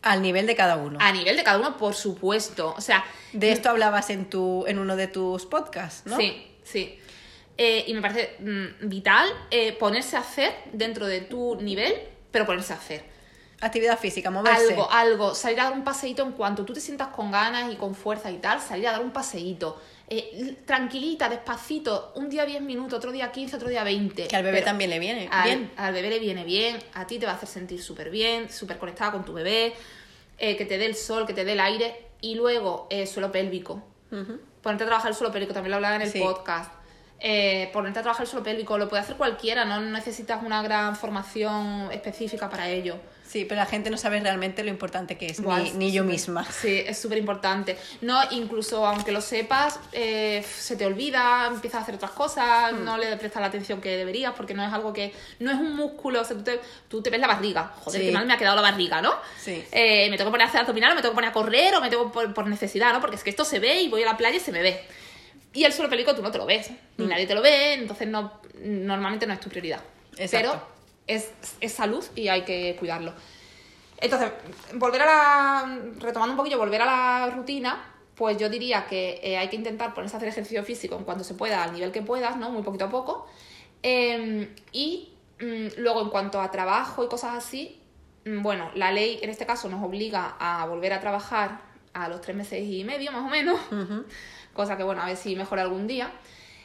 Al 0.00 0.22
nivel 0.22 0.46
de 0.46 0.56
cada 0.56 0.76
uno. 0.76 0.98
A 1.02 1.12
nivel 1.12 1.36
de 1.36 1.44
cada 1.44 1.58
uno, 1.58 1.76
por 1.76 1.94
supuesto. 1.94 2.72
O 2.74 2.80
sea, 2.80 3.04
De 3.34 3.52
esto 3.52 3.68
hablabas 3.68 4.08
en, 4.08 4.30
tu, 4.30 4.64
en 4.66 4.78
uno 4.78 4.96
de 4.96 5.08
tus 5.08 5.44
podcasts, 5.44 6.06
¿no? 6.06 6.16
Sí, 6.16 6.56
sí. 6.62 6.98
Eh, 7.58 7.84
y 7.86 7.92
me 7.92 8.00
parece 8.00 8.36
mm, 8.38 8.88
vital 8.88 9.28
eh, 9.50 9.72
ponerse 9.72 10.16
a 10.16 10.20
hacer 10.20 10.54
dentro 10.72 11.06
de 11.06 11.20
tu 11.20 11.56
nivel, 11.56 11.92
pero 12.30 12.46
ponerse 12.46 12.72
a 12.72 12.76
hacer. 12.76 13.04
Actividad 13.60 13.98
física, 13.98 14.30
moverse. 14.30 14.68
Algo, 14.70 14.88
algo. 14.90 15.34
Salir 15.34 15.58
a 15.60 15.64
dar 15.64 15.72
un 15.72 15.82
paseíto 15.82 16.22
en 16.22 16.32
cuanto 16.32 16.64
tú 16.64 16.72
te 16.72 16.80
sientas 16.80 17.08
con 17.08 17.32
ganas 17.32 17.72
y 17.72 17.76
con 17.76 17.94
fuerza 17.94 18.30
y 18.30 18.36
tal, 18.38 18.60
salir 18.60 18.86
a 18.86 18.92
dar 18.92 19.00
un 19.02 19.10
paseíto. 19.10 19.80
Eh, 20.10 20.56
tranquilita, 20.64 21.28
despacito, 21.28 22.12
un 22.14 22.30
día 22.30 22.46
10 22.46 22.62
minutos, 22.62 22.96
otro 22.98 23.10
día 23.12 23.30
15, 23.32 23.56
otro 23.56 23.68
día 23.68 23.82
20. 23.84 24.28
Que 24.28 24.36
al 24.36 24.42
bebé 24.44 24.58
Pero 24.58 24.64
también 24.66 24.90
le 24.90 24.98
viene 25.00 25.28
al, 25.30 25.44
bien. 25.44 25.72
al 25.76 25.92
bebé 25.92 26.08
le 26.08 26.18
viene 26.20 26.44
bien, 26.44 26.78
a 26.94 27.06
ti 27.06 27.18
te 27.18 27.26
va 27.26 27.32
a 27.32 27.34
hacer 27.34 27.48
sentir 27.48 27.82
súper 27.82 28.08
bien, 28.10 28.50
súper 28.50 28.78
conectada 28.78 29.10
con 29.12 29.24
tu 29.24 29.32
bebé, 29.34 29.74
eh, 30.38 30.56
que 30.56 30.64
te 30.64 30.78
dé 30.78 30.86
el 30.86 30.94
sol, 30.94 31.26
que 31.26 31.34
te 31.34 31.44
dé 31.44 31.52
el 31.52 31.60
aire. 31.60 32.06
Y 32.20 32.36
luego, 32.36 32.86
eh, 32.90 33.06
suelo 33.06 33.30
pélvico. 33.32 33.82
Ponerte 34.62 34.84
a 34.84 34.86
trabajar 34.86 35.10
el 35.10 35.16
suelo 35.16 35.32
pélvico, 35.32 35.52
también 35.52 35.70
lo 35.72 35.76
hablaba 35.76 35.96
en 35.96 36.02
el 36.02 36.10
Sí. 36.10 36.20
podcast. 36.20 36.72
Eh, 37.20 37.68
ponerte 37.72 37.98
a 37.98 38.02
trabajar 38.02 38.24
el 38.26 38.30
suelo 38.30 38.44
pélvico, 38.44 38.78
lo 38.78 38.88
puede 38.88 39.02
hacer 39.02 39.16
cualquiera, 39.16 39.64
no 39.64 39.80
necesitas 39.80 40.40
una 40.44 40.62
gran 40.62 40.94
formación 40.94 41.90
específica 41.92 42.48
para 42.48 42.68
ello. 42.68 42.96
Sí, 43.26 43.44
pero 43.44 43.60
la 43.60 43.66
gente 43.66 43.90
no 43.90 43.98
sabe 43.98 44.20
realmente 44.20 44.62
lo 44.64 44.70
importante 44.70 45.18
que 45.18 45.26
es, 45.26 45.40
ni, 45.40 45.70
ni 45.72 45.92
yo 45.92 46.02
misma. 46.02 46.46
Sí, 46.50 46.82
es 46.86 46.98
súper 46.98 47.18
importante. 47.18 47.76
No, 48.00 48.18
incluso 48.30 48.86
aunque 48.86 49.12
lo 49.12 49.20
sepas, 49.20 49.78
eh, 49.92 50.42
se 50.58 50.76
te 50.76 50.86
olvida, 50.86 51.46
empiezas 51.52 51.80
a 51.80 51.82
hacer 51.82 51.96
otras 51.96 52.12
cosas, 52.12 52.72
Hmm. 52.72 52.84
no 52.84 52.96
le 52.96 53.14
prestas 53.18 53.42
la 53.42 53.48
atención 53.48 53.82
que 53.82 53.96
deberías, 53.98 54.32
porque 54.34 54.54
no 54.54 54.64
es 54.64 54.72
algo 54.72 54.94
que. 54.94 55.12
No 55.40 55.50
es 55.50 55.58
un 55.58 55.76
músculo, 55.76 56.22
o 56.22 56.24
sea, 56.24 56.36
tú 56.38 56.42
te, 56.44 56.60
tú 56.88 57.02
te 57.02 57.10
ves 57.10 57.20
la 57.20 57.26
barriga. 57.26 57.72
Joder, 57.80 58.00
Sí. 58.00 58.06
qué 58.06 58.12
mal 58.14 58.24
me 58.24 58.32
ha 58.32 58.38
quedado 58.38 58.56
la 58.56 58.62
barriga, 58.62 59.02
¿no? 59.02 59.12
Sí. 59.38 59.62
Eh, 59.72 60.08
me 60.08 60.16
tengo 60.16 60.30
que 60.30 60.34
poner 60.34 60.46
a 60.46 60.48
hacer 60.48 60.60
abdominal, 60.62 60.92
o 60.92 60.94
me 60.94 61.02
tengo 61.02 61.12
que 61.12 61.16
poner 61.16 61.30
a 61.30 61.34
correr, 61.34 61.74
o 61.74 61.80
me 61.82 61.90
tengo 61.90 62.10
por, 62.10 62.32
por 62.32 62.46
necesidad, 62.46 62.94
¿no? 62.94 63.00
Porque 63.02 63.16
es 63.16 63.24
que 63.24 63.30
esto 63.30 63.44
se 63.44 63.58
ve 63.58 63.82
y 63.82 63.88
voy 63.88 64.04
a 64.04 64.06
la 64.06 64.16
playa 64.16 64.36
y 64.36 64.40
se 64.40 64.52
me 64.52 64.62
ve. 64.62 64.80
Y 65.58 65.64
el 65.64 65.72
suelo 65.72 65.90
pélvico 65.90 66.14
tú 66.14 66.22
no 66.22 66.30
te 66.30 66.38
lo 66.38 66.46
ves, 66.46 66.70
ni 66.98 67.06
Hmm. 67.06 67.08
nadie 67.08 67.26
te 67.26 67.34
lo 67.34 67.42
ve, 67.42 67.72
entonces 67.72 68.06
no, 68.06 68.40
normalmente 68.62 69.26
no 69.26 69.32
es 69.32 69.40
tu 69.40 69.48
prioridad. 69.48 69.80
Exacto. 70.16 70.50
Pero 70.52 70.62
es, 71.08 71.32
es 71.60 71.72
salud 71.72 72.04
y 72.14 72.28
hay 72.28 72.42
que 72.42 72.76
cuidarlo. 72.78 73.12
Entonces, 74.00 74.30
volver 74.74 75.02
a 75.02 75.06
la. 75.06 75.80
retomando 75.98 76.34
un 76.34 76.36
poquillo, 76.36 76.58
volver 76.58 76.82
a 76.82 76.84
la 76.84 77.30
rutina, 77.34 77.92
pues 78.14 78.38
yo 78.38 78.48
diría 78.48 78.86
que 78.86 79.18
eh, 79.20 79.36
hay 79.36 79.48
que 79.48 79.56
intentar 79.56 79.94
ponerse 79.94 80.14
a 80.14 80.18
hacer 80.18 80.28
ejercicio 80.28 80.62
físico 80.62 80.94
en 80.96 81.02
cuanto 81.02 81.24
se 81.24 81.34
pueda, 81.34 81.64
al 81.64 81.72
nivel 81.72 81.90
que 81.90 82.02
puedas, 82.02 82.36
¿no? 82.36 82.50
Muy 82.50 82.62
poquito 82.62 82.84
a 82.84 82.90
poco. 82.90 83.26
Eh, 83.82 84.54
y 84.70 85.12
mm, 85.40 85.80
luego, 85.80 86.02
en 86.02 86.10
cuanto 86.10 86.40
a 86.40 86.52
trabajo 86.52 87.02
y 87.02 87.08
cosas 87.08 87.34
así, 87.34 87.80
mm, 88.24 88.42
bueno, 88.42 88.70
la 88.76 88.92
ley 88.92 89.18
en 89.22 89.30
este 89.30 89.44
caso 89.44 89.68
nos 89.68 89.82
obliga 89.84 90.36
a 90.38 90.66
volver 90.66 90.92
a 90.92 91.00
trabajar 91.00 91.66
a 91.94 92.08
los 92.08 92.20
tres 92.20 92.36
meses 92.36 92.62
y 92.62 92.84
medio, 92.84 93.10
más 93.10 93.24
o 93.24 93.28
menos. 93.28 93.58
Cosa 94.58 94.76
que, 94.76 94.82
bueno, 94.82 95.00
a 95.02 95.06
ver 95.06 95.16
si 95.16 95.36
mejora 95.36 95.62
algún 95.62 95.86
día. 95.86 96.10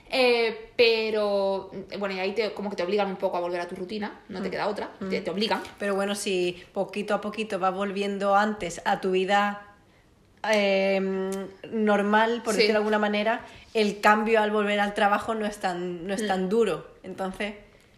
Eh, 0.10 0.71
pero, 0.75 1.69
bueno, 1.99 2.15
y 2.15 2.19
ahí 2.19 2.32
te, 2.34 2.51
como 2.51 2.71
que 2.71 2.75
te 2.75 2.82
obligan 2.82 3.08
un 3.08 3.17
poco 3.17 3.38
a 3.38 3.39
volver 3.39 3.62
a 3.62 3.67
tu 3.67 3.75
rutina, 3.75 4.19
no 4.29 4.41
te 4.41 4.49
queda 4.49 4.67
otra, 4.67 4.89
te, 5.12 5.21
te 5.21 5.29
obligan. 5.29 5.62
Pero 5.77 5.93
bueno, 5.93 6.15
si 6.15 6.63
poquito 6.73 7.13
a 7.13 7.21
poquito 7.21 7.60
vas 7.60 7.71
volviendo 7.71 8.36
antes 8.36 8.82
a 8.86 8.99
tu 8.99 9.12
vida 9.12 9.75
eh, 10.51 10.99
normal, 11.71 12.41
por 12.43 12.53
Sí. 12.56 12.62
decirlo 12.62 12.79
de 12.79 12.84
alguna 12.84 12.97
manera, 12.97 13.45
el 13.75 14.01
cambio 14.01 14.41
al 14.41 14.49
volver 14.49 14.79
al 14.79 14.95
trabajo 14.95 15.36
no 15.36 15.45
es 15.45 15.60
tan, 15.60 16.08
no 16.08 16.15
es 16.15 16.25
tan 16.25 16.49
duro. 16.49 16.88
Entonces, 17.03 17.53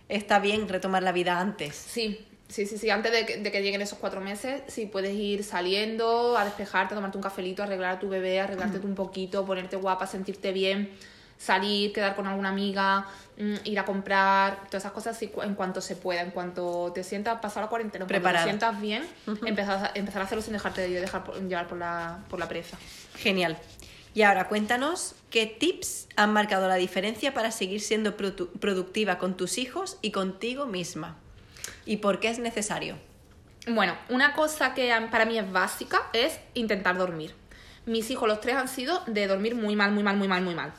está 0.10 0.40
bien 0.40 0.68
retomar 0.68 1.04
la 1.04 1.14
vida 1.14 1.40
antes. 1.40 1.74
Sí, 1.74 2.28
sí, 2.50 2.66
sí, 2.66 2.78
sí. 2.78 2.90
Antes 2.90 3.12
de 3.12 3.26
que, 3.26 3.38
de 3.38 3.52
que 3.52 3.62
lleguen 3.62 3.82
esos 3.82 3.98
cuatro 4.00 4.22
meses, 4.22 4.62
sí 4.68 4.86
puedes 4.86 5.14
ir 5.16 5.44
saliendo 5.44 6.38
a 6.38 6.46
despejarte, 6.46 6.94
a 6.94 6.98
tomarte 6.98 7.18
un 7.18 7.24
cafelito, 7.24 7.64
a 7.64 7.66
arreglar 7.66 7.96
a 7.96 8.00
tu 8.00 8.10
bebé, 8.10 8.40
arreglarte 8.40 8.80
tú 8.80 8.88
un 8.88 8.96
poquito, 8.96 9.46
ponerte 9.46 9.76
guapa, 9.76 10.08
sentirte 10.08 10.52
bien, 10.52 10.90
salir, 11.38 11.92
quedar 11.92 12.16
con 12.16 12.28
alguna 12.28 12.50
amiga, 12.50 13.08
mm, 13.38 13.56
ir 13.66 13.80
a 13.80 13.84
comprar, 13.86 14.56
todas 14.68 14.84
esas 14.84 14.92
cosas 14.94 15.18
sí, 15.18 15.30
en 15.44 15.54
cuanto 15.56 15.82
se 15.82 15.96
pueda, 15.96 16.22
en 16.22 16.32
cuanto 16.32 16.92
te 16.94 17.04
sientas, 17.04 17.40
pasar 17.42 17.64
la 17.64 17.70
cuarentena, 17.70 18.06
cuando 18.06 18.24
te 18.30 18.44
sientas 18.46 18.80
bien, 18.82 19.04
empezar, 19.46 19.86
a, 19.86 19.92
empezar 20.00 20.22
a 20.22 20.26
hacerlo 20.26 20.42
sin 20.42 20.54
dejarte 20.54 20.82
de 20.88 21.02
dejar 21.02 21.24
por- 21.26 21.42
llevar 21.46 21.68
por 21.68 21.78
la, 21.78 22.20
por 22.30 22.40
la 22.40 22.48
pereza. 22.48 22.78
Genial. 23.18 23.58
Y 24.14 24.22
ahora 24.22 24.48
cuéntanos 24.48 25.14
qué 25.30 25.46
tips 25.46 26.08
han 26.16 26.32
marcado 26.32 26.70
la 26.70 26.76
diferencia 26.76 27.34
para 27.34 27.52
seguir 27.52 27.82
siendo 27.82 28.16
produ- 28.16 28.48
productiva 28.60 29.18
con 29.18 29.36
tus 29.36 29.58
hijos 29.58 29.98
y 30.02 30.12
contigo 30.12 30.68
misma. 30.68 31.18
¿Y 31.86 31.98
por 31.98 32.20
qué 32.20 32.30
es 32.30 32.40
necesario? 32.40 32.98
Bueno, 33.68 33.96
una 34.10 34.34
cosa 34.34 34.74
que 34.74 34.94
para 35.10 35.26
mí 35.26 35.40
es 35.40 35.52
básica 35.52 36.04
es 36.14 36.40
intentar 36.54 36.98
dormir. 36.98 37.34
Mis 37.86 38.12
hijos, 38.12 38.28
los 38.28 38.40
tres, 38.40 38.56
han 38.56 38.68
sido 38.68 39.02
de 39.08 39.28
dormir 39.28 39.56
muy 39.56 39.76
mal, 39.76 39.92
muy 39.92 40.04
mal, 40.04 40.18
muy 40.18 40.28
mal, 40.28 40.44
muy 40.44 40.56
mal. 40.56 40.74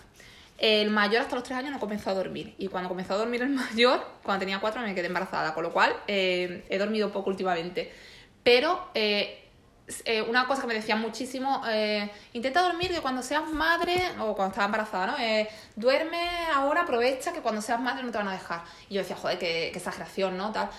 El 0.58 0.90
mayor 0.90 1.22
hasta 1.22 1.34
los 1.34 1.44
tres 1.44 1.58
años 1.58 1.72
no 1.72 1.80
comenzó 1.80 2.10
a 2.10 2.14
dormir. 2.14 2.54
Y 2.58 2.68
cuando 2.68 2.88
comenzó 2.88 3.14
a 3.14 3.16
dormir 3.16 3.42
el 3.42 3.48
mayor, 3.50 4.06
cuando 4.22 4.40
tenía 4.40 4.60
cuatro 4.60 4.80
me 4.82 4.94
quedé 4.94 5.06
embarazada. 5.06 5.52
Con 5.52 5.64
lo 5.64 5.72
cual 5.72 5.94
eh, 6.06 6.64
he 6.68 6.78
dormido 6.78 7.10
poco 7.12 7.30
últimamente. 7.30 7.92
Pero 8.44 8.88
eh, 8.94 9.48
eh, 10.04 10.22
una 10.22 10.46
cosa 10.46 10.62
que 10.62 10.68
me 10.68 10.74
decían 10.74 11.00
muchísimo, 11.00 11.62
intenta 12.32 12.62
dormir 12.62 12.92
que 12.92 13.00
cuando 13.00 13.22
seas 13.22 13.48
madre, 13.50 14.00
o 14.20 14.34
cuando 14.34 14.50
estaba 14.50 14.66
embarazada, 14.66 15.06
¿no? 15.06 15.16
Duerme 15.74 16.28
ahora, 16.54 16.82
aprovecha 16.82 17.32
que 17.32 17.40
cuando 17.40 17.60
seas 17.60 17.80
madre 17.80 18.04
no 18.04 18.12
te 18.12 18.18
van 18.18 18.28
a 18.28 18.32
dejar. 18.32 18.62
Y 18.88 18.94
yo 18.94 19.00
decía, 19.00 19.16
joder, 19.16 19.38
qué, 19.38 19.70
qué 19.72 19.78
exageración, 19.78 20.36
¿no? 20.36 20.52
Tal. 20.52 20.70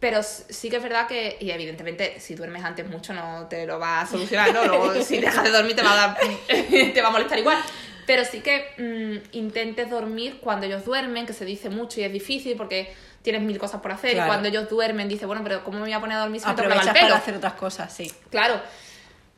Pero 0.00 0.22
sí 0.22 0.70
que 0.70 0.76
es 0.76 0.82
verdad 0.82 1.06
que, 1.06 1.36
y 1.40 1.50
evidentemente, 1.50 2.18
si 2.20 2.34
duermes 2.34 2.64
antes 2.64 2.88
mucho 2.88 3.12
no 3.12 3.46
te 3.48 3.66
lo 3.66 3.78
va 3.78 4.00
a 4.00 4.06
solucionar, 4.06 4.52
¿no? 4.54 4.64
Luego, 4.64 4.94
si 5.04 5.18
dejas 5.18 5.44
de 5.44 5.50
dormir 5.50 5.76
te 5.76 5.82
va 5.82 5.92
a 5.92 5.96
dar, 5.96 6.18
te 6.48 7.02
va 7.02 7.08
a 7.08 7.10
molestar 7.10 7.38
igual. 7.38 7.58
Pero 8.06 8.24
sí 8.24 8.40
que 8.40 8.72
mm, 8.78 9.36
intentes 9.36 9.90
dormir 9.90 10.38
cuando 10.40 10.64
ellos 10.66 10.86
duermen, 10.86 11.26
que 11.26 11.34
se 11.34 11.44
dice 11.44 11.68
mucho 11.68 12.00
y 12.00 12.04
es 12.04 12.12
difícil 12.12 12.56
porque 12.56 12.92
tienes 13.22 13.42
mil 13.42 13.58
cosas 13.58 13.82
por 13.82 13.92
hacer. 13.92 14.12
Claro. 14.12 14.26
Y 14.26 14.28
cuando 14.30 14.48
ellos 14.48 14.70
duermen, 14.70 15.06
dices, 15.06 15.26
bueno, 15.26 15.42
pero 15.44 15.62
¿cómo 15.62 15.78
me 15.78 15.84
voy 15.84 15.92
a 15.92 16.00
poner 16.00 16.16
a 16.16 16.20
dormir 16.20 16.40
si 16.40 16.46
me 16.46 16.52
el 16.52 16.56
pelo? 16.56 16.70
para 16.70 17.16
hacer 17.16 17.36
otras 17.36 17.52
cosas, 17.52 17.94
sí. 17.94 18.10
Claro. 18.30 18.60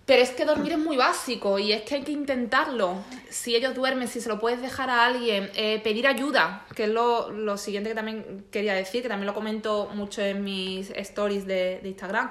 Pero 0.05 0.21
es 0.23 0.31
que 0.31 0.45
dormir 0.45 0.73
es 0.73 0.79
muy 0.79 0.97
básico 0.97 1.59
y 1.61 1.73
es 1.73 1.83
que 1.83 1.95
hay 1.97 2.03
que 2.03 2.11
intentarlo. 2.11 3.05
Si 3.31 3.55
ellos 3.55 3.75
duermen, 3.75 4.09
si 4.09 4.21
se 4.21 4.29
lo 4.29 4.41
puedes 4.41 4.61
dejar 4.61 4.91
a 4.91 5.07
alguien, 5.07 5.51
eh, 5.55 5.81
pedir 5.85 6.09
ayuda, 6.09 6.67
que 6.75 6.85
es 6.85 6.89
lo, 6.91 7.31
lo 7.31 7.57
siguiente 7.57 7.91
que 7.91 7.95
también 7.95 8.47
quería 8.51 8.75
decir, 8.75 9.03
que 9.03 9.09
también 9.09 9.29
lo 9.29 9.35
comento 9.35 9.91
mucho 9.95 10.21
en 10.21 10.43
mis 10.43 10.91
stories 10.91 11.47
de, 11.47 11.79
de 11.83 11.89
Instagram. 11.89 12.31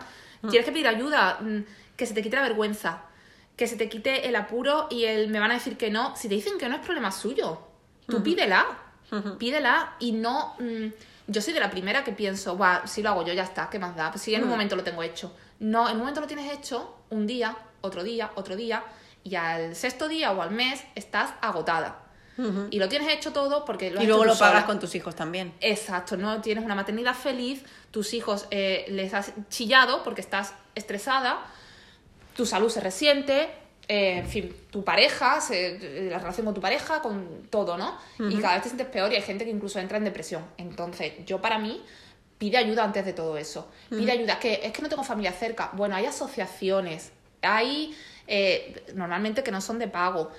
Tienes 0.49 0.65
que 0.65 0.71
pedir 0.71 0.88
ayuda, 0.88 1.38
mm, 1.39 1.60
que 1.95 2.05
se 2.05 2.13
te 2.13 2.21
quite 2.21 2.36
la 2.36 2.41
vergüenza, 2.41 3.03
que 3.55 3.67
se 3.67 3.77
te 3.77 3.88
quite 3.88 4.27
el 4.27 4.36
apuro 4.36 4.88
y 4.89 5.05
el 5.05 5.29
me 5.29 5.39
van 5.39 5.51
a 5.51 5.53
decir 5.53 5.77
que 5.77 5.89
no. 5.91 6.15
Si 6.17 6.27
te 6.27 6.36
dicen 6.36 6.57
que 6.57 6.67
no 6.67 6.75
es 6.75 6.81
problema 6.81 7.12
suyo, 7.12 7.60
tú 8.07 8.21
pídela, 8.21 8.65
pídela 9.38 9.95
y 9.99 10.12
no... 10.12 10.55
mm, 10.60 10.88
yo 11.27 11.41
soy 11.41 11.53
de 11.53 11.60
la 11.60 11.69
primera 11.69 12.03
que 12.03 12.12
pienso, 12.12 12.57
va, 12.57 12.86
si 12.88 13.01
lo 13.01 13.10
hago 13.10 13.25
yo 13.25 13.34
ya 13.34 13.43
está, 13.43 13.69
¿qué 13.69 13.79
más 13.79 13.95
da? 13.95 14.12
Pues 14.12 14.23
si 14.23 14.36
en 14.36 14.43
un 14.43 14.49
momento 14.49 14.75
lo 14.75 14.84
tengo 14.84 15.03
hecho. 15.03 15.36
No, 15.60 15.88
en 15.88 15.93
un 15.93 15.99
momento 15.99 16.21
lo 16.21 16.27
tienes 16.27 16.51
hecho, 16.51 16.97
un 17.10 17.27
día, 17.27 17.57
otro 17.81 18.03
día, 18.03 18.31
otro 18.36 18.55
día, 18.55 18.84
y 19.23 19.36
al 19.36 19.75
sexto 19.75 20.07
día 20.07 20.31
o 20.31 20.41
al 20.41 20.51
mes 20.51 20.84
estás 20.95 21.34
agotada. 21.41 21.99
Y 22.71 22.79
lo 22.79 22.89
tienes 22.89 23.13
hecho 23.13 23.34
todo 23.34 23.65
porque 23.65 23.91
lo 23.91 24.01
Y 24.01 24.07
luego 24.07 24.25
lo 24.25 24.36
pagas 24.36 24.63
con 24.63 24.79
tus 24.79 24.95
hijos 24.95 25.13
también. 25.15 25.53
Exacto, 25.62 26.17
no 26.17 26.41
tienes 26.41 26.65
una 26.65 26.73
maternidad 26.73 27.13
feliz, 27.13 27.63
tus 27.91 28.15
hijos 28.15 28.47
eh, 28.49 28.86
les 28.89 29.13
has 29.13 29.34
chillado 29.49 30.01
porque 30.03 30.21
estás 30.21 30.55
estresada, 30.73 31.45
tu 32.36 32.47
salud 32.47 32.69
se 32.69 32.79
resiente, 32.79 33.47
eh, 33.93 34.19
en 34.19 34.27
fin, 34.27 34.56
tu 34.71 34.84
pareja, 34.84 35.41
se- 35.41 36.08
la 36.10 36.17
relación 36.19 36.45
con 36.45 36.56
tu 36.56 36.62
pareja, 36.62 37.01
con 37.01 37.47
todo, 37.49 37.77
¿no? 37.77 37.97
Y 38.32 38.38
cada 38.41 38.54
vez 38.54 38.63
te 38.63 38.69
sientes 38.69 38.88
peor 38.88 39.12
y 39.12 39.15
hay 39.17 39.21
gente 39.21 39.43
que 39.43 39.51
incluso 39.51 39.80
entra 39.80 39.97
en 39.97 40.06
depresión. 40.06 40.43
Entonces, 40.58 41.12
yo 41.25 41.41
para 41.41 41.58
mí, 41.60 41.84
pide 42.38 42.58
ayuda 42.58 42.84
antes 42.86 43.04
de 43.06 43.13
todo 43.13 43.38
eso. 43.38 43.67
Pide 43.99 44.12
ayuda, 44.13 44.39
que 44.39 44.62
es 44.63 44.71
que 44.71 44.82
no 44.82 44.88
tengo 44.89 45.04
familia 45.04 45.34
cerca. 45.34 45.71
Bueno, 45.73 45.95
hay 45.95 46.06
asociaciones, 46.06 47.12
hay 47.41 47.95
eh, 48.27 48.84
normalmente 48.95 49.43
que 49.43 49.51
no 49.51 49.60
son 49.62 49.77
de 49.77 49.88
pago. 49.88 50.32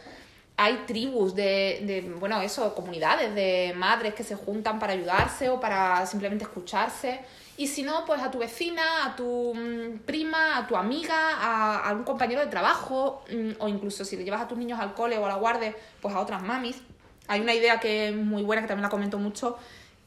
Hay 0.56 0.84
tribus 0.86 1.34
de, 1.34 1.80
de, 1.84 2.00
bueno, 2.18 2.40
eso, 2.42 2.74
comunidades 2.74 3.34
de 3.34 3.72
madres 3.76 4.14
que 4.14 4.24
se 4.24 4.34
juntan 4.34 4.78
para 4.78 4.92
ayudarse 4.94 5.48
o 5.50 5.60
para 5.60 6.04
simplemente 6.06 6.44
escucharse. 6.44 7.20
Y 7.62 7.68
si 7.68 7.84
no, 7.84 8.04
pues 8.04 8.20
a 8.20 8.28
tu 8.28 8.38
vecina, 8.38 9.06
a 9.06 9.14
tu 9.14 9.54
mm, 9.54 10.00
prima, 10.00 10.56
a 10.56 10.66
tu 10.66 10.76
amiga, 10.76 11.36
a, 11.36 11.88
a 11.88 11.92
un 11.92 12.02
compañero 12.02 12.40
de 12.40 12.48
trabajo, 12.48 13.22
mm, 13.30 13.52
o 13.60 13.68
incluso 13.68 14.04
si 14.04 14.16
le 14.16 14.24
llevas 14.24 14.40
a 14.40 14.48
tus 14.48 14.58
niños 14.58 14.80
al 14.80 14.94
cole 14.94 15.16
o 15.16 15.24
a 15.26 15.28
la 15.28 15.36
guardia, 15.36 15.72
pues 16.00 16.12
a 16.12 16.18
otras 16.18 16.42
mamis. 16.42 16.82
Hay 17.28 17.40
una 17.40 17.54
idea 17.54 17.78
que 17.78 18.08
es 18.08 18.16
muy 18.16 18.42
buena, 18.42 18.62
que 18.62 18.66
también 18.66 18.82
la 18.82 18.88
comento 18.88 19.16
mucho, 19.16 19.58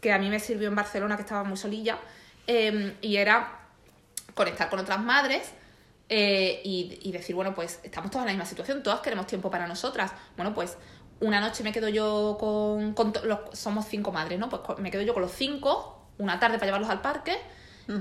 que 0.02 0.12
a 0.12 0.18
mí 0.18 0.30
me 0.30 0.42
sirvió 0.42 0.68
en 0.68 0.76
Barcelona, 0.76 1.16
que 1.16 1.22
estaba 1.22 1.46
muy 1.46 1.56
solilla, 1.56 1.98
eh, 2.46 2.98
y 3.00 3.16
era 3.16 3.62
conectar 4.34 4.70
con 4.70 4.80
otras 4.80 5.02
madres 5.02 5.54
eh, 6.10 6.60
y, 6.66 7.10
decir, 7.14 7.36
bueno, 7.36 7.56
pues 7.56 7.80
estamos 7.84 8.12
todas 8.12 8.26
en 8.26 8.28
la 8.28 8.34
misma 8.34 8.50
situación, 8.50 8.84
todas 8.84 9.00
queremos 9.00 9.28
tiempo 9.28 9.50
para 9.50 9.66
nosotras. 9.66 10.12
Bueno, 10.36 10.54
pues 10.54 10.76
una 11.22 11.40
noche 11.40 11.64
me 11.64 11.72
quedo 11.72 11.88
yo 11.88 12.36
con, 12.38 12.94
con 12.94 13.14
los, 13.24 13.58
somos 13.58 13.86
cinco 13.86 14.12
madres, 14.12 14.38
¿no? 14.40 14.50
Pues 14.50 14.78
me 14.80 14.92
quedo 14.92 15.04
yo 15.04 15.14
con 15.14 15.22
los 15.22 15.32
cinco, 15.32 15.95
una 16.18 16.40
tarde 16.40 16.56
para 16.56 16.68
llevarlos 16.68 16.90
al 16.90 17.02
parque 17.02 17.38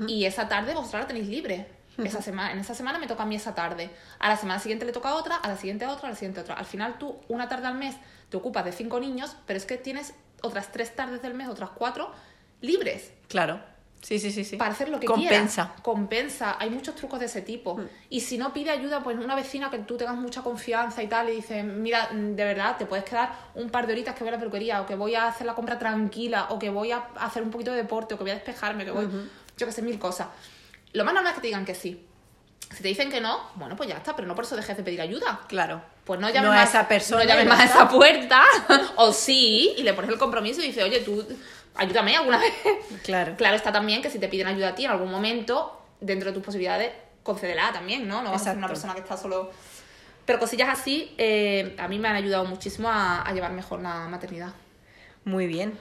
y 0.08 0.24
esa 0.24 0.48
tarde 0.48 0.74
vosotras 0.74 1.02
la 1.02 1.08
tenéis 1.08 1.28
libre. 1.28 1.66
Esa 1.98 2.20
semana, 2.22 2.52
en 2.52 2.58
esa 2.58 2.74
semana 2.74 2.98
me 2.98 3.06
toca 3.06 3.22
a 3.22 3.26
mí 3.26 3.36
esa 3.36 3.54
tarde. 3.54 3.90
A 4.18 4.28
la 4.28 4.36
semana 4.36 4.58
siguiente 4.58 4.84
le 4.84 4.92
toca 4.92 5.10
a 5.10 5.14
otra, 5.14 5.36
a 5.36 5.48
la 5.48 5.56
siguiente 5.56 5.84
a 5.84 5.90
otra, 5.90 6.08
a 6.08 6.10
la 6.10 6.16
siguiente 6.16 6.40
a 6.40 6.42
otra. 6.42 6.54
Al 6.56 6.64
final 6.64 6.98
tú, 6.98 7.20
una 7.28 7.48
tarde 7.48 7.68
al 7.68 7.76
mes, 7.76 7.94
te 8.30 8.36
ocupas 8.36 8.64
de 8.64 8.72
cinco 8.72 8.98
niños, 8.98 9.36
pero 9.46 9.56
es 9.56 9.64
que 9.64 9.76
tienes 9.76 10.14
otras 10.42 10.72
tres 10.72 10.96
tardes 10.96 11.22
del 11.22 11.34
mes, 11.34 11.48
otras 11.48 11.70
cuatro, 11.70 12.10
libres 12.60 13.12
Claro. 13.28 13.60
Sí, 14.04 14.18
sí, 14.18 14.30
sí, 14.30 14.44
sí. 14.44 14.56
para 14.56 14.72
hacer 14.72 14.90
lo 14.90 15.00
que 15.00 15.06
Compensa. 15.06 15.64
quieras. 15.64 15.80
Compensa. 15.80 16.56
Hay 16.58 16.68
muchos 16.68 16.94
trucos 16.94 17.20
de 17.20 17.24
ese 17.24 17.40
tipo. 17.40 17.80
Y 18.10 18.20
si 18.20 18.36
no 18.36 18.52
pide 18.52 18.70
ayuda, 18.70 19.02
pues 19.02 19.16
una 19.16 19.34
vecina 19.34 19.70
que 19.70 19.78
tú 19.78 19.96
tengas 19.96 20.16
mucha 20.16 20.42
confianza 20.42 21.02
y 21.02 21.06
tal, 21.06 21.30
y 21.30 21.36
dice, 21.36 21.62
mira, 21.62 22.10
mm, 22.12 22.36
de 22.36 22.44
verdad, 22.44 22.76
te 22.76 22.84
puedes 22.84 23.06
quedar 23.06 23.32
un 23.54 23.70
par 23.70 23.86
de 23.86 23.94
horitas 23.94 24.14
que 24.14 24.20
voy 24.22 24.28
a 24.28 24.32
la 24.32 24.38
peluquería, 24.38 24.82
o 24.82 24.86
que 24.86 24.94
voy 24.94 25.14
a 25.14 25.28
hacer 25.28 25.46
la 25.46 25.54
compra 25.54 25.78
tranquila, 25.78 26.48
o 26.50 26.58
que 26.58 26.68
voy 26.68 26.92
a 26.92 27.06
hacer 27.18 27.42
un 27.42 27.50
poquito 27.50 27.70
de 27.70 27.78
deporte, 27.78 28.12
o 28.12 28.18
que 28.18 28.24
voy 28.24 28.32
a 28.32 28.34
despejarme, 28.34 28.84
que 28.84 28.90
voy, 28.90 29.08
yo 29.56 29.66
que 29.66 29.72
sé, 29.72 29.80
mil 29.80 29.98
cosas. 29.98 30.28
Lo 30.92 31.02
más 31.06 31.14
normal 31.14 31.32
es 31.32 31.36
que 31.36 31.40
te 31.40 31.46
digan 31.46 31.64
que 31.64 31.74
sí. 31.74 32.06
Si 32.74 32.82
te 32.82 32.88
dicen 32.88 33.10
que 33.10 33.22
no, 33.22 33.40
bueno, 33.54 33.74
pues 33.74 33.88
ya 33.88 33.96
está, 33.96 34.14
pero 34.14 34.28
no 34.28 34.34
por 34.34 34.44
eso 34.44 34.54
dejes 34.54 34.76
de 34.76 34.82
pedir 34.82 35.00
ayuda. 35.00 35.40
Claro. 35.48 35.80
Pues 36.04 36.20
no 36.20 36.28
llames 36.28 36.42
No 36.42 36.52
a 36.52 36.56
más 36.56 36.68
esa 36.68 36.86
persona 36.86 37.22
no 37.22 37.28
llames 37.28 37.46
más 37.46 37.60
a 37.60 37.64
esa 37.64 37.88
puerta. 37.88 38.42
o 38.96 39.12
sí, 39.12 39.74
y 39.78 39.82
le 39.82 39.94
pones 39.94 40.10
el 40.10 40.18
compromiso 40.18 40.60
y 40.60 40.66
dices, 40.66 40.84
oye, 40.84 41.00
tú, 41.00 41.24
ayúdame 41.74 42.16
alguna 42.16 42.38
vez. 42.40 42.52
Claro. 43.02 43.36
Claro 43.36 43.56
está 43.56 43.72
también 43.72 44.02
que 44.02 44.10
si 44.10 44.18
te 44.18 44.28
piden 44.28 44.46
ayuda 44.46 44.68
a 44.68 44.74
ti 44.74 44.84
en 44.84 44.90
algún 44.90 45.10
momento, 45.10 45.80
dentro 46.00 46.30
de 46.30 46.34
tus 46.34 46.44
posibilidades, 46.44 46.92
concédela 47.22 47.72
también, 47.72 48.06
¿no? 48.06 48.22
No 48.22 48.30
vas 48.30 48.42
a 48.42 48.44
ser 48.50 48.58
una 48.58 48.68
persona 48.68 48.94
que 48.94 49.00
está 49.00 49.16
solo... 49.16 49.50
Pero 50.26 50.38
cosillas 50.38 50.70
así 50.70 51.14
eh, 51.18 51.76
a 51.78 51.86
mí 51.86 51.98
me 51.98 52.08
han 52.08 52.16
ayudado 52.16 52.46
muchísimo 52.46 52.88
a, 52.88 53.22
a 53.22 53.32
llevar 53.32 53.52
mejor 53.52 53.82
la 53.82 54.08
maternidad. 54.08 54.54
Muy 55.24 55.46
bien. 55.46 55.78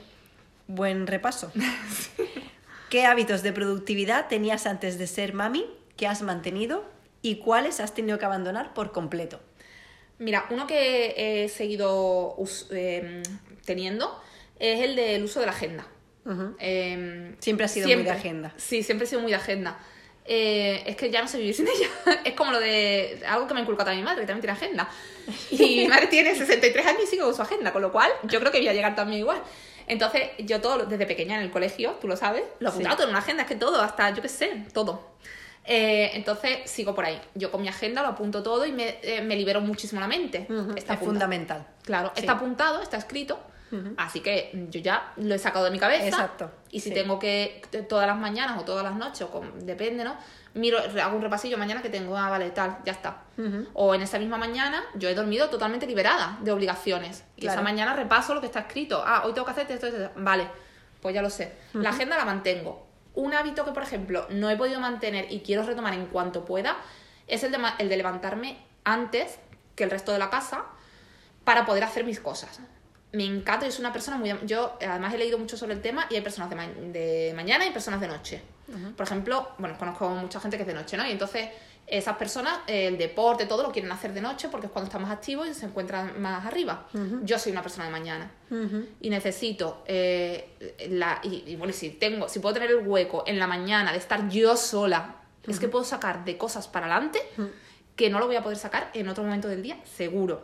Buen 0.66 1.06
repaso. 1.06 1.50
¿Qué 2.90 3.06
hábitos 3.06 3.42
de 3.42 3.52
productividad 3.52 4.28
tenías 4.28 4.66
antes 4.66 4.98
de 4.98 5.06
ser 5.06 5.32
mami 5.32 5.66
que 5.96 6.06
has 6.06 6.22
mantenido 6.22 6.84
y 7.22 7.36
cuáles 7.36 7.80
has 7.80 7.94
tenido 7.94 8.18
que 8.18 8.24
abandonar 8.26 8.74
por 8.74 8.92
completo? 8.92 9.40
Mira, 10.18 10.46
uno 10.50 10.66
que 10.66 11.14
he 11.16 11.48
seguido 11.48 12.36
eh, 12.70 13.22
teniendo 13.64 14.22
es 14.72 14.80
el 14.80 14.96
del 14.96 15.24
uso 15.24 15.40
de 15.40 15.46
la 15.46 15.52
agenda. 15.52 15.86
Ujú. 16.24 16.56
Eh, 16.58 17.34
Siempre 17.38 17.66
has 17.66 17.72
sido 17.72 17.86
muy 17.88 18.02
de 18.02 18.10
agenda. 18.10 18.52
Sí, 18.56 18.82
siempre 18.82 19.04
he 19.04 19.08
sido 19.08 19.20
muy 19.20 19.30
de 19.30 19.36
agenda. 19.36 19.78
Eh, 20.26 20.82
es 20.86 20.96
que 20.96 21.10
ya 21.10 21.20
no 21.20 21.28
sé 21.28 21.36
vivir 21.36 21.54
sin 21.54 21.66
ella. 21.68 21.88
es 22.24 22.32
como 22.34 22.50
lo 22.52 22.60
de 22.60 23.22
algo 23.28 23.46
que 23.46 23.52
me 23.54 23.60
ha 23.60 23.62
inculcado 23.62 23.90
a 23.90 23.94
mi 23.94 24.02
madre, 24.02 24.22
que 24.22 24.26
también 24.26 24.40
tiene 24.40 24.52
agenda. 24.56 24.88
Y 25.50 25.76
mi 25.82 25.88
madre 25.88 26.06
tiene 26.06 26.34
63 26.34 26.86
años 26.86 27.02
y 27.04 27.06
sigue 27.06 27.22
con 27.22 27.34
su 27.34 27.42
agenda, 27.42 27.72
con 27.72 27.82
lo 27.82 27.92
cual 27.92 28.10
yo 28.24 28.40
creo 28.40 28.50
que 28.50 28.58
voy 28.58 28.68
a 28.68 28.72
llegar 28.72 28.94
también 28.94 29.20
igual. 29.20 29.42
Entonces, 29.86 30.30
yo 30.38 30.62
todo, 30.62 30.86
desde 30.86 31.04
pequeña 31.04 31.36
en 31.36 31.42
el 31.42 31.50
colegio, 31.50 31.92
tú 32.00 32.08
lo 32.08 32.16
sabes, 32.16 32.42
lo 32.58 32.70
apuntaba 32.70 32.94
Sí. 32.94 32.96
todo 32.96 33.06
en 33.08 33.10
una 33.10 33.18
agenda, 33.18 33.42
es 33.42 33.48
que 33.50 33.56
todo, 33.56 33.82
hasta 33.82 34.08
yo 34.14 34.22
qué 34.22 34.30
sé, 34.30 34.64
todo. 34.72 35.12
Eh, 35.66 36.10
entonces, 36.14 36.58
sigo 36.70 36.94
por 36.94 37.04
ahí. 37.04 37.20
Yo 37.34 37.50
con 37.50 37.60
mi 37.62 37.68
agenda 37.68 38.00
lo 38.02 38.08
apunto 38.08 38.42
todo 38.42 38.64
y 38.66 38.72
me, 38.72 38.96
eh, 39.02 39.20
me 39.22 39.36
libero 39.36 39.60
muchísimo 39.60 40.00
la 40.00 40.08
mente. 40.08 40.46
Ujú. 40.48 40.70
Está 40.70 40.72
es 40.72 40.78
apuntado. 40.84 41.04
fundamental. 41.06 41.66
Claro, 41.82 42.12
Sí. 42.14 42.20
está 42.20 42.32
apuntado, 42.32 42.80
está 42.82 42.96
escrito. 42.96 43.38
Así 43.96 44.20
que 44.20 44.66
yo 44.70 44.80
ya 44.80 45.12
lo 45.16 45.34
he 45.34 45.38
sacado 45.38 45.64
de 45.64 45.72
mi 45.72 45.78
cabeza. 45.80 46.06
Exacto, 46.06 46.50
Y 46.70 46.78
si 46.80 46.90
sí. 46.90 46.94
tengo 46.94 47.18
que 47.18 47.60
todas 47.88 48.06
las 48.06 48.16
mañanas 48.16 48.60
o 48.60 48.64
todas 48.64 48.84
las 48.84 48.94
noches, 48.94 49.22
o 49.22 49.30
con- 49.30 49.66
depende, 49.66 50.04
¿no? 50.04 50.16
Miro, 50.54 50.78
hago 50.78 51.16
un 51.16 51.22
repasillo 51.22 51.58
mañana 51.58 51.82
que 51.82 51.88
tengo, 51.88 52.16
ah, 52.16 52.30
vale, 52.30 52.50
tal, 52.50 52.78
ya 52.84 52.92
está. 52.92 53.22
O 53.72 53.92
en 53.94 54.02
esa 54.02 54.20
misma 54.20 54.36
mañana 54.36 54.84
yo 54.94 55.08
he 55.08 55.14
dormido 55.16 55.50
totalmente 55.50 55.86
liberada 55.88 56.38
de 56.42 56.52
obligaciones. 56.52 57.24
Y 57.36 57.40
Claro. 57.40 57.54
esa 57.54 57.62
mañana 57.64 57.94
repaso 57.94 58.32
lo 58.34 58.40
que 58.40 58.46
está 58.46 58.60
escrito. 58.60 59.02
Ah, 59.04 59.22
hoy 59.24 59.32
tengo 59.32 59.44
que 59.44 59.50
hacer 59.50 59.68
esto, 59.70 59.86
esto, 59.88 59.98
esto. 60.04 60.12
Vale, 60.20 60.46
pues 61.02 61.12
ya 61.12 61.22
lo 61.22 61.30
sé. 61.30 61.52
La 61.72 61.90
agenda 61.90 62.16
la 62.16 62.24
mantengo. 62.24 62.86
Un 63.14 63.34
hábito 63.34 63.64
que, 63.64 63.72
por 63.72 63.82
ejemplo, 63.82 64.26
no 64.30 64.48
he 64.50 64.56
podido 64.56 64.78
mantener 64.78 65.32
y 65.32 65.40
quiero 65.40 65.64
retomar 65.64 65.94
en 65.94 66.06
cuanto 66.06 66.44
pueda 66.44 66.76
es 67.26 67.42
el 67.42 67.50
de, 67.50 67.58
el 67.78 67.88
de 67.88 67.96
levantarme 67.96 68.58
antes 68.84 69.40
que 69.74 69.82
el 69.82 69.90
resto 69.90 70.12
de 70.12 70.18
la 70.20 70.30
casa 70.30 70.66
para 71.44 71.66
poder 71.66 71.82
hacer 71.82 72.04
mis 72.04 72.20
cosas. 72.20 72.60
Me 73.14 73.24
encanta, 73.24 73.64
yo 73.66 73.72
soy 73.72 73.82
una 73.82 73.92
persona 73.92 74.16
muy... 74.16 74.32
Yo 74.44 74.76
además 74.80 75.14
he 75.14 75.18
leído 75.18 75.38
mucho 75.38 75.56
sobre 75.56 75.74
el 75.74 75.80
tema 75.80 76.06
y 76.10 76.16
hay 76.16 76.20
personas 76.20 76.50
de, 76.50 76.56
ma- 76.56 76.66
de 76.68 77.32
mañana 77.36 77.66
y 77.66 77.70
personas 77.70 78.00
de 78.00 78.08
noche. 78.08 78.42
Por 78.96 79.06
ejemplo, 79.06 79.48
bueno, 79.58 79.76
conozco 79.78 80.08
mucha 80.10 80.40
gente 80.40 80.56
que 80.56 80.62
es 80.62 80.66
de 80.66 80.74
noche, 80.74 80.96
¿no? 80.96 81.06
Y 81.06 81.12
entonces 81.12 81.48
esas 81.86 82.16
personas, 82.16 82.60
eh, 82.66 82.86
el 82.86 82.96
deporte, 82.96 83.44
todo 83.44 83.62
lo 83.62 83.70
quieren 83.70 83.92
hacer 83.92 84.14
de 84.14 84.22
noche 84.22 84.48
porque 84.48 84.66
es 84.66 84.72
cuando 84.72 84.86
están 84.88 85.02
más 85.02 85.10
activos 85.10 85.46
y 85.48 85.52
se 85.54 85.66
encuentran 85.66 86.20
más 86.20 86.46
arriba. 86.46 86.86
Yo 87.24 87.38
soy 87.38 87.52
una 87.52 87.60
persona 87.62 87.84
de 87.84 87.90
mañana 87.90 88.30
y 89.02 89.10
necesito 89.10 89.84
eh, 89.86 90.78
la 90.88 91.20
y, 91.22 91.44
y 91.46 91.56
bueno 91.56 91.72
si 91.74 91.90
tengo 91.90 92.28
si 92.28 92.38
puedo 92.40 92.54
tener 92.54 92.70
el 92.70 92.86
hueco 92.86 93.24
en 93.26 93.38
la 93.38 93.46
mañana 93.46 93.92
de 93.92 93.98
estar 93.98 94.28
yo 94.30 94.56
sola 94.56 95.16
es 95.46 95.60
que 95.60 95.68
puedo 95.68 95.84
sacar 95.84 96.24
de 96.24 96.38
cosas 96.38 96.66
para 96.68 96.86
adelante 96.86 97.20
que 97.96 98.10
no 98.10 98.18
lo 98.18 98.26
voy 98.26 98.36
a 98.36 98.42
poder 98.42 98.58
sacar 98.58 98.90
en 98.94 99.08
otro 99.08 99.22
momento 99.24 99.46
del 99.48 99.62
día 99.62 99.76
seguro 99.84 100.42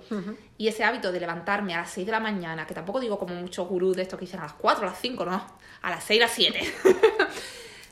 y 0.57 0.69
ese 0.69 0.85
hábito 0.85 1.11
de 1.11 1.19
levantarme 1.21 1.75
a 1.75 1.79
las 1.79 1.91
6 1.91 2.07
de 2.07 2.13
la 2.13 2.21
mañana 2.21 2.67
que 2.67 2.75
tampoco 2.75 3.01
digo 3.01 3.19
como 3.19 3.35
muchos 3.35 3.67
gurús 3.69 3.97
de 3.97 4.03
estos 4.03 4.19
que 4.19 4.25
dicen 4.27 4.41
a 4.41 4.45
las 4.45 4.53
4 4.55 4.85
a 4.87 4.91
las 4.91 5.01
5 5.01 5.25
no 5.25 5.47
a 5.83 5.91
las 5.91 6.05
6 6.05 6.21
a 6.21 6.25
las 6.27 6.33
7 6.33 6.75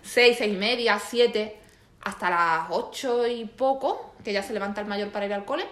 6 0.03 0.37
6 0.39 0.53
y 0.53 0.57
media 0.57 0.99
7 0.99 1.57
hasta 2.03 2.31
las 2.31 2.67
8 2.71 3.27
y 3.27 3.45
poco 3.47 4.15
que 4.25 4.33
ya 4.33 4.43
se 4.43 4.53
levanta 4.53 4.81
el 4.81 4.87
mayor 4.87 5.11
para 5.11 5.27
ir 5.27 5.35
al 5.35 5.45
cole 5.45 5.65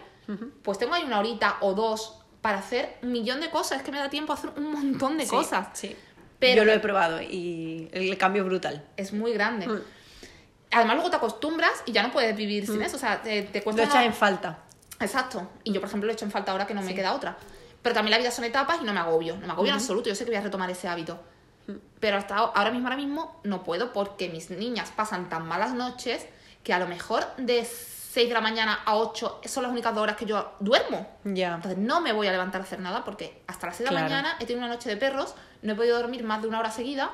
pues 0.63 0.79
tengo 0.79 0.93
ahí 0.95 1.05
una 1.05 1.21
horita 1.21 1.59
o 1.61 1.73
dos 1.75 2.19
para 2.41 2.59
hacer 2.59 2.97
un 3.03 3.13
millón 3.13 3.41
de 3.41 3.51
cosas 3.51 3.79
es 3.79 3.85
que 3.85 3.93
me 3.93 3.99
da 3.99 4.11
tiempo 4.11 4.33
a 4.33 4.37
hacer 4.37 4.51
un 4.57 4.73
montón 4.73 5.17
de 5.17 5.25
Sí, 5.25 5.31
cosas 5.31 5.69
Sí. 5.75 5.95
Pero- 6.39 6.57
Yo 6.57 6.65
lo 6.67 6.73
he 6.73 6.81
probado 6.81 7.23
y 7.23 7.89
el 7.93 8.19
cambio 8.19 8.43
es 8.43 8.49
brutal. 8.49 8.85
es 8.99 9.13
muy 9.15 9.33
grande. 9.33 9.67
Mm. 9.69 9.81
Además, 10.73 10.97
luego 10.97 11.11
te 11.11 11.17
acostumbras 11.17 11.73
y 11.87 11.93
ya 11.93 12.03
no 12.03 12.11
puedes 12.13 12.37
vivir 12.37 12.67
sin 12.67 12.83
eso. 12.83 12.97
O 12.97 13.01
sea, 13.01 13.23
te, 13.23 13.43
te 13.43 13.59
Lo 13.59 13.65
cuesta. 13.65 13.83
echas 13.83 13.95
una- 13.95 14.05
en 14.05 14.15
falta. 14.15 14.59
Exacto. 15.01 15.49
Y 15.65 15.73
yo, 15.73 15.81
por 15.81 15.89
ejemplo, 15.89 16.07
lo 16.07 16.13
he 16.13 16.15
hecho 16.15 16.25
en 16.25 16.31
falta 16.31 16.53
ahora 16.53 16.67
que 16.67 16.75
no 16.75 16.83
me 16.83 16.95
queda 16.95 17.13
otra. 17.15 17.37
Pero 17.83 17.95
también 17.95 18.11
la 18.13 18.19
vida 18.19 18.31
son 18.31 18.45
etapas 18.45 18.79
y 18.83 18.85
no 18.85 18.93
me 18.93 19.01
agobio. 19.01 19.37
No 19.37 19.47
me 19.47 19.53
agobio 19.53 19.71
en 19.71 19.77
absoluto. 19.77 20.09
Yo 20.09 20.15
sé 20.15 20.25
que 20.25 20.31
voy 20.31 20.39
a 20.39 20.43
retomar 20.43 20.69
ese 20.71 20.89
hábito. 20.89 21.21
Mm. 21.69 21.73
Pero 22.01 22.17
hasta 22.17 22.37
ahora 22.37 22.71
mismo, 22.71 22.89
ahora 22.89 22.97
mismo, 22.97 23.41
no 23.45 23.63
puedo 23.63 23.93
porque 23.93 24.29
mis 24.29 24.51
niñas 24.51 24.91
pasan 24.95 25.29
tan 25.29 25.47
malas 25.47 25.73
noches 25.75 26.27
que 26.65 26.73
a 26.73 26.79
lo 26.81 26.89
mejor 26.89 27.25
de 27.37 27.65
6 27.65 28.29
de 28.29 28.35
la 28.35 28.41
mañana 28.41 28.81
a 28.87 28.97
8 28.97 29.41
son 29.45 29.63
las 29.63 29.71
únicas 29.73 29.95
dos 29.95 30.03
horas 30.03 30.17
que 30.17 30.25
yo 30.27 30.55
duermo. 30.59 31.07
Ya. 31.25 31.55
Entonces 31.55 31.79
no 31.79 32.01
me 32.01 32.13
voy 32.13 32.27
a 32.27 32.33
levantar 32.33 32.61
a 32.61 32.65
hacer 32.65 32.81
nada 32.81 33.05
porque 33.05 33.43
hasta 33.47 33.67
las 33.69 33.77
6 33.77 33.89
de 33.89 33.95
la 33.95 34.01
mañana 34.03 34.37
he 34.41 34.47
tenido 34.47 34.65
una 34.67 34.75
noche 34.75 34.89
de 34.89 34.97
perros, 34.97 35.35
no 35.63 35.75
he 35.75 35.77
podido 35.77 35.97
dormir 35.99 36.25
más 36.25 36.43
de 36.43 36.49
una 36.49 36.59
hora 36.59 36.71
seguida 36.71 37.11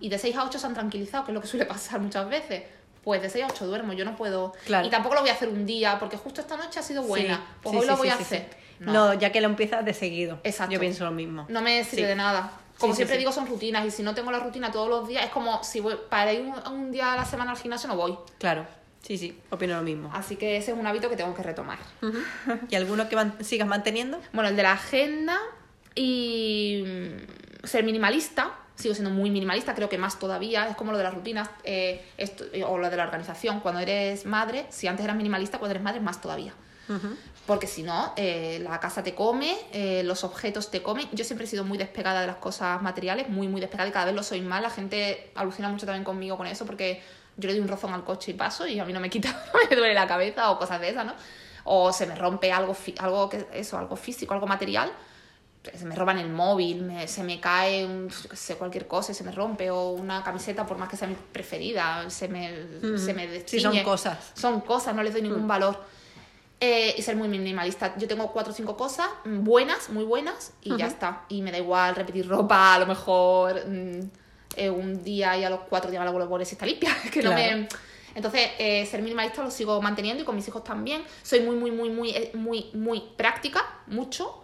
y 0.00 0.08
de 0.08 0.18
6 0.18 0.34
a 0.36 0.44
8 0.44 0.58
se 0.58 0.66
han 0.66 0.74
tranquilizado, 0.74 1.24
que 1.24 1.30
es 1.30 1.34
lo 1.34 1.40
que 1.40 1.46
suele 1.46 1.66
pasar 1.66 2.00
muchas 2.00 2.28
veces. 2.28 2.64
Pues 3.06 3.22
de 3.22 3.30
6 3.30 3.44
a 3.44 3.46
8 3.46 3.66
duermo, 3.68 3.92
yo 3.92 4.04
no 4.04 4.16
puedo. 4.16 4.52
Claro. 4.64 4.84
Y 4.84 4.90
tampoco 4.90 5.14
lo 5.14 5.20
voy 5.20 5.30
a 5.30 5.34
hacer 5.34 5.48
un 5.48 5.64
día 5.64 5.96
porque 6.00 6.16
justo 6.16 6.40
esta 6.40 6.56
noche 6.56 6.80
ha 6.80 6.82
sido 6.82 7.04
buena. 7.04 7.36
Sí, 7.36 7.42
Pues 7.62 7.70
sí, 7.70 7.76
hoy 7.76 7.82
sí, 7.84 7.88
lo 7.88 7.96
voy 7.96 8.08
a 8.08 8.14
hacer. 8.14 8.50
No, 8.80 8.92
No. 8.92 9.14
ya 9.14 9.30
que 9.30 9.40
lo 9.40 9.46
empiezas 9.46 9.84
de 9.84 9.94
seguido. 9.94 10.40
Exacto. 10.42 10.72
Yo 10.72 10.80
pienso 10.80 11.04
lo 11.04 11.12
mismo. 11.12 11.46
no 11.48 11.62
me 11.62 11.84
sirve 11.84 12.08
de 12.08 12.16
nada. 12.16 12.50
Como 12.80 12.96
siempre 12.96 13.16
digo, 13.16 13.30
son 13.30 13.46
rutinas 13.46 13.86
y 13.86 13.92
si 13.92 14.02
no 14.02 14.12
tengo 14.12 14.32
la 14.32 14.40
rutina 14.40 14.72
todos 14.72 14.88
los 14.88 15.06
días, 15.06 15.24
es 15.24 15.30
como 15.30 15.62
si 15.62 15.78
voy 15.78 15.96
para 16.10 16.32
ir 16.32 16.40
un, 16.40 16.54
un 16.72 16.90
día 16.90 17.12
a 17.12 17.16
la 17.16 17.24
semana 17.24 17.52
al 17.52 17.58
gimnasio 17.58 17.88
no 17.88 17.94
voy. 17.94 18.18
Claro. 18.38 18.66
Sí, 19.02 19.16
sí, 19.16 19.40
opino 19.50 19.76
lo 19.76 19.82
mismo. 19.82 20.10
Así 20.12 20.34
que 20.34 20.56
ese 20.56 20.72
es 20.72 20.76
un 20.76 20.84
hábito 20.84 21.08
que 21.08 21.14
tengo 21.14 21.32
que 21.32 21.44
retomar. 21.44 21.78
¿Y 22.68 22.74
alguno 22.74 23.08
que 23.08 23.14
man- 23.14 23.36
sigas 23.40 23.68
manteniendo? 23.68 24.20
Bueno, 24.32 24.48
el 24.50 24.56
de 24.56 24.64
la 24.64 24.72
agenda 24.72 25.38
y 25.94 26.82
mm, 26.84 27.64
ser 27.68 27.84
minimalista. 27.84 28.50
Sigo 28.76 28.94
siendo 28.94 29.10
muy 29.10 29.30
minimalista, 29.30 29.74
creo 29.74 29.88
que 29.88 29.98
más 29.98 30.18
todavía. 30.18 30.68
Es 30.68 30.76
como 30.76 30.92
lo 30.92 30.98
de 30.98 31.04
las 31.04 31.14
rutinas 31.14 31.48
eh, 31.64 32.04
esto- 32.18 32.44
o 32.68 32.78
lo 32.78 32.88
de 32.90 32.96
la 32.96 33.04
organización. 33.04 33.60
Cuando 33.60 33.80
eres 33.80 34.26
madre, 34.26 34.66
si 34.68 34.86
antes 34.86 35.04
eras 35.04 35.16
minimalista, 35.16 35.58
cuando 35.58 35.72
eres 35.72 35.82
madre, 35.82 36.00
más 36.00 36.20
todavía. 36.20 36.52
Porque 37.46 37.66
si 37.66 37.82
no, 37.82 38.12
eh, 38.16 38.60
la 38.62 38.78
casa 38.80 39.02
te 39.02 39.14
come, 39.14 39.56
eh, 39.72 40.02
los 40.04 40.22
objetos 40.24 40.70
te 40.70 40.82
comen. 40.82 41.08
Yo 41.12 41.24
siempre 41.24 41.46
he 41.46 41.48
sido 41.50 41.64
muy 41.64 41.78
despegada 41.78 42.20
de 42.20 42.26
las 42.28 42.36
cosas 42.36 42.80
materiales, 42.82 43.28
muy, 43.28 43.48
muy 43.48 43.60
despegada 43.60 43.88
y 43.88 43.92
cada 43.92 44.04
vez 44.06 44.14
lo 44.14 44.22
soy 44.22 44.40
más. 44.40 44.60
La 44.62 44.70
gente 44.70 45.30
alucina 45.34 45.68
mucho 45.68 45.86
también 45.86 46.04
conmigo 46.04 46.36
con 46.36 46.46
eso 46.46 46.64
porque 46.66 47.02
yo 47.36 47.46
le 47.48 47.54
doy 47.54 47.62
un 47.62 47.68
rozón 47.68 47.92
al 47.94 48.04
coche 48.04 48.32
y 48.32 48.34
paso 48.34 48.66
y 48.66 48.78
a 48.78 48.84
mí 48.84 48.92
no 48.92 49.00
me 49.00 49.10
quita, 49.10 49.44
me 49.70 49.74
duele 49.76 49.94
la 49.94 50.06
cabeza 50.06 50.50
o 50.50 50.58
cosas 50.58 50.80
de 50.80 50.90
esas, 50.90 51.06
¿no? 51.06 51.14
O 51.64 51.92
se 51.92 52.06
me 52.06 52.14
rompe 52.14 52.52
algo, 52.52 52.76
algo 52.98 53.28
que, 53.28 53.46
eso, 53.52 53.78
algo 53.78 53.96
físico, 53.96 54.34
algo 54.34 54.46
material. 54.46 54.92
Se 55.74 55.84
me 55.84 55.94
roban 55.94 56.18
el 56.18 56.28
móvil, 56.28 56.82
me- 56.82 57.08
se 57.08 57.22
me 57.22 57.40
cae 57.40 57.84
un- 57.84 58.10
sé, 58.32 58.56
cualquier 58.56 58.86
cosa 58.86 59.12
se 59.14 59.24
me 59.24 59.32
rompe, 59.32 59.70
o 59.70 59.90
una 59.90 60.22
camiseta, 60.22 60.64
por 60.66 60.78
más 60.78 60.88
que 60.88 60.96
sea 60.96 61.08
mi 61.08 61.14
preferida, 61.32 62.08
se 62.10 62.28
me, 62.28 62.50
se 62.98 63.14
me 63.14 63.40
Sí, 63.46 63.60
son 63.60 63.72
cosas. 63.84 64.32
Son 64.34 64.60
cosas, 64.60 64.94
no 64.94 65.02
les 65.02 65.12
doy 65.12 65.22
ningún 65.22 65.48
valor. 65.48 65.80
Eh, 66.58 66.94
y 66.96 67.02
ser 67.02 67.16
muy 67.16 67.28
minimalista. 67.28 67.94
Yo 67.98 68.08
tengo 68.08 68.32
cuatro 68.32 68.52
o 68.52 68.56
cinco 68.56 68.76
cosas 68.78 69.06
mm, 69.26 69.44
buenas, 69.44 69.90
muy 69.90 70.04
buenas, 70.04 70.52
y 70.62 70.70
ya 70.78 70.86
está. 70.86 71.24
Y 71.28 71.42
me 71.42 71.52
da 71.52 71.58
igual 71.58 71.94
repetir 71.94 72.26
ropa, 72.26 72.74
a 72.74 72.78
lo 72.78 72.86
mejor 72.86 73.62
mm, 73.68 74.00
eh, 74.56 74.70
un 74.70 75.04
día 75.04 75.36
y 75.36 75.44
a 75.44 75.50
los 75.50 75.60
cuatro 75.68 75.90
días 75.90 76.00
me 76.00 76.06
la 76.06 76.12
vuelvo 76.12 76.26
a 76.26 76.30
poner 76.30 76.46
si 76.46 76.54
está 76.54 76.64
limpia. 76.64 76.96
que 77.12 77.22
no 77.22 77.30
me... 77.34 77.68
Entonces, 78.14 78.48
eh, 78.58 78.86
ser 78.86 79.02
minimalista 79.02 79.42
lo 79.42 79.50
sigo 79.50 79.82
manteniendo 79.82 80.22
y 80.22 80.24
con 80.24 80.34
mis 80.34 80.48
hijos 80.48 80.64
también. 80.64 81.02
Soy 81.22 81.40
muy, 81.40 81.56
muy, 81.56 81.70
muy, 81.70 81.90
muy, 81.90 82.30
muy, 82.32 82.70
muy 82.72 83.02
práctica, 83.18 83.62
mucho. 83.88 84.42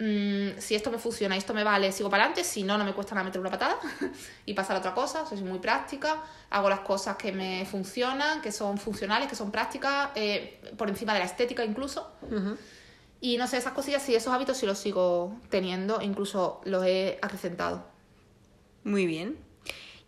Mm, 0.00 0.58
si 0.58 0.74
esto 0.74 0.90
me 0.90 0.96
funciona 0.98 1.34
y 1.34 1.38
esto 1.38 1.52
me 1.52 1.62
vale, 1.62 1.92
sigo 1.92 2.08
para 2.08 2.24
adelante. 2.24 2.42
Si 2.42 2.62
no, 2.62 2.78
no 2.78 2.84
me 2.84 2.94
cuesta 2.94 3.14
nada 3.14 3.26
meter 3.26 3.38
una 3.38 3.50
patada 3.50 3.78
y 4.46 4.54
pasar 4.54 4.76
a 4.76 4.78
otra 4.78 4.94
cosa. 4.94 5.26
Soy 5.26 5.42
muy 5.42 5.58
práctica. 5.58 6.22
Hago 6.48 6.70
las 6.70 6.80
cosas 6.80 7.16
que 7.16 7.32
me 7.32 7.66
funcionan, 7.66 8.40
que 8.40 8.50
son 8.50 8.78
funcionales, 8.78 9.28
que 9.28 9.36
son 9.36 9.50
prácticas, 9.50 10.10
eh, 10.14 10.58
por 10.78 10.88
encima 10.88 11.12
de 11.12 11.18
la 11.18 11.26
estética 11.26 11.64
incluso. 11.64 12.10
Y 13.20 13.36
no 13.36 13.46
sé, 13.46 13.58
esas 13.58 13.74
cosillas 13.74 14.02
sí, 14.02 14.14
esos 14.14 14.32
hábitos 14.32 14.56
sí 14.56 14.64
los 14.64 14.78
sigo 14.78 15.38
teniendo, 15.50 16.00
incluso 16.00 16.62
los 16.64 16.86
he 16.86 17.18
acrecentado. 17.20 17.84
Muy 18.84 19.04
bien. 19.04 19.36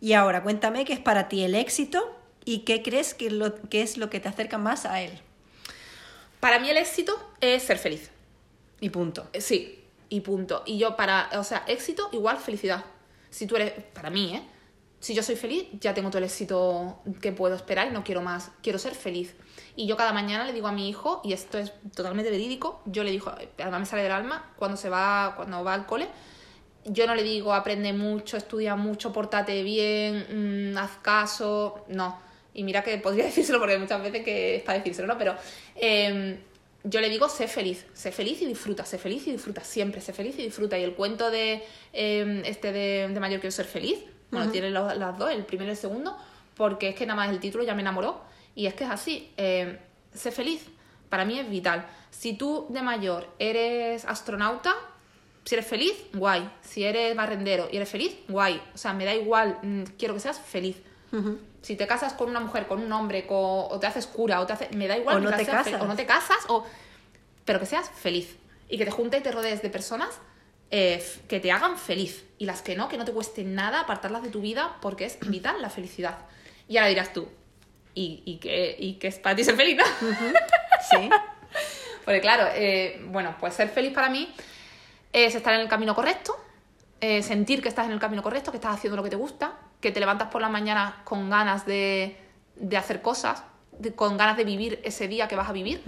Y 0.01 0.13
ahora 0.13 0.41
cuéntame 0.41 0.85
qué 0.85 0.93
es 0.93 0.99
para 0.99 1.29
ti 1.29 1.43
el 1.43 1.53
éxito 1.53 2.17
y 2.45 2.59
qué 2.59 2.81
crees 2.81 3.13
que, 3.13 3.27
es 3.27 3.33
lo, 3.33 3.53
que 3.69 3.83
es 3.83 3.97
lo 3.97 4.09
que 4.09 4.19
te 4.19 4.27
acerca 4.27 4.57
más 4.57 4.85
a 4.85 5.01
él. 5.01 5.11
Para 6.39 6.57
mí 6.57 6.69
el 6.69 6.77
éxito 6.77 7.13
es 7.39 7.61
ser 7.61 7.77
feliz. 7.77 8.09
Y 8.81 8.89
punto. 8.89 9.29
Sí, 9.39 9.82
y 10.09 10.21
punto. 10.21 10.63
Y 10.65 10.77
yo 10.77 10.95
para, 10.95 11.29
o 11.37 11.43
sea, 11.43 11.63
éxito 11.67 12.09
igual 12.11 12.37
felicidad. 12.37 12.83
Si 13.29 13.47
tú 13.47 13.55
eres, 13.55 13.73
para 13.93 14.09
mí, 14.09 14.35
¿eh? 14.35 14.43
Si 14.99 15.13
yo 15.13 15.21
soy 15.21 15.35
feliz, 15.35 15.65
ya 15.81 15.93
tengo 15.93 16.09
todo 16.09 16.19
el 16.19 16.23
éxito 16.23 17.01
que 17.19 17.33
puedo 17.33 17.55
esperar 17.55 17.87
y 17.87 17.91
no 17.91 18.05
quiero 18.05 18.21
más. 18.21 18.51
Quiero 18.61 18.79
ser 18.79 18.95
feliz. 18.95 19.35
Y 19.75 19.85
yo 19.85 19.97
cada 19.97 20.13
mañana 20.13 20.45
le 20.45 20.53
digo 20.53 20.67
a 20.67 20.71
mi 20.71 20.87
hijo, 20.87 21.19
y 21.25 21.33
esto 21.33 21.57
es 21.57 21.73
totalmente 21.93 22.31
verídico, 22.31 22.81
yo 22.85 23.03
le 23.03 23.11
digo, 23.11 23.33
además 23.57 23.79
me 23.81 23.85
sale 23.85 24.03
del 24.03 24.13
alma, 24.13 24.53
cuando 24.55 24.77
se 24.77 24.87
va, 24.87 25.33
cuando 25.35 25.61
va 25.63 25.73
al 25.73 25.85
cole, 25.85 26.07
yo 26.85 27.07
no 27.07 27.15
le 27.15 27.23
digo 27.23 27.53
aprende 27.53 27.91
mucho, 27.91 28.37
estudia 28.37 28.75
mucho, 28.75 29.11
pórtate 29.11 29.63
bien, 29.63 30.71
mm, 30.73 30.77
haz 30.77 30.91
caso, 31.01 31.85
no. 31.89 32.19
Y 32.53 32.63
mira 32.63 32.83
que 32.83 32.97
podría 32.97 33.25
decírselo 33.25 33.59
porque 33.59 33.77
muchas 33.77 34.01
veces 34.01 34.23
que 34.23 34.57
es 34.57 34.63
para 34.63 34.77
decírselo, 34.77 35.07
¿no? 35.07 35.17
Pero 35.17 35.35
eh, 35.75 36.39
yo 36.83 36.99
le 37.01 37.09
digo, 37.09 37.29
sé 37.29 37.47
feliz, 37.47 37.85
sé 37.93 38.11
feliz 38.11 38.41
y 38.41 38.45
disfruta, 38.45 38.85
sé 38.85 38.97
feliz 38.97 39.25
y 39.27 39.31
disfruta, 39.31 39.63
siempre, 39.63 40.01
sé 40.01 40.13
feliz 40.13 40.37
y 40.37 40.43
disfruta. 40.43 40.77
Y 40.77 40.83
el 40.83 40.93
cuento 40.95 41.31
de 41.31 41.63
eh, 41.93 42.41
este 42.45 42.71
de, 42.71 43.07
de 43.09 43.19
mayor 43.19 43.39
quiero 43.39 43.51
ser 43.51 43.65
feliz, 43.65 43.99
bueno, 44.31 44.51
tiene 44.51 44.69
los- 44.71 44.97
las 44.97 45.17
dos, 45.17 45.31
el 45.31 45.45
primero 45.45 45.69
y 45.69 45.71
el 45.71 45.77
segundo, 45.77 46.17
porque 46.55 46.89
es 46.89 46.95
que 46.95 47.05
nada 47.05 47.15
más 47.17 47.29
el 47.29 47.39
título 47.39 47.63
ya 47.63 47.73
me 47.75 47.81
enamoró. 47.81 48.21
Y 48.55 48.65
es 48.67 48.73
que 48.73 48.83
es 48.83 48.89
así, 48.89 49.31
eh, 49.37 49.79
sé 50.13 50.31
feliz, 50.31 50.65
para 51.09 51.25
mí 51.25 51.39
es 51.39 51.49
vital. 51.49 51.85
Si 52.11 52.33
tú 52.33 52.67
de 52.69 52.81
mayor 52.81 53.27
eres 53.39 54.05
astronauta, 54.05 54.75
si 55.45 55.55
eres 55.55 55.67
feliz, 55.67 55.93
guay. 56.13 56.49
Si 56.61 56.83
eres 56.83 57.15
barrendero 57.15 57.67
y 57.71 57.77
eres 57.77 57.89
feliz, 57.89 58.15
guay. 58.29 58.61
O 58.73 58.77
sea, 58.77 58.93
me 58.93 59.05
da 59.05 59.13
igual, 59.13 59.57
mm, 59.61 59.83
quiero 59.97 60.13
que 60.13 60.19
seas 60.19 60.39
feliz. 60.39 60.77
Si 61.63 61.75
te 61.75 61.87
casas 61.87 62.13
con 62.13 62.29
una 62.29 62.39
mujer, 62.39 62.67
con 62.67 62.79
un 62.83 62.91
hombre, 62.91 63.25
con- 63.25 63.37
o 63.39 63.79
te 63.79 63.87
haces 63.87 64.05
cura, 64.05 64.39
o 64.39 64.45
te 64.45 64.53
haces, 64.53 64.71
me 64.75 64.87
da 64.87 64.95
igual. 64.97 65.17
O 65.17 65.19
no 65.19 65.35
te 65.35 65.45
casas. 65.45 65.81
O 65.81 65.85
no 65.87 65.95
te 65.95 66.05
casas, 66.05 66.37
o... 66.49 66.63
pero 67.45 67.59
que 67.59 67.65
seas 67.65 67.89
feliz. 67.89 68.35
Y 68.69 68.77
que 68.77 68.85
te 68.85 68.91
juntes 68.91 69.19
y 69.19 69.23
te 69.23 69.31
rodees 69.31 69.61
de 69.63 69.69
personas 69.69 70.09
eh, 70.71 71.03
que 71.27 71.39
te 71.39 71.51
hagan 71.51 71.77
feliz. 71.77 72.25
Y 72.37 72.45
las 72.45 72.61
que 72.61 72.75
no, 72.75 72.87
que 72.89 72.97
no 72.97 73.05
te 73.05 73.11
cueste 73.13 73.43
nada 73.43 73.79
apartarlas 73.79 74.21
de 74.23 74.29
tu 74.29 74.41
vida 74.41 74.77
porque 74.81 75.05
es 75.05 75.17
vital 75.21 75.61
la 75.61 75.69
felicidad. 75.69 76.17
Y 76.67 76.77
ahora 76.77 76.89
dirás 76.89 77.13
tú, 77.13 77.27
¿y, 77.95 78.21
y 78.25 78.37
qué, 78.37 78.75
y 78.77 78.93
qué 78.95 79.07
es 79.07 79.19
para 79.19 79.35
ti 79.35 79.43
ser 79.43 79.55
feliz? 79.55 79.77
no? 79.77 79.83
Sí. 80.91 81.09
Porque 82.03 82.19
claro, 82.19 82.45
eh, 82.53 83.01
bueno, 83.07 83.35
pues 83.39 83.53
ser 83.53 83.69
feliz 83.69 83.93
para 83.93 84.09
mí 84.09 84.33
es 85.13 85.33
estar 85.35 85.53
en 85.53 85.61
el 85.61 85.69
camino 85.69 85.95
correcto, 85.95 86.35
eh, 86.99 87.23
sentir 87.23 87.61
que 87.61 87.69
estás 87.69 87.85
en 87.85 87.93
el 87.93 87.99
camino 87.99 88.21
correcto, 88.21 88.51
que 88.51 88.57
estás 88.57 88.75
haciendo 88.75 88.97
lo 88.97 89.03
que 89.03 89.09
te 89.09 89.15
gusta, 89.15 89.53
que 89.83 89.91
te 89.91 89.99
levantas 89.99 90.29
por 90.29 90.41
la 90.41 90.47
mañana 90.47 91.01
con 91.03 91.29
ganas 91.29 91.65
de, 91.65 92.17
de 92.55 92.77
hacer 92.77 93.01
cosas, 93.01 93.43
de- 93.77 93.93
con 93.93 94.15
ganas 94.17 94.37
de 94.37 94.45
vivir 94.45 94.79
ese 94.85 95.09
día 95.09 95.27
que 95.27 95.35
vas 95.35 95.49
a 95.49 95.51
vivir. 95.51 95.83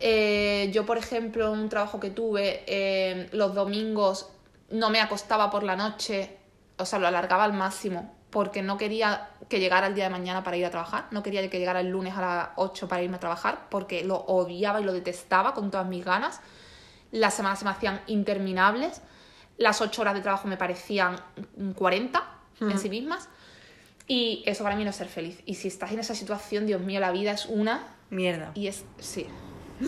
Eh, 0.00 0.70
yo, 0.72 0.86
por 0.86 0.96
ejemplo, 0.98 1.52
en 1.52 1.58
un 1.60 1.68
trabajo 1.68 1.98
que 1.98 2.10
tuve, 2.10 2.62
eh, 2.68 3.28
los 3.32 3.54
domingos 3.54 4.30
no 4.70 4.90
me 4.90 5.00
acostaba 5.00 5.50
por 5.50 5.64
la 5.64 5.74
noche, 5.74 6.36
o 6.78 6.84
sea, 6.86 7.00
lo 7.00 7.08
alargaba 7.08 7.42
al 7.42 7.52
máximo, 7.54 8.14
porque 8.30 8.62
no 8.62 8.78
quería 8.78 9.30
que 9.48 9.58
llegara 9.58 9.88
el 9.88 9.94
día 9.96 10.04
de 10.04 10.10
mañana 10.10 10.44
para 10.44 10.56
ir 10.56 10.64
a 10.66 10.70
trabajar, 10.70 11.06
no 11.10 11.24
quería 11.24 11.48
que 11.50 11.58
llegara 11.58 11.80
el 11.80 11.88
lunes 11.88 12.14
a 12.16 12.20
las 12.20 12.48
8 12.54 12.86
para 12.86 13.02
irme 13.02 13.16
a 13.16 13.20
trabajar, 13.20 13.66
porque 13.68 14.04
lo 14.04 14.14
odiaba 14.16 14.80
y 14.80 14.84
lo 14.84 14.92
detestaba 14.92 15.54
con 15.54 15.72
todas 15.72 15.88
mis 15.88 16.04
ganas. 16.04 16.40
Las 17.10 17.34
semanas 17.34 17.58
se 17.58 17.64
me 17.64 17.72
hacían 17.72 18.00
interminables, 18.06 19.02
las 19.56 19.80
8 19.80 20.02
horas 20.02 20.14
de 20.14 20.20
trabajo 20.20 20.46
me 20.46 20.56
parecían 20.56 21.16
40 21.74 22.22
en 22.60 22.78
sí 22.78 22.88
mismas, 22.90 23.28
y 24.06 24.42
eso 24.46 24.64
para 24.64 24.74
mí 24.76 24.84
no 24.84 24.90
es 24.90 24.96
ser 24.96 25.08
feliz. 25.08 25.38
Y 25.46 25.54
si 25.56 25.68
estás 25.68 25.92
en 25.92 25.98
esa 26.00 26.14
situación, 26.14 26.66
Dios 26.66 26.80
mío, 26.80 26.98
la 27.00 27.12
vida 27.12 27.32
es 27.32 27.46
una 27.46 27.86
Mierda. 28.10 28.52
y 28.54 28.66
es. 28.68 28.84
Sí. 28.98 29.26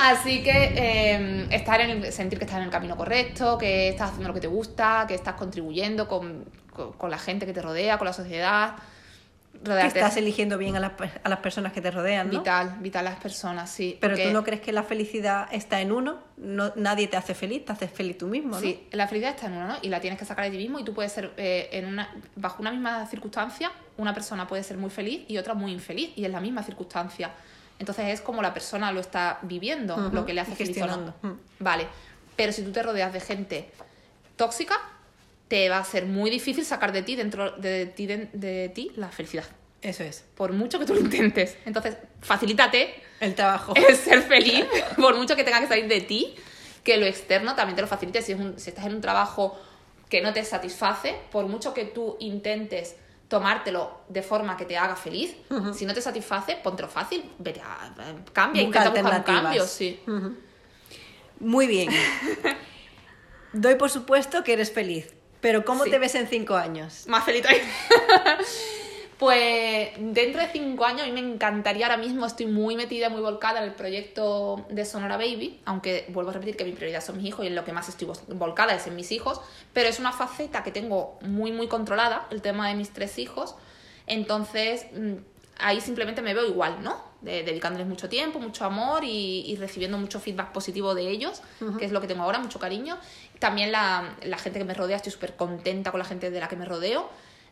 Así 0.00 0.42
que 0.42 0.72
eh, 0.76 1.46
estar 1.50 1.80
en 1.80 1.90
el- 1.90 2.12
sentir 2.12 2.38
que 2.38 2.44
estás 2.44 2.58
en 2.58 2.64
el 2.64 2.70
camino 2.70 2.96
correcto, 2.96 3.58
que 3.58 3.88
estás 3.88 4.08
haciendo 4.10 4.28
lo 4.28 4.34
que 4.34 4.40
te 4.40 4.46
gusta, 4.46 5.04
que 5.08 5.14
estás 5.14 5.34
contribuyendo 5.34 6.08
con, 6.08 6.44
con- 6.72 6.92
con 6.92 7.10
la 7.10 7.18
gente 7.18 7.46
que 7.46 7.52
te 7.52 7.62
rodea, 7.62 7.98
con 7.98 8.06
la 8.06 8.12
sociedad. 8.12 8.74
Que 9.64 9.86
estás 9.86 10.16
eligiendo 10.16 10.58
bien 10.58 10.74
a 10.76 10.80
las, 10.80 10.92
a 11.22 11.28
las 11.28 11.38
personas 11.38 11.72
que 11.72 11.80
te 11.80 11.90
rodean, 11.90 12.30
¿no? 12.30 12.38
vital, 12.40 12.76
vital 12.80 13.04
las 13.04 13.16
personas, 13.20 13.70
sí. 13.70 13.96
Pero 14.00 14.14
porque- 14.14 14.26
tú 14.26 14.32
no 14.32 14.42
crees 14.42 14.60
que 14.60 14.72
la 14.72 14.82
felicidad 14.82 15.48
está 15.52 15.80
en 15.80 15.92
uno, 15.92 16.18
no, 16.36 16.72
nadie 16.74 17.06
te 17.06 17.16
hace 17.16 17.34
feliz, 17.34 17.64
te 17.64 17.72
haces 17.72 17.90
feliz 17.90 18.18
tú 18.18 18.26
mismo, 18.26 18.56
¿no? 18.56 18.60
Sí, 18.60 18.86
la 18.90 19.06
felicidad 19.06 19.34
está 19.34 19.46
en 19.46 19.52
uno, 19.54 19.68
¿no? 19.68 19.76
Y 19.82 19.88
la 19.88 20.00
tienes 20.00 20.18
que 20.18 20.24
sacar 20.24 20.44
de 20.46 20.50
ti 20.50 20.56
mismo 20.58 20.78
y 20.80 20.84
tú 20.84 20.92
puedes 20.94 21.12
ser, 21.12 21.32
eh, 21.36 21.68
en 21.72 21.86
una, 21.86 22.12
bajo 22.34 22.60
una 22.60 22.70
misma 22.72 23.06
circunstancia, 23.06 23.70
una 23.98 24.12
persona 24.14 24.48
puede 24.48 24.64
ser 24.64 24.78
muy 24.78 24.90
feliz 24.90 25.24
y 25.28 25.38
otra 25.38 25.54
muy 25.54 25.70
infeliz 25.72 26.10
y 26.16 26.24
en 26.24 26.32
la 26.32 26.40
misma 26.40 26.62
circunstancia. 26.62 27.30
Entonces 27.78 28.06
es 28.08 28.20
como 28.20 28.42
la 28.42 28.52
persona 28.54 28.90
lo 28.92 29.00
está 29.00 29.38
viviendo, 29.42 29.96
lo 30.12 30.24
que 30.26 30.34
le 30.34 30.40
hace 30.40 30.54
feliz 30.56 30.76
o 30.82 30.86
no. 30.86 31.14
Vale, 31.58 31.86
pero 32.36 32.52
si 32.52 32.62
tú 32.62 32.72
te 32.72 32.82
rodeas 32.82 33.12
de 33.12 33.20
gente 33.20 33.70
tóxica, 34.36 34.74
te 35.52 35.68
va 35.68 35.76
a 35.76 35.84
ser 35.84 36.06
muy 36.06 36.30
difícil 36.30 36.64
sacar 36.64 36.92
de 36.92 37.02
ti, 37.02 37.14
dentro 37.14 37.50
de 37.50 37.84
ti, 37.84 38.06
de, 38.06 38.30
de 38.32 38.70
ti 38.70 38.90
la 38.96 39.08
felicidad. 39.10 39.44
Eso 39.82 40.02
es. 40.02 40.24
Por 40.34 40.54
mucho 40.54 40.78
que 40.78 40.86
tú 40.86 40.94
lo 40.94 41.00
intentes. 41.00 41.58
Entonces, 41.66 41.98
facilítate 42.22 42.94
El 43.20 43.34
trabajo. 43.34 43.74
es 43.76 43.98
ser 43.98 44.22
feliz, 44.22 44.64
por 44.96 45.14
mucho 45.14 45.36
que 45.36 45.44
tenga 45.44 45.60
que 45.60 45.66
salir 45.66 45.88
de 45.88 46.00
ti, 46.00 46.34
que 46.82 46.96
lo 46.96 47.04
externo 47.04 47.54
también 47.54 47.76
te 47.76 47.82
lo 47.82 47.86
facilite. 47.86 48.22
Si, 48.22 48.32
es 48.32 48.40
un- 48.40 48.58
si 48.58 48.70
estás 48.70 48.86
en 48.86 48.94
un 48.94 49.02
trabajo 49.02 49.60
que 50.08 50.22
no 50.22 50.32
te 50.32 50.42
satisface, 50.42 51.16
por 51.30 51.44
mucho 51.48 51.74
que 51.74 51.84
tú 51.84 52.16
intentes 52.18 52.96
tomártelo 53.28 54.00
de 54.08 54.22
forma 54.22 54.56
que 54.56 54.64
te 54.64 54.78
haga 54.78 54.96
feliz, 54.96 55.36
si 55.74 55.84
no 55.84 55.92
te 55.92 56.00
satisface, 56.00 56.56
póntelo 56.64 56.88
fácil, 56.88 57.30
vete 57.38 57.60
a, 57.60 57.92
cambia, 58.32 58.62
Busca 58.64 58.86
intenta 58.86 59.02
buscar 59.02 59.18
un 59.18 59.22
cambio, 59.42 59.66
sí. 59.66 60.00
Muy 61.40 61.66
bien. 61.66 61.90
Doy 63.52 63.74
por 63.74 63.90
supuesto 63.90 64.42
que 64.44 64.54
eres 64.54 64.72
feliz, 64.72 65.12
pero 65.42 65.62
¿cómo 65.66 65.84
Sí. 65.84 65.90
te 65.90 65.98
ves 65.98 66.14
en 66.14 66.26
cinco 66.26 66.54
años? 66.56 67.04
Más 67.08 67.22
feliz. 67.24 67.44
Pues 69.18 69.90
dentro 69.98 70.42
de 70.42 70.48
cinco 70.48 70.84
años 70.84 71.02
a 71.02 71.04
mí 71.04 71.12
me 71.12 71.20
encantaría, 71.20 71.86
ahora 71.86 71.96
mismo 71.96 72.26
estoy 72.26 72.46
muy 72.46 72.74
metida, 72.74 73.08
muy 73.08 73.20
volcada 73.20 73.58
en 73.60 73.66
el 73.66 73.72
proyecto 73.72 74.66
de 74.68 74.84
Sonora 74.84 75.16
Baby, 75.16 75.60
aunque 75.64 76.06
vuelvo 76.08 76.30
a 76.30 76.32
repetir 76.32 76.56
que 76.56 76.64
mi 76.64 76.72
prioridad 76.72 77.04
son 77.04 77.18
mis 77.18 77.26
hijos 77.26 77.44
y 77.44 77.46
en 77.48 77.54
lo 77.54 77.64
que 77.64 77.70
más 77.72 77.88
estoy 77.88 78.08
vol- 78.08 78.18
volcada 78.30 78.74
es 78.74 78.84
en 78.88 78.96
mis 78.96 79.12
hijos, 79.12 79.40
pero 79.72 79.88
es 79.88 80.00
una 80.00 80.10
faceta 80.10 80.64
que 80.64 80.72
tengo 80.72 81.20
muy, 81.20 81.52
muy 81.52 81.68
controlada, 81.68 82.26
el 82.32 82.42
tema 82.42 82.66
de 82.66 82.74
mis 82.74 82.90
tres 82.92 83.16
hijos, 83.20 83.54
entonces 84.08 84.86
mm, 84.92 85.12
ahí 85.60 85.80
simplemente 85.80 86.20
me 86.20 86.34
veo 86.34 86.44
igual, 86.46 86.82
¿no? 86.82 87.11
De- 87.22 87.44
dedicándoles 87.44 87.86
mucho 87.86 88.08
tiempo, 88.08 88.40
mucho 88.40 88.64
amor 88.64 89.04
y, 89.04 89.44
y 89.46 89.56
recibiendo 89.56 89.96
mucho 89.96 90.18
feedback 90.18 90.50
positivo 90.52 90.94
de 90.94 91.08
ellos, 91.08 91.40
que 91.78 91.84
es 91.84 91.92
lo 91.92 92.00
que 92.00 92.08
tengo 92.08 92.24
ahora, 92.24 92.38
mucho 92.40 92.58
cariño. 92.58 92.98
También 93.38 93.70
la, 93.70 94.16
la 94.24 94.38
gente 94.38 94.58
que 94.58 94.64
me 94.64 94.74
rodea, 94.74 94.96
estoy 94.96 95.12
súper 95.12 95.36
contenta 95.36 95.90
con 95.92 95.98
la 96.00 96.04
gente 96.04 96.30
de 96.30 96.40
la 96.40 96.48
que 96.48 96.56
me 96.56 96.64
rodeo. 96.64 97.08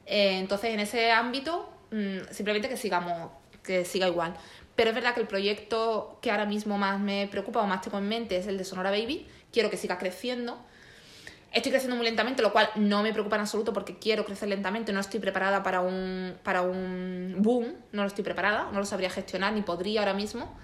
Eh, 0.06 0.38
entonces, 0.38 0.70
en 0.74 0.80
ese 0.80 1.12
ámbito, 1.12 1.72
mm, 1.92 2.32
simplemente 2.32 2.68
que 2.68 2.76
sigamos, 2.76 3.30
que 3.62 3.84
siga 3.84 4.08
igual. 4.08 4.34
Pero 4.74 4.90
es 4.90 4.94
verdad 4.96 5.14
que 5.14 5.20
el 5.20 5.26
proyecto 5.28 6.18
que 6.22 6.30
ahora 6.30 6.46
mismo 6.46 6.76
más 6.78 6.98
me 6.98 7.28
preocupa 7.30 7.60
o 7.60 7.66
más 7.66 7.80
tengo 7.82 7.98
en 7.98 8.08
mente 8.08 8.36
es 8.38 8.46
el 8.48 8.58
de 8.58 8.64
Sonora 8.64 8.90
Baby. 8.90 9.26
Quiero 9.52 9.70
que 9.70 9.76
siga 9.76 9.98
creciendo. 9.98 10.58
Estoy 11.52 11.72
creciendo 11.72 11.96
muy 11.96 12.04
lentamente, 12.06 12.42
lo 12.42 12.52
cual 12.52 12.70
no 12.76 13.02
me 13.02 13.12
preocupa 13.12 13.34
en 13.36 13.42
absoluto 13.42 13.72
porque 13.72 13.98
quiero 13.98 14.24
crecer 14.24 14.48
lentamente. 14.48 14.92
No 14.92 15.00
estoy 15.00 15.18
preparada 15.18 15.62
para 15.64 15.80
un, 15.80 16.34
para 16.44 16.62
un 16.62 17.34
boom, 17.38 17.74
no 17.92 18.02
lo 18.02 18.08
estoy 18.08 18.22
preparada, 18.22 18.68
no 18.72 18.78
lo 18.78 18.86
sabría 18.86 19.10
gestionar 19.10 19.52
ni 19.52 19.62
podría 19.62 20.00
ahora 20.00 20.14
mismo. 20.14 20.56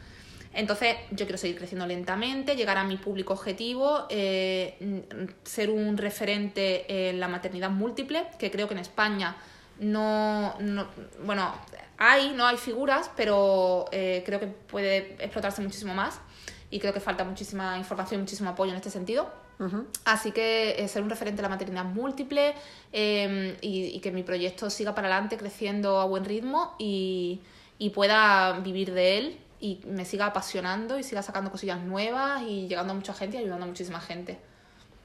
Entonces, 0.55 0.97
yo 1.11 1.27
quiero 1.27 1.39
seguir 1.39 1.57
creciendo 1.59 1.87
lentamente, 1.87 2.55
llegar 2.55 2.79
a 2.79 2.85
mi 2.85 2.97
público 2.97 3.33
objetivo, 3.35 4.07
eh, 4.09 5.05
ser 5.43 5.71
un 5.71 5.99
referente 5.99 7.09
en 7.11 7.19
la 7.21 7.29
maternidad 7.29 7.69
múltiple, 7.71 8.25
que 8.39 8.51
creo 8.51 8.69
que 8.69 8.75
en 8.75 8.81
España 8.81 9.37
no. 9.81 10.55
no- 10.61 10.87
bueno, 11.25 11.53
hay, 11.99 12.33
no 12.35 12.47
hay 12.47 12.57
figuras, 12.59 13.11
pero 13.17 13.87
eh, 13.91 14.23
creo 14.25 14.39
que 14.39 14.47
puede 14.47 15.17
explotarse 15.19 15.61
muchísimo 15.63 15.95
más 15.95 16.21
y 16.71 16.79
creo 16.79 16.93
que 16.95 17.01
falta 17.01 17.25
muchísima 17.25 17.77
información, 17.77 18.21
muchísimo 18.21 18.51
apoyo 18.51 18.71
en 18.71 18.77
este 18.77 18.91
sentido. 18.91 19.31
Así 20.05 20.33
que 20.33 20.77
eh, 20.83 20.89
ser 20.89 21.03
un 21.03 21.09
referente 21.11 21.41
en 21.41 21.45
la 21.45 21.49
maternidad 21.49 21.85
múltiple 21.85 22.55
eh, 22.93 23.57
y, 23.63 23.85
y 23.87 24.01
que 24.01 24.11
mi 24.13 24.23
proyecto 24.23 24.69
siga 24.71 24.95
para 24.95 25.09
adelante 25.09 25.37
creciendo 25.39 25.99
a 26.01 26.05
buen 26.05 26.25
ritmo 26.27 26.75
y, 26.79 27.41
y 27.79 27.91
pueda 27.91 28.53
vivir 28.61 28.93
de 28.93 29.19
él 29.19 29.39
y 29.59 29.81
me 29.87 30.05
siga 30.05 30.27
apasionando 30.27 30.99
y 30.99 31.03
siga 31.03 31.23
sacando 31.23 31.51
cosillas 31.51 31.81
nuevas 31.81 32.43
y 32.43 32.69
llegando 32.69 32.93
a 32.93 32.97
mucha 32.97 33.15
gente 33.15 33.39
y 33.39 33.41
ayudando 33.41 33.65
a 33.65 33.69
muchísima 33.69 34.01
gente. 34.01 34.39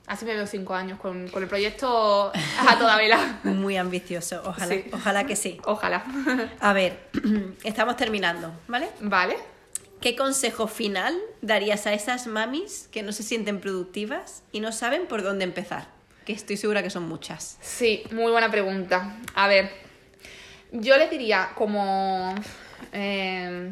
Así 0.07 0.25
me 0.25 0.33
veo 0.33 0.45
cinco 0.47 0.73
años 0.73 0.99
con, 0.99 1.29
con 1.29 1.41
el 1.43 1.47
proyecto 1.47 2.31
a 2.67 2.77
toda 2.77 2.97
vela. 2.97 3.39
Muy 3.45 3.77
ambicioso, 3.77 4.41
ojalá, 4.45 4.67
Sí. 4.75 4.83
ojalá 4.91 5.23
que 5.25 5.37
sí. 5.37 5.61
Ojalá. 5.63 6.03
A 6.59 6.73
ver, 6.73 7.07
estamos 7.63 7.95
terminando, 7.95 8.51
¿vale? 8.67 8.89
Vale. 8.99 9.37
¿Qué 10.01 10.15
consejo 10.15 10.67
final 10.67 11.15
darías 11.41 11.85
a 11.85 11.93
esas 11.93 12.25
mamis 12.25 12.89
que 12.91 13.03
no 13.03 13.11
se 13.11 13.21
sienten 13.21 13.59
productivas 13.61 14.43
y 14.51 14.59
no 14.59 14.71
saben 14.71 15.05
por 15.05 15.21
dónde 15.21 15.43
empezar? 15.43 15.87
Que 16.25 16.33
estoy 16.33 16.57
segura 16.57 16.81
que 16.81 16.89
son 16.89 17.07
muchas. 17.07 17.57
Sí, 17.61 18.03
muy 18.11 18.31
buena 18.31 18.49
pregunta. 18.49 19.17
A 19.35 19.47
ver, 19.47 19.69
yo 20.71 20.97
les 20.97 21.09
diría 21.11 21.51
como... 21.55 22.33
eh, 22.91 23.71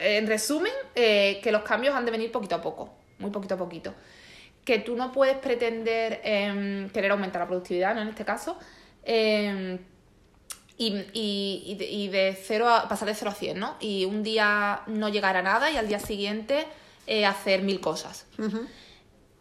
en 0.00 0.26
resumen, 0.26 0.72
eh, 0.94 1.40
que 1.42 1.52
los 1.52 1.62
cambios 1.62 1.94
han 1.94 2.04
de 2.04 2.10
venir 2.10 2.30
poquito 2.30 2.56
a 2.56 2.60
poco, 2.60 2.94
muy 3.18 3.30
poquito 3.30 3.54
a 3.54 3.58
poquito. 3.58 3.94
Que 4.64 4.78
tú 4.80 4.96
no 4.96 5.12
puedes 5.12 5.36
pretender 5.38 6.20
em, 6.22 6.90
querer 6.90 7.12
aumentar 7.12 7.40
la 7.40 7.46
productividad, 7.46 7.94
¿no? 7.94 8.02
En 8.02 8.08
este 8.08 8.24
caso. 8.24 8.58
Y, 10.78 10.96
y- 11.12 11.76
y 11.78 12.08
de, 12.08 12.38
cero 12.40 12.68
a, 12.68 12.88
pasar 12.88 13.08
de 13.08 13.14
0 13.14 13.30
a 13.32 13.34
100, 13.34 13.58
¿no? 13.58 13.76
Y 13.80 14.04
un 14.04 14.22
día 14.22 14.82
no 14.86 15.08
llegar 15.08 15.36
a 15.36 15.42
nada 15.42 15.70
y 15.70 15.76
al 15.76 15.88
día 15.88 15.98
siguiente 15.98 16.66
eh, 17.06 17.26
hacer 17.26 17.62
mil 17.62 17.80
cosas. 17.80 18.26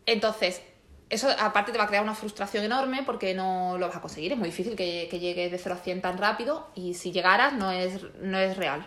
Entonces, 0.06 0.62
eso 1.10 1.30
aparte 1.40 1.72
te 1.72 1.78
va 1.78 1.84
a 1.86 1.88
crear 1.88 2.04
una 2.04 2.16
frustración 2.16 2.64
enorme 2.66 3.04
porque 3.06 3.34
no 3.34 3.78
lo 3.78 3.88
vas 3.88 3.96
a 3.96 4.02
conseguir. 4.02 4.32
Es 4.34 4.38
muy 4.38 4.48
difícil 4.50 4.76
que, 4.76 5.08
que 5.12 5.20
llegues 5.20 5.52
de 5.52 5.58
0 5.58 5.76
a 5.76 5.78
100 5.78 6.02
tan 6.02 6.18
rápido 6.18 6.68
y 6.76 6.96
si 6.96 7.12
llegaras 7.12 7.54
no 7.54 7.72
es, 7.72 8.02
no 8.22 8.38
es 8.40 8.58
real. 8.58 8.86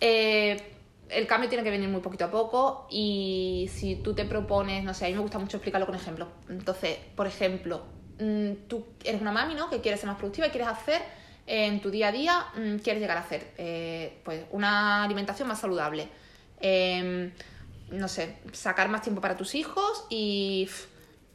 Eh, 0.00 0.74
el 1.08 1.26
cambio 1.26 1.48
tiene 1.48 1.64
que 1.64 1.70
venir 1.70 1.88
muy 1.88 2.00
poquito 2.00 2.26
a 2.26 2.30
poco 2.30 2.86
y 2.90 3.70
si 3.72 3.96
tú 3.96 4.14
te 4.14 4.24
propones, 4.24 4.84
no 4.84 4.92
sé, 4.92 5.06
a 5.06 5.08
mí 5.08 5.14
me 5.14 5.20
gusta 5.20 5.38
mucho 5.38 5.56
explicarlo 5.56 5.86
con 5.86 5.94
ejemplos. 5.94 6.28
Entonces, 6.48 6.98
por 7.16 7.26
ejemplo, 7.26 7.82
mm, 8.20 8.66
tú 8.68 8.84
eres 9.04 9.20
una 9.20 9.32
mami, 9.32 9.54
¿no? 9.54 9.70
Que 9.70 9.80
quieres 9.80 10.00
ser 10.00 10.08
más 10.08 10.18
productiva 10.18 10.46
y 10.48 10.50
quieres 10.50 10.68
hacer 10.68 11.00
en 11.48 11.80
tu 11.80 11.90
día 11.90 12.08
a 12.08 12.12
día, 12.12 12.46
mm, 12.54 12.76
quieres 12.76 13.00
llegar 13.00 13.16
a 13.16 13.20
hacer 13.20 13.52
eh, 13.56 14.20
pues 14.22 14.44
una 14.50 15.02
alimentación 15.02 15.48
más 15.48 15.58
saludable. 15.58 16.08
Em, 16.60 17.32
no 17.90 18.06
sé, 18.06 18.36
sacar 18.52 18.88
más 18.90 19.02
tiempo 19.02 19.20
para 19.22 19.36
tus 19.36 19.54
hijos 19.54 20.04
y, 20.10 20.68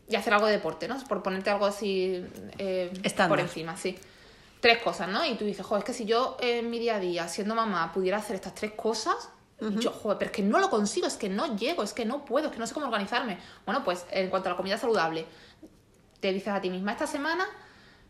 y 0.07 0.16
hacer 0.16 0.34
algo 0.34 0.45
de 0.45 0.53
deporte, 0.53 0.88
¿no? 0.88 1.03
Por 1.05 1.24
ponerte 1.24 1.49
algo 1.49 1.66
así 1.66 2.24
eh, 2.59 2.91
por 3.28 3.39
encima, 3.39 3.76
sí. 3.76 3.97
Tres 4.59 4.78
cosas, 4.78 5.09
¿no? 5.09 5.26
Y 5.26 5.36
tú 5.36 5.45
dices, 5.45 5.66
joder, 5.66 5.82
es 5.82 5.86
que 5.86 5.93
si 5.93 6.05
yo 6.05 6.38
en 6.39 6.70
mi 6.70 6.80
día 6.80 6.97
a 6.97 6.99
día, 6.99 7.28
siendo 7.28 7.55
mamá, 7.55 7.91
pudiera 7.91 8.18
hacer 8.18 8.36
estas 8.36 8.53
tres 8.55 8.74
cosas, 8.74 9.30
yo, 9.59 9.91
joder, 9.91 10.18
pero 10.18 10.30
es 10.30 10.36
que 10.36 10.43
no 10.43 10.59
lo 10.59 10.70
consigo, 10.70 11.07
es 11.07 11.16
que 11.16 11.30
no 11.30 11.55
llego, 11.55 11.84
es 11.84 11.93
que 11.93 12.03
no 12.03 12.26
puedo, 12.26 12.47
es 12.47 12.53
que 12.53 12.59
no 12.59 12.68
sé 12.68 12.74
cómo 12.74 12.86
organizarme. 12.86 13.38
Bueno, 13.66 13.84
pues 13.84 14.05
en 14.11 14.30
cuanto 14.30 14.49
a 14.49 14.51
la 14.51 14.57
comida 14.57 14.78
saludable, 14.78 15.26
te 16.20 16.34
dices 16.34 16.49
a 16.49 16.59
ti 16.59 16.70
misma, 16.70 16.91
esta 16.91 17.07
semana 17.07 17.47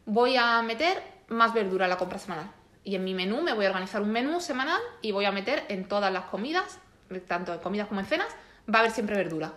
voy 0.06 0.36
a 0.36 0.62
meter 0.64 1.02
más 1.28 1.54
verdura 1.54 1.86
en 1.86 1.90
la 1.90 1.98
compra 1.98 2.20
semanal. 2.20 2.52
Y 2.84 2.96
en 2.96 3.04
mi 3.04 3.14
menú 3.14 3.42
me 3.42 3.54
voy 3.54 3.66
a 3.66 3.70
organizar 3.70 4.02
un 4.02 4.12
menú 4.12 4.40
semanal 4.42 4.80
y 5.02 5.12
voy 5.12 5.26
a 5.26 5.32
meter 5.32 5.64
en 5.70 5.88
todas 5.88 6.12
las 6.12 6.26
comidas, 6.26 6.80
tanto 7.28 7.54
en 7.54 7.60
comidas 7.60 7.88
como 7.88 8.02
en 8.02 8.06
cenas, 8.06 8.28
va 8.72 8.78
a 8.78 8.82
haber 8.82 8.92
siempre 8.92 9.16
verdura. 9.16 9.54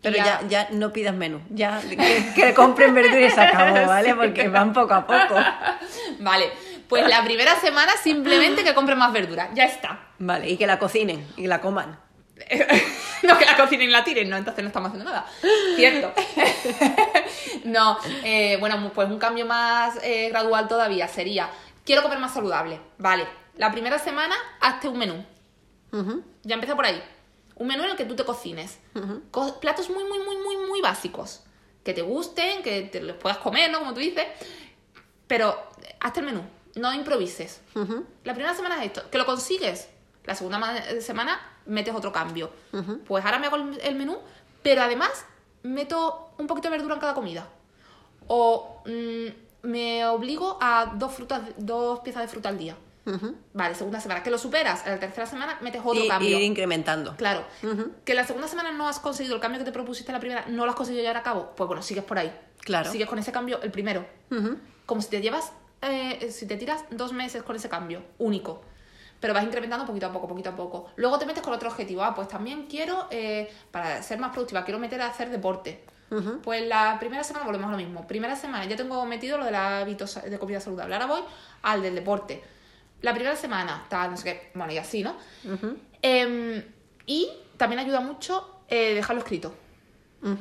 Pero 0.00 0.16
ya, 0.16 0.42
ya 0.48 0.68
no 0.70 0.92
pidas 0.92 1.14
menú, 1.14 1.40
ya 1.50 1.80
que, 1.80 2.32
que 2.34 2.54
compren 2.54 2.94
verduras 2.94 3.32
y 3.32 3.34
se 3.34 3.40
acabó, 3.40 3.74
¿vale? 3.86 4.14
Porque 4.14 4.48
van 4.48 4.72
poco 4.72 4.94
a 4.94 5.06
poco. 5.06 5.34
Vale, 6.20 6.50
pues 6.88 7.06
la 7.08 7.22
primera 7.24 7.56
semana 7.56 7.92
simplemente 8.02 8.62
que 8.64 8.74
compren 8.74 8.98
más 8.98 9.12
verdura, 9.12 9.50
ya 9.54 9.64
está. 9.64 10.00
Vale, 10.18 10.48
y 10.48 10.56
que 10.56 10.66
la 10.66 10.78
cocinen 10.78 11.26
y 11.36 11.46
la 11.46 11.60
coman. 11.60 11.98
no 13.22 13.38
que 13.38 13.44
la 13.44 13.56
cocinen 13.56 13.88
y 13.88 13.92
la 13.92 14.04
tiren, 14.04 14.28
no, 14.28 14.36
entonces 14.36 14.62
no 14.62 14.68
estamos 14.68 14.88
haciendo 14.90 15.10
nada. 15.10 15.26
Cierto. 15.76 16.12
no, 17.64 17.98
eh, 18.24 18.56
bueno, 18.60 18.90
pues 18.94 19.08
un 19.08 19.18
cambio 19.18 19.46
más 19.46 19.98
eh, 20.02 20.28
gradual 20.30 20.68
todavía 20.68 21.08
sería, 21.08 21.50
quiero 21.84 22.02
comer 22.02 22.18
más 22.18 22.34
saludable. 22.34 22.80
Vale, 22.98 23.26
la 23.56 23.70
primera 23.72 23.98
semana 23.98 24.34
hazte 24.60 24.88
un 24.88 24.98
menú. 24.98 25.24
Ya 26.42 26.54
empieza 26.54 26.76
por 26.76 26.84
ahí. 26.84 27.02
Un 27.56 27.66
menú 27.66 27.82
en 27.84 27.90
el 27.90 27.96
que 27.96 28.04
tú 28.04 28.14
te 28.14 28.24
cocines. 28.24 28.78
Co- 29.30 29.58
platos 29.60 29.90
muy, 29.90 30.04
muy, 30.04 30.18
muy, 30.20 30.36
muy, 30.36 30.56
muy 30.68 30.80
básicos. 30.80 31.42
Que 31.82 31.94
te 31.94 32.02
gusten, 32.02 32.62
que 32.62 32.82
te 32.82 33.00
los 33.00 33.16
puedas 33.16 33.38
comer, 33.38 33.70
¿no? 33.70 33.78
Como 33.80 33.94
tú 33.94 34.00
dices. 34.00 34.26
Pero 35.26 35.70
eh, 35.82 35.96
hazte 36.00 36.20
el 36.20 36.26
menú. 36.26 36.42
No 36.76 36.92
improvises. 36.94 37.60
La 38.24 38.34
primera 38.34 38.54
semana 38.54 38.76
es 38.78 38.86
esto. 38.86 39.10
Que 39.10 39.18
lo 39.18 39.26
consigues. 39.26 39.88
La 40.24 40.34
segunda 40.34 40.58
ma- 40.58 40.80
semana 41.00 41.40
metes 41.68 41.94
otro 41.94 42.10
cambio. 42.12 42.50
Pues 43.06 43.24
ahora 43.24 43.38
me 43.38 43.46
hago 43.46 43.56
el- 43.56 43.80
el 43.80 43.94
menú, 43.94 44.18
pero 44.62 44.82
además 44.82 45.24
meto 45.62 46.30
un 46.38 46.46
poquito 46.46 46.68
de 46.68 46.76
verdura 46.76 46.94
en 46.94 47.00
cada 47.00 47.14
comida. 47.14 47.46
O 48.26 48.82
mm, 48.86 49.66
me 49.68 50.06
obligo 50.06 50.58
a 50.60 50.92
dos 50.96 51.12
frutas, 51.14 51.42
dos 51.56 52.00
piezas 52.00 52.22
de 52.22 52.28
fruta 52.28 52.48
al 52.48 52.58
día. 52.58 52.76
Vale, 53.54 53.74
segunda 53.74 54.00
semana. 54.00 54.22
Que 54.22 54.30
lo 54.30 54.36
superas. 54.36 54.84
En 54.84 54.92
la 54.92 55.00
tercera 55.00 55.24
semana 55.26 55.56
metes 55.62 55.80
otro 55.82 56.04
Y, 56.04 56.08
cambio. 56.08 56.36
ir 56.36 56.42
incrementando. 56.42 57.16
Claro. 57.16 57.42
Ujú. 57.62 57.92
Que 58.04 58.12
la 58.12 58.24
segunda 58.26 58.48
semana 58.48 58.70
no 58.70 58.86
has 58.86 59.00
conseguido 59.00 59.34
el 59.34 59.40
cambio 59.40 59.58
que 59.58 59.64
te 59.64 59.72
propusiste 59.72 60.12
la 60.12 60.20
primera, 60.20 60.44
no 60.48 60.66
lo 60.66 60.70
has 60.72 60.76
conseguido 60.76 61.02
llevar 61.02 61.16
a 61.16 61.22
cabo. 61.22 61.52
Pues 61.56 61.66
bueno, 61.68 61.82
sigues 61.82 62.04
por 62.04 62.18
ahí. 62.18 62.30
Claro. 62.60 62.90
Sigues 62.92 63.08
con 63.08 63.18
ese 63.18 63.32
cambio, 63.32 63.62
el 63.62 63.70
primero. 63.70 64.04
Como 64.84 65.00
si 65.00 65.08
te 65.08 65.22
llevas, 65.22 65.52
eh, 65.80 66.30
si 66.30 66.46
te 66.46 66.58
tiras 66.58 66.84
dos 66.90 67.14
meses 67.14 67.42
con 67.42 67.56
ese 67.56 67.70
cambio, 67.70 68.02
único. 68.18 68.62
Pero 69.20 69.34
vas 69.34 69.42
incrementando 69.44 69.84
poquito 69.84 70.06
a 70.06 70.12
poco, 70.12 70.28
poquito 70.28 70.50
a 70.50 70.56
poco. 70.56 70.90
Luego 70.96 71.18
te 71.18 71.26
metes 71.26 71.42
con 71.42 71.52
otro 71.52 71.68
objetivo. 71.68 72.02
Ah, 72.04 72.14
pues 72.14 72.28
también 72.28 72.66
quiero, 72.66 73.08
eh, 73.10 73.50
para 73.70 74.02
ser 74.02 74.18
más 74.20 74.30
productiva, 74.32 74.64
quiero 74.64 74.78
meter 74.78 75.00
a 75.00 75.08
hacer 75.08 75.30
deporte. 75.30 75.84
Pues 76.42 76.66
la 76.66 76.96
primera 76.98 77.22
semana 77.24 77.44
volvemos 77.44 77.68
a 77.68 77.72
lo 77.72 77.76
mismo. 77.76 78.06
Primera 78.06 78.34
semana 78.36 78.64
ya 78.64 78.76
tengo 78.76 79.04
metido 79.04 79.36
lo 79.36 79.44
del 79.44 79.54
hábito 79.56 80.06
sa- 80.06 80.22
de 80.22 80.38
comida 80.38 80.60
saludable. 80.60 80.94
Ahora 80.94 81.06
voy 81.06 81.20
al 81.62 81.82
del 81.82 81.94
deporte. 81.94 82.42
La 83.02 83.12
primera 83.12 83.36
semana, 83.36 83.84
tal, 83.88 84.10
no 84.12 84.16
sé 84.16 84.24
qué. 84.24 84.50
Bueno, 84.54 84.72
y 84.72 84.78
así, 84.78 85.02
¿no? 85.02 85.16
Em, 86.02 86.62
y 87.06 87.28
también 87.56 87.80
ayuda 87.80 88.00
mucho 88.00 88.62
eh, 88.68 88.94
dejarlo 88.94 89.20
escrito. 89.22 89.54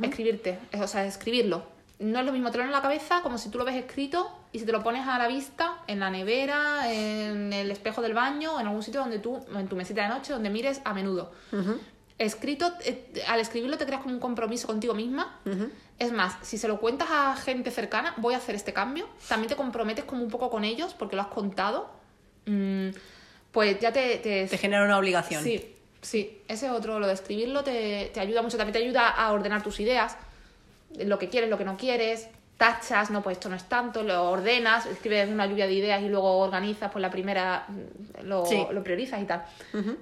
Escribirte, 0.03 0.59
o 0.81 0.87
sea, 0.87 1.05
escribirlo. 1.05 1.63
No 1.99 2.19
es 2.19 2.25
lo 2.25 2.31
mismo 2.31 2.49
tenerlo 2.51 2.71
en 2.71 2.75
la 2.75 2.81
cabeza 2.81 3.21
como 3.21 3.37
si 3.37 3.49
tú 3.49 3.57
lo 3.57 3.65
ves 3.65 3.75
escrito 3.75 4.31
y 4.51 4.59
si 4.59 4.65
te 4.65 4.71
lo 4.71 4.81
pones 4.83 5.07
a 5.07 5.17
la 5.17 5.27
vista 5.27 5.79
en 5.87 5.99
la 5.99 6.09
nevera, 6.09 6.91
en 6.91 7.51
el 7.51 7.69
espejo 7.69 8.01
del 8.01 8.13
baño, 8.13 8.59
en 8.59 8.67
algún 8.67 8.83
sitio 8.83 9.01
donde 9.01 9.19
tú, 9.19 9.43
en 9.53 9.67
tu 9.67 9.75
mesita 9.75 10.03
de 10.03 10.09
noche, 10.09 10.33
donde 10.33 10.49
mires 10.49 10.81
a 10.85 10.93
menudo. 10.93 11.31
Escrito, 12.17 12.71
eh, 12.83 13.23
al 13.27 13.39
escribirlo 13.39 13.77
te 13.77 13.85
creas 13.85 14.01
como 14.01 14.13
un 14.13 14.19
compromiso 14.19 14.65
contigo 14.67 14.93
misma. 14.93 15.39
Es 15.99 16.11
más, 16.11 16.37
si 16.41 16.57
se 16.57 16.67
lo 16.67 16.79
cuentas 16.79 17.09
a 17.11 17.35
gente 17.35 17.71
cercana, 17.71 18.13
voy 18.17 18.33
a 18.33 18.37
hacer 18.37 18.55
este 18.55 18.73
cambio, 18.73 19.07
también 19.27 19.49
te 19.49 19.55
comprometes 19.55 20.05
como 20.05 20.23
un 20.23 20.29
poco 20.29 20.49
con 20.49 20.63
ellos 20.63 20.93
porque 20.93 21.15
lo 21.15 21.23
has 21.23 21.27
contado. 21.27 21.91
Mm, 22.45 22.89
pues 23.51 23.79
ya 23.79 23.91
te, 23.91 24.17
te, 24.17 24.47
Te 24.47 24.57
genera 24.57 24.85
una 24.85 24.97
obligación. 24.97 25.43
Sí, 25.43 25.75
sí, 26.01 26.41
ese 26.47 26.67
es 26.67 26.71
otro, 26.71 26.99
lo 26.99 27.07
de 27.07 27.13
escribirlo 27.13 27.63
te, 27.63 28.11
te 28.13 28.19
ayuda 28.19 28.41
mucho, 28.41 28.57
también 28.57 28.73
te 28.73 28.79
ayuda 28.79 29.09
a 29.09 29.31
ordenar 29.33 29.61
tus 29.61 29.79
ideas, 29.79 30.17
lo 30.97 31.19
que 31.19 31.29
quieres, 31.29 31.49
lo 31.49 31.57
que 31.57 31.65
no 31.65 31.77
quieres, 31.77 32.29
tachas, 32.57 33.11
no, 33.11 33.21
pues 33.21 33.37
esto 33.37 33.49
no 33.49 33.55
es 33.55 33.63
tanto, 33.69 34.01
lo 34.03 34.31
ordenas, 34.31 34.85
escribes 34.87 35.29
una 35.29 35.45
lluvia 35.45 35.67
de 35.67 35.73
ideas 35.73 36.01
y 36.01 36.09
luego 36.09 36.39
organizas, 36.39 36.91
pues 36.91 37.01
la 37.01 37.11
primera 37.11 37.65
mm, 37.67 38.25
lo, 38.25 38.45
Sí. 38.45 38.65
lo 38.71 38.83
priorizas 38.83 39.21
y 39.21 39.25
tal. 39.25 39.45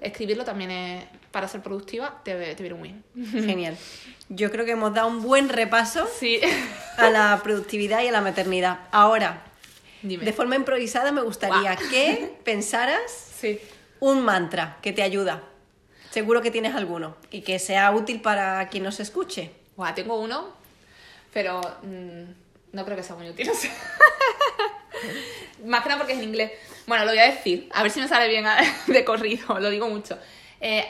Escribirlo 0.02 0.46
también 0.46 0.72
es, 0.72 1.04
para 1.32 1.48
ser 1.50 1.62
productiva, 1.62 2.22
te, 2.24 2.56
te 2.56 2.64
viene 2.64 2.78
muy 2.80 2.90
bien. 3.14 3.46
Genial. 3.46 3.78
Yo 4.30 4.52
creo 4.52 4.66
que 4.66 4.72
hemos 4.72 4.94
dado 4.94 5.08
un 5.10 5.22
buen 5.22 5.50
repaso 5.50 6.08
Sí. 6.18 6.40
a 6.98 7.10
la 7.10 7.40
productividad 7.44 8.02
y 8.04 8.08
a 8.08 8.12
la 8.12 8.22
maternidad. 8.22 8.80
Ahora, 8.92 9.44
Dime. 10.02 10.24
de 10.24 10.32
forma 10.34 10.56
improvisada 10.56 11.12
me 11.12 11.22
gustaría 11.22 11.76
que 11.76 12.36
pensaras 12.46 13.02
Sí. 13.38 13.60
un 14.00 14.24
mantra 14.24 14.78
que 14.82 14.94
te 14.94 15.04
ayuda. 15.04 15.44
Seguro 16.12 16.42
que 16.42 16.50
tienes 16.52 16.74
alguno 16.74 17.18
y 17.32 17.42
que 17.42 17.60
sea 17.60 17.92
útil 17.92 18.22
para 18.22 18.70
quien 18.70 18.84
nos 18.84 19.02
escuche. 19.02 19.52
Buah, 19.76 19.94
tengo 19.94 20.18
uno, 20.22 20.54
pero 21.34 21.60
mm, 21.84 22.45
no 22.76 22.86
creo 22.86 22.98
que 22.98 23.04
sea 23.04 23.16
muy 23.16 23.30
útil. 23.30 23.50
o 23.52 23.54
sea. 23.56 23.72
Más 25.66 25.82
que 25.82 25.90
nada 25.90 26.00
porque 26.00 26.14
es 26.14 26.20
en 26.20 26.26
inglés. 26.26 26.52
Bueno, 26.88 27.06
lo 27.06 27.12
voy 27.12 27.20
a 27.20 27.32
decir, 27.32 27.70
a 27.74 27.82
ver 27.82 27.92
si 27.92 28.00
me 28.00 28.08
sale 28.08 28.28
bien 28.28 28.46
de 28.88 29.06
corrido, 29.06 29.60
lo 29.60 29.70
digo 29.70 29.88
mucho. 29.90 30.18
Eh, 30.60 30.86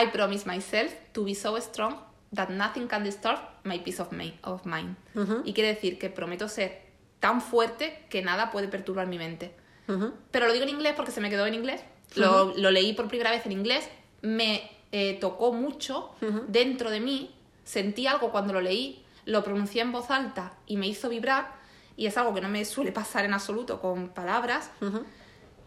I 0.00 0.06
promise 0.12 0.46
myself 0.46 0.92
to 1.12 1.24
be 1.24 1.34
so 1.34 1.56
strong 1.60 1.96
that 2.34 2.48
nothing 2.50 2.86
can 2.86 3.02
disturb 3.02 3.38
my 3.64 3.78
peace 3.80 4.00
of, 4.00 4.12
mi- 4.12 4.38
of 4.42 4.64
mind. 4.64 4.96
Ujú. 5.14 5.42
Y 5.44 5.52
quiere 5.52 5.74
decir 5.74 5.98
que 5.98 6.08
prometo 6.10 6.48
ser 6.48 6.82
tan 7.18 7.40
fuerte 7.40 8.06
que 8.08 8.22
nada 8.22 8.50
puede 8.52 8.68
perturbar 8.68 9.06
mi 9.08 9.18
mente. 9.18 9.52
Ujú. 9.88 10.12
Pero 10.30 10.46
lo 10.46 10.52
digo 10.52 10.62
en 10.64 10.70
inglés 10.70 10.92
porque 10.96 11.10
se 11.10 11.20
me 11.20 11.28
quedó 11.28 11.46
en 11.46 11.54
inglés. 11.54 11.82
Lo, 12.14 12.52
lo 12.56 12.70
leí 12.70 12.92
por 12.92 13.08
primera 13.08 13.30
vez 13.30 13.44
en 13.46 13.52
inglés. 13.52 13.88
Me 14.22 14.70
eh, 14.92 15.18
tocó 15.20 15.52
mucho 15.52 16.12
dentro 16.46 16.90
de 16.90 17.00
mí. 17.00 17.34
Sentí 17.64 18.06
algo 18.06 18.30
cuando 18.30 18.52
lo 18.52 18.60
leí. 18.60 19.04
Lo 19.26 19.42
pronuncié 19.44 19.82
en 19.82 19.92
voz 19.92 20.10
alta 20.10 20.52
y 20.66 20.76
me 20.76 20.86
hizo 20.86 21.08
vibrar. 21.08 21.52
Y 21.96 22.06
es 22.06 22.16
algo 22.16 22.32
que 22.34 22.40
no 22.40 22.48
me 22.48 22.64
suele 22.64 22.92
pasar 22.92 23.24
en 23.24 23.34
absoluto 23.34 23.80
con 23.80 24.08
palabras. 24.10 24.70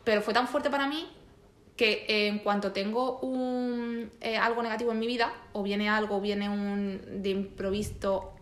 Pero 0.04 0.22
fue 0.22 0.34
tan 0.34 0.48
fuerte 0.48 0.70
para 0.70 0.88
mí 0.88 1.08
que 1.78 2.06
eh, 2.08 2.28
en 2.28 2.40
cuanto 2.40 2.72
tengo 2.72 3.20
un, 3.20 4.12
eh, 4.22 4.38
algo 4.38 4.62
negativo 4.62 4.92
en 4.92 5.00
mi 5.00 5.08
vida, 5.08 5.34
o 5.54 5.64
viene 5.64 5.90
algo, 5.90 6.22
viene 6.22 6.48
un 6.50 7.02
de 7.24 7.30
improvisto, 7.30 8.34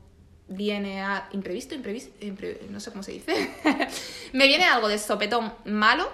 viene 0.47 1.01
a. 1.01 1.29
imprevisto, 1.31 1.73
imprevisto, 1.75 2.11
impre- 2.25 2.61
no 2.69 2.79
sé 2.79 2.91
cómo 2.91 3.03
se 3.03 3.11
dice. 3.13 3.51
me 4.33 4.47
viene 4.47 4.65
algo 4.65 4.87
de 4.87 4.97
sopetón 4.97 5.53
malo. 5.65 6.09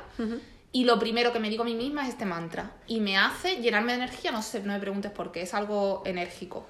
Y 0.74 0.84
lo 0.84 1.00
primero 1.00 1.32
que 1.34 1.40
me 1.40 1.50
digo 1.50 1.64
a 1.64 1.66
mí 1.66 1.74
misma 1.76 2.04
es 2.04 2.10
este 2.10 2.26
mantra. 2.26 2.72
Y 2.88 3.00
me 3.00 3.18
hace 3.18 3.62
llenarme 3.62 3.94
de 3.94 4.00
energía, 4.04 4.32
no 4.32 4.42
sé, 4.44 4.62
no 4.62 4.74
me 4.74 4.80
preguntes 4.80 5.12
por 5.12 5.32
qué, 5.32 5.42
es 5.42 5.54
algo 5.54 6.04
enérgico, 6.06 6.68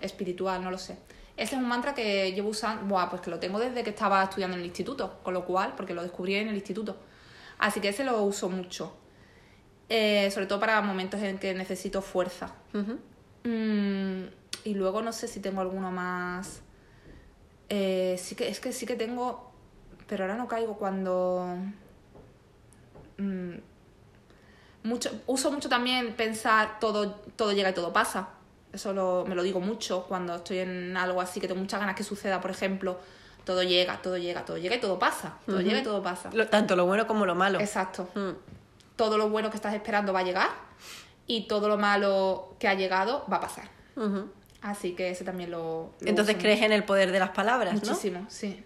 espiritual, 0.00 0.62
no 0.62 0.70
lo 0.70 0.78
sé. 0.78 0.96
Ese 1.38 1.54
es 1.54 1.62
un 1.62 1.68
mantra 1.68 1.94
que 1.94 2.32
llevo 2.32 2.48
usando, 2.48 2.84
buah, 2.86 3.08
pues 3.08 3.22
que 3.22 3.30
lo 3.30 3.38
tengo 3.38 3.60
desde 3.60 3.84
que 3.84 3.90
estaba 3.90 4.24
estudiando 4.24 4.56
en 4.56 4.60
el 4.60 4.66
instituto, 4.66 5.20
con 5.22 5.34
lo 5.34 5.44
cual, 5.44 5.74
porque 5.76 5.94
lo 5.94 6.02
descubrí 6.02 6.34
en 6.34 6.48
el 6.48 6.56
instituto. 6.56 6.96
Así 7.58 7.80
que 7.80 7.90
ese 7.90 8.02
lo 8.02 8.20
uso 8.22 8.48
mucho. 8.48 8.92
Eh, 9.88 10.30
sobre 10.32 10.46
todo 10.46 10.58
para 10.58 10.82
momentos 10.82 11.22
en 11.22 11.38
que 11.38 11.54
necesito 11.54 12.02
fuerza. 12.02 12.54
Mm, 13.44 14.24
y 14.64 14.74
luego 14.74 15.00
no 15.00 15.12
sé 15.12 15.28
si 15.28 15.38
tengo 15.38 15.60
alguno 15.60 15.92
más. 15.92 16.60
Eh, 17.68 18.16
sí 18.18 18.34
que, 18.34 18.48
es 18.48 18.58
que 18.58 18.72
sí 18.72 18.84
que 18.84 18.96
tengo. 18.96 19.52
Pero 20.08 20.24
ahora 20.24 20.34
no 20.34 20.48
caigo 20.48 20.76
cuando. 20.76 21.56
Mm, 23.16 23.58
mucho, 24.82 25.22
uso 25.28 25.52
mucho 25.52 25.68
también 25.68 26.14
pensar 26.14 26.80
todo, 26.80 27.12
todo 27.36 27.52
llega 27.52 27.70
y 27.70 27.74
todo 27.74 27.92
pasa. 27.92 28.30
Eso 28.78 28.92
lo- 28.92 29.24
me 29.26 29.34
lo 29.34 29.42
digo 29.42 29.58
mucho 29.58 30.04
cuando 30.06 30.36
estoy 30.36 30.58
en 30.58 30.96
algo 30.96 31.20
así 31.20 31.40
que 31.40 31.48
tengo 31.48 31.60
muchas 31.60 31.80
ganas 31.80 31.96
que 31.96 32.04
suceda, 32.04 32.40
por 32.40 32.52
ejemplo. 32.52 32.96
Todo 33.44 33.64
llega, 33.64 34.00
todo 34.02 34.16
llega, 34.16 34.44
todo 34.44 34.56
llega 34.56 34.76
y 34.76 34.80
todo 34.80 35.00
pasa. 35.00 35.36
Todo 35.46 35.60
llega 35.60 35.80
y 35.80 35.82
todo 35.82 36.00
pasa. 36.00 36.30
Lo- 36.32 36.46
tanto 36.46 36.76
lo 36.76 36.86
bueno 36.86 37.08
como 37.08 37.26
lo 37.26 37.34
malo. 37.34 37.58
Exacto 37.58 38.08
Mm. 38.14 38.30
todo 38.94 39.18
lo 39.18 39.28
bueno 39.30 39.50
que 39.50 39.56
estás 39.56 39.74
esperando 39.74 40.12
va 40.12 40.20
a 40.20 40.22
llegar 40.22 40.48
y 41.26 41.48
todo 41.48 41.68
lo 41.68 41.76
malo 41.76 42.54
que 42.60 42.68
ha 42.68 42.74
llegado 42.74 43.24
va 43.32 43.38
a 43.38 43.40
pasar. 43.40 43.68
Así 44.62 44.92
que 44.92 45.10
ese 45.10 45.24
también 45.24 45.50
lo... 45.50 45.92
lo 46.00 46.08
Entonces 46.08 46.36
crees 46.38 46.62
en 46.62 46.70
el 46.72 46.84
poder 46.84 47.10
de 47.12 47.18
las 47.18 47.30
palabras, 47.30 47.74
¿no? 47.74 47.80
muchísimo, 47.80 48.26
sí. 48.28 48.62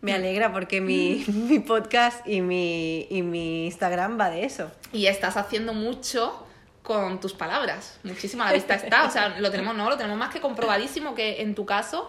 Me 0.00 0.12
alegra 0.12 0.52
porque 0.52 0.80
mi, 0.80 1.24
mi 1.28 1.58
podcast 1.60 2.26
y 2.28 2.40
mi, 2.42 3.06
y 3.10 3.22
mi 3.22 3.66
Instagram 3.66 4.18
va 4.20 4.30
de 4.30 4.44
eso. 4.44 4.70
Y 4.92 5.06
estás 5.06 5.36
haciendo 5.36 5.72
mucho 5.72 6.45
con 6.86 7.20
tus 7.20 7.34
palabras. 7.34 7.98
Muchísimo 8.04 8.44
a 8.44 8.46
la 8.46 8.52
vista 8.60 8.74
está. 8.76 9.04
O 9.04 9.10
sea, 9.10 9.28
lo 9.40 9.50
tenemos, 9.50 9.74
no, 9.76 9.90
lo 9.90 9.96
tenemos 9.96 10.16
más 10.16 10.32
que 10.32 10.40
comprobadísimo 10.40 11.14
que 11.14 11.42
en 11.42 11.54
tu 11.54 11.66
caso 11.66 12.08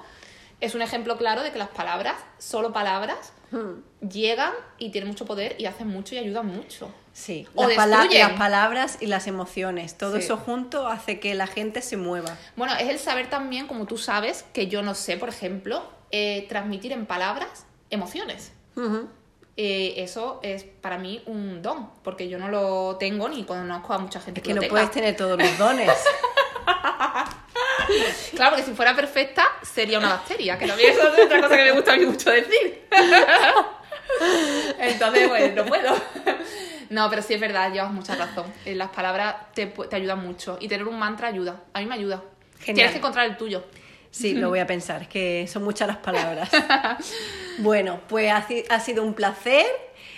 es 0.61 0.73
un 0.75 0.81
ejemplo 0.81 1.17
claro 1.17 1.41
de 1.43 1.51
que 1.51 1.57
las 1.59 1.69
palabras, 1.69 2.15
solo 2.37 2.71
palabras, 2.71 3.33
Mm. 3.49 3.79
llegan 4.09 4.51
y 4.77 4.89
tienen 4.91 5.07
mucho 5.07 5.23
poder 5.25 5.55
y 5.57 5.67
hacen 5.67 5.87
mucho 5.87 6.13
y 6.15 6.17
ayudan 6.17 6.45
mucho. 6.47 6.93
Sí, 7.13 7.47
O 7.55 7.65
las, 7.65 7.77
pala- 7.77 7.99
destruyen. 7.99 8.27
las 8.27 8.37
palabras 8.37 8.97
y 8.99 9.05
las 9.05 9.25
emociones, 9.25 9.97
todo 9.97 10.17
Sí. 10.17 10.23
eso 10.23 10.35
junto 10.35 10.85
hace 10.89 11.21
que 11.21 11.33
la 11.33 11.47
gente 11.47 11.81
se 11.81 11.95
mueva. 11.95 12.35
Bueno, 12.57 12.73
es 12.77 12.89
el 12.89 12.99
saber 12.99 13.29
también, 13.29 13.65
como 13.67 13.85
tú 13.85 13.97
sabes, 13.97 14.43
que 14.51 14.67
yo 14.67 14.81
no 14.81 14.95
sé, 14.95 15.15
por 15.15 15.29
ejemplo, 15.29 15.81
eh, 16.11 16.45
transmitir 16.49 16.91
en 16.91 17.05
palabras 17.05 17.65
emociones. 17.89 18.51
Eh, 19.59 19.95
eso 20.03 20.39
es 20.43 20.63
para 20.63 20.99
mí 20.99 21.21
un 21.25 21.63
don, 21.63 21.89
porque 22.03 22.29
yo 22.29 22.37
no 22.37 22.47
lo 22.47 22.95
tengo 22.97 23.27
ni 23.27 23.43
conozco 23.43 23.91
a 23.93 23.97
mucha 23.97 24.21
gente 24.21 24.39
Es 24.39 24.43
que, 24.43 24.53
que 24.53 24.59
no 24.59 24.67
puedes 24.67 24.91
tener 24.91 25.15
todos 25.15 25.37
los 25.37 25.57
dones. 25.57 25.91
Claro, 28.35 28.51
porque 28.51 28.65
si 28.65 28.73
fuera 28.73 28.93
perfecta, 28.95 29.47
sería 29.61 29.97
una 29.97 30.09
bacteria, 30.09 30.57
que 30.57 30.67
también 30.67 30.91
es 30.91 30.99
otra 30.99 31.41
cosa 31.41 31.55
que 31.55 31.63
me 31.63 31.71
gusta 31.71 31.93
a 31.93 31.95
mí 31.95 32.05
mucho 32.05 32.29
decir. 32.29 32.85
Entonces, 34.79 35.29
bueno, 35.29 35.63
no 35.63 35.69
puedo. 35.69 35.95
No, 36.89 37.09
pero 37.09 37.21
sí 37.21 37.33
es 37.33 37.39
verdad, 37.39 37.71
llevas 37.71 37.91
mucha 37.91 38.15
razón. 38.15 38.45
Eh, 38.65 38.75
Las 38.75 38.89
palabras 38.89 39.35
te, 39.53 39.67
te 39.67 39.95
ayudan 39.95 40.19
mucho. 40.25 40.57
Y 40.59 40.67
tener 40.67 40.87
un 40.87 40.99
mantra 40.99 41.29
ayuda. 41.29 41.63
A 41.73 41.79
mí 41.79 41.85
me 41.85 41.95
ayuda. 41.95 42.23
Genial. 42.59 42.75
Tienes 42.75 42.91
que 42.91 42.97
encontrar 42.97 43.25
el 43.25 43.37
tuyo. 43.37 43.63
Sí, 44.17 44.33
lo 44.33 44.49
voy 44.49 44.59
a 44.59 44.67
pensar, 44.67 45.03
es 45.03 45.07
que 45.07 45.47
son 45.47 45.63
muchas 45.63 45.87
las 45.87 45.97
palabras. 45.97 46.49
Bueno, 47.59 48.01
pues 48.07 48.31
ha, 48.31 48.47
si- 48.47 48.63
ha 48.69 48.79
sido 48.79 49.03
un 49.03 49.13
placer. 49.13 49.65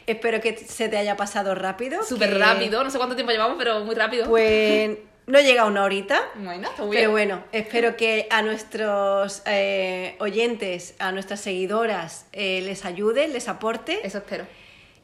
Espero 0.07 0.41
que 0.41 0.57
se 0.57 0.89
te 0.89 0.97
haya 0.97 1.15
pasado 1.15 1.55
rápido. 1.55 2.03
Súper 2.03 2.31
que- 2.33 2.37
rápido. 2.37 2.83
No 2.83 2.89
sé 2.89 2.97
cuánto 2.97 3.15
tiempo 3.15 3.31
llevamos, 3.31 3.55
pero 3.57 3.81
muy 3.85 3.95
rápido. 3.95 4.25
Pues 4.27 4.97
no 5.27 5.39
llega 5.39 5.61
a 5.61 5.65
una 5.65 5.83
horita. 5.83 6.19
Bueno, 6.35 6.67
está 6.69 6.81
muy 6.83 6.91
bien. 6.91 7.01
Pero 7.03 7.11
bueno, 7.11 7.43
espero 7.51 7.95
que 7.95 8.27
a 8.31 8.41
nuestros 8.41 9.41
eh, 9.45 10.15
oyentes, 10.19 10.95
a 10.99 11.11
nuestras 11.11 11.39
seguidoras, 11.41 12.25
eh, 12.33 12.61
les 12.65 12.83
ayude, 12.85 13.27
les 13.27 13.47
aporte. 13.47 13.99
Eso 14.03 14.17
espero. 14.17 14.45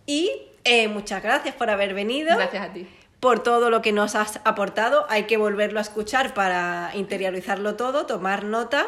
Y 0.06 0.32
eh, 0.64 0.88
muchas 0.88 1.22
gracias 1.24 1.56
por 1.56 1.70
haber 1.70 1.94
venido. 1.94 2.36
Gracias 2.36 2.70
a 2.70 2.74
ti. 2.74 2.88
Por 3.26 3.40
todo 3.40 3.72
lo 3.72 3.82
que 3.82 3.92
nos 3.92 4.14
has 4.14 4.40
aportado. 4.44 5.08
Hay 5.10 5.24
que 5.24 5.38
volverlo 5.38 5.80
a 5.80 5.82
escuchar 5.82 6.36
para 6.36 6.92
interiorizarlo 6.94 7.76
todo, 7.76 8.06
tomar 8.06 8.44
nota. 8.44 8.86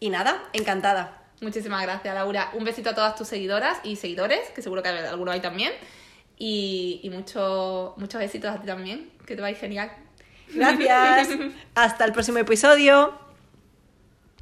Y 0.00 0.10
nada, 0.10 0.42
encantada. 0.52 1.22
Muchísimas 1.40 1.80
gracias, 1.82 2.12
Laura. 2.12 2.50
Un 2.54 2.64
besito 2.64 2.90
a 2.90 2.94
todas 2.96 3.14
tus 3.14 3.28
seguidoras 3.28 3.78
y 3.84 3.94
seguidores, 3.94 4.50
que 4.50 4.62
seguro 4.62 4.82
que 4.82 4.88
algunos 4.88 5.32
hay 5.32 5.38
también. 5.38 5.72
Y, 6.36 6.98
y 7.04 7.10
mucho- 7.10 7.94
muchos 7.98 8.18
besitos 8.18 8.50
a 8.52 8.60
ti 8.60 8.66
también, 8.66 9.12
que 9.24 9.36
te 9.36 9.42
vais 9.42 9.56
genial. 9.56 9.92
Gracias. 10.52 11.28
Hasta 11.76 12.04
el 12.04 12.10
próximo 12.10 12.38
episodio. 12.38 13.14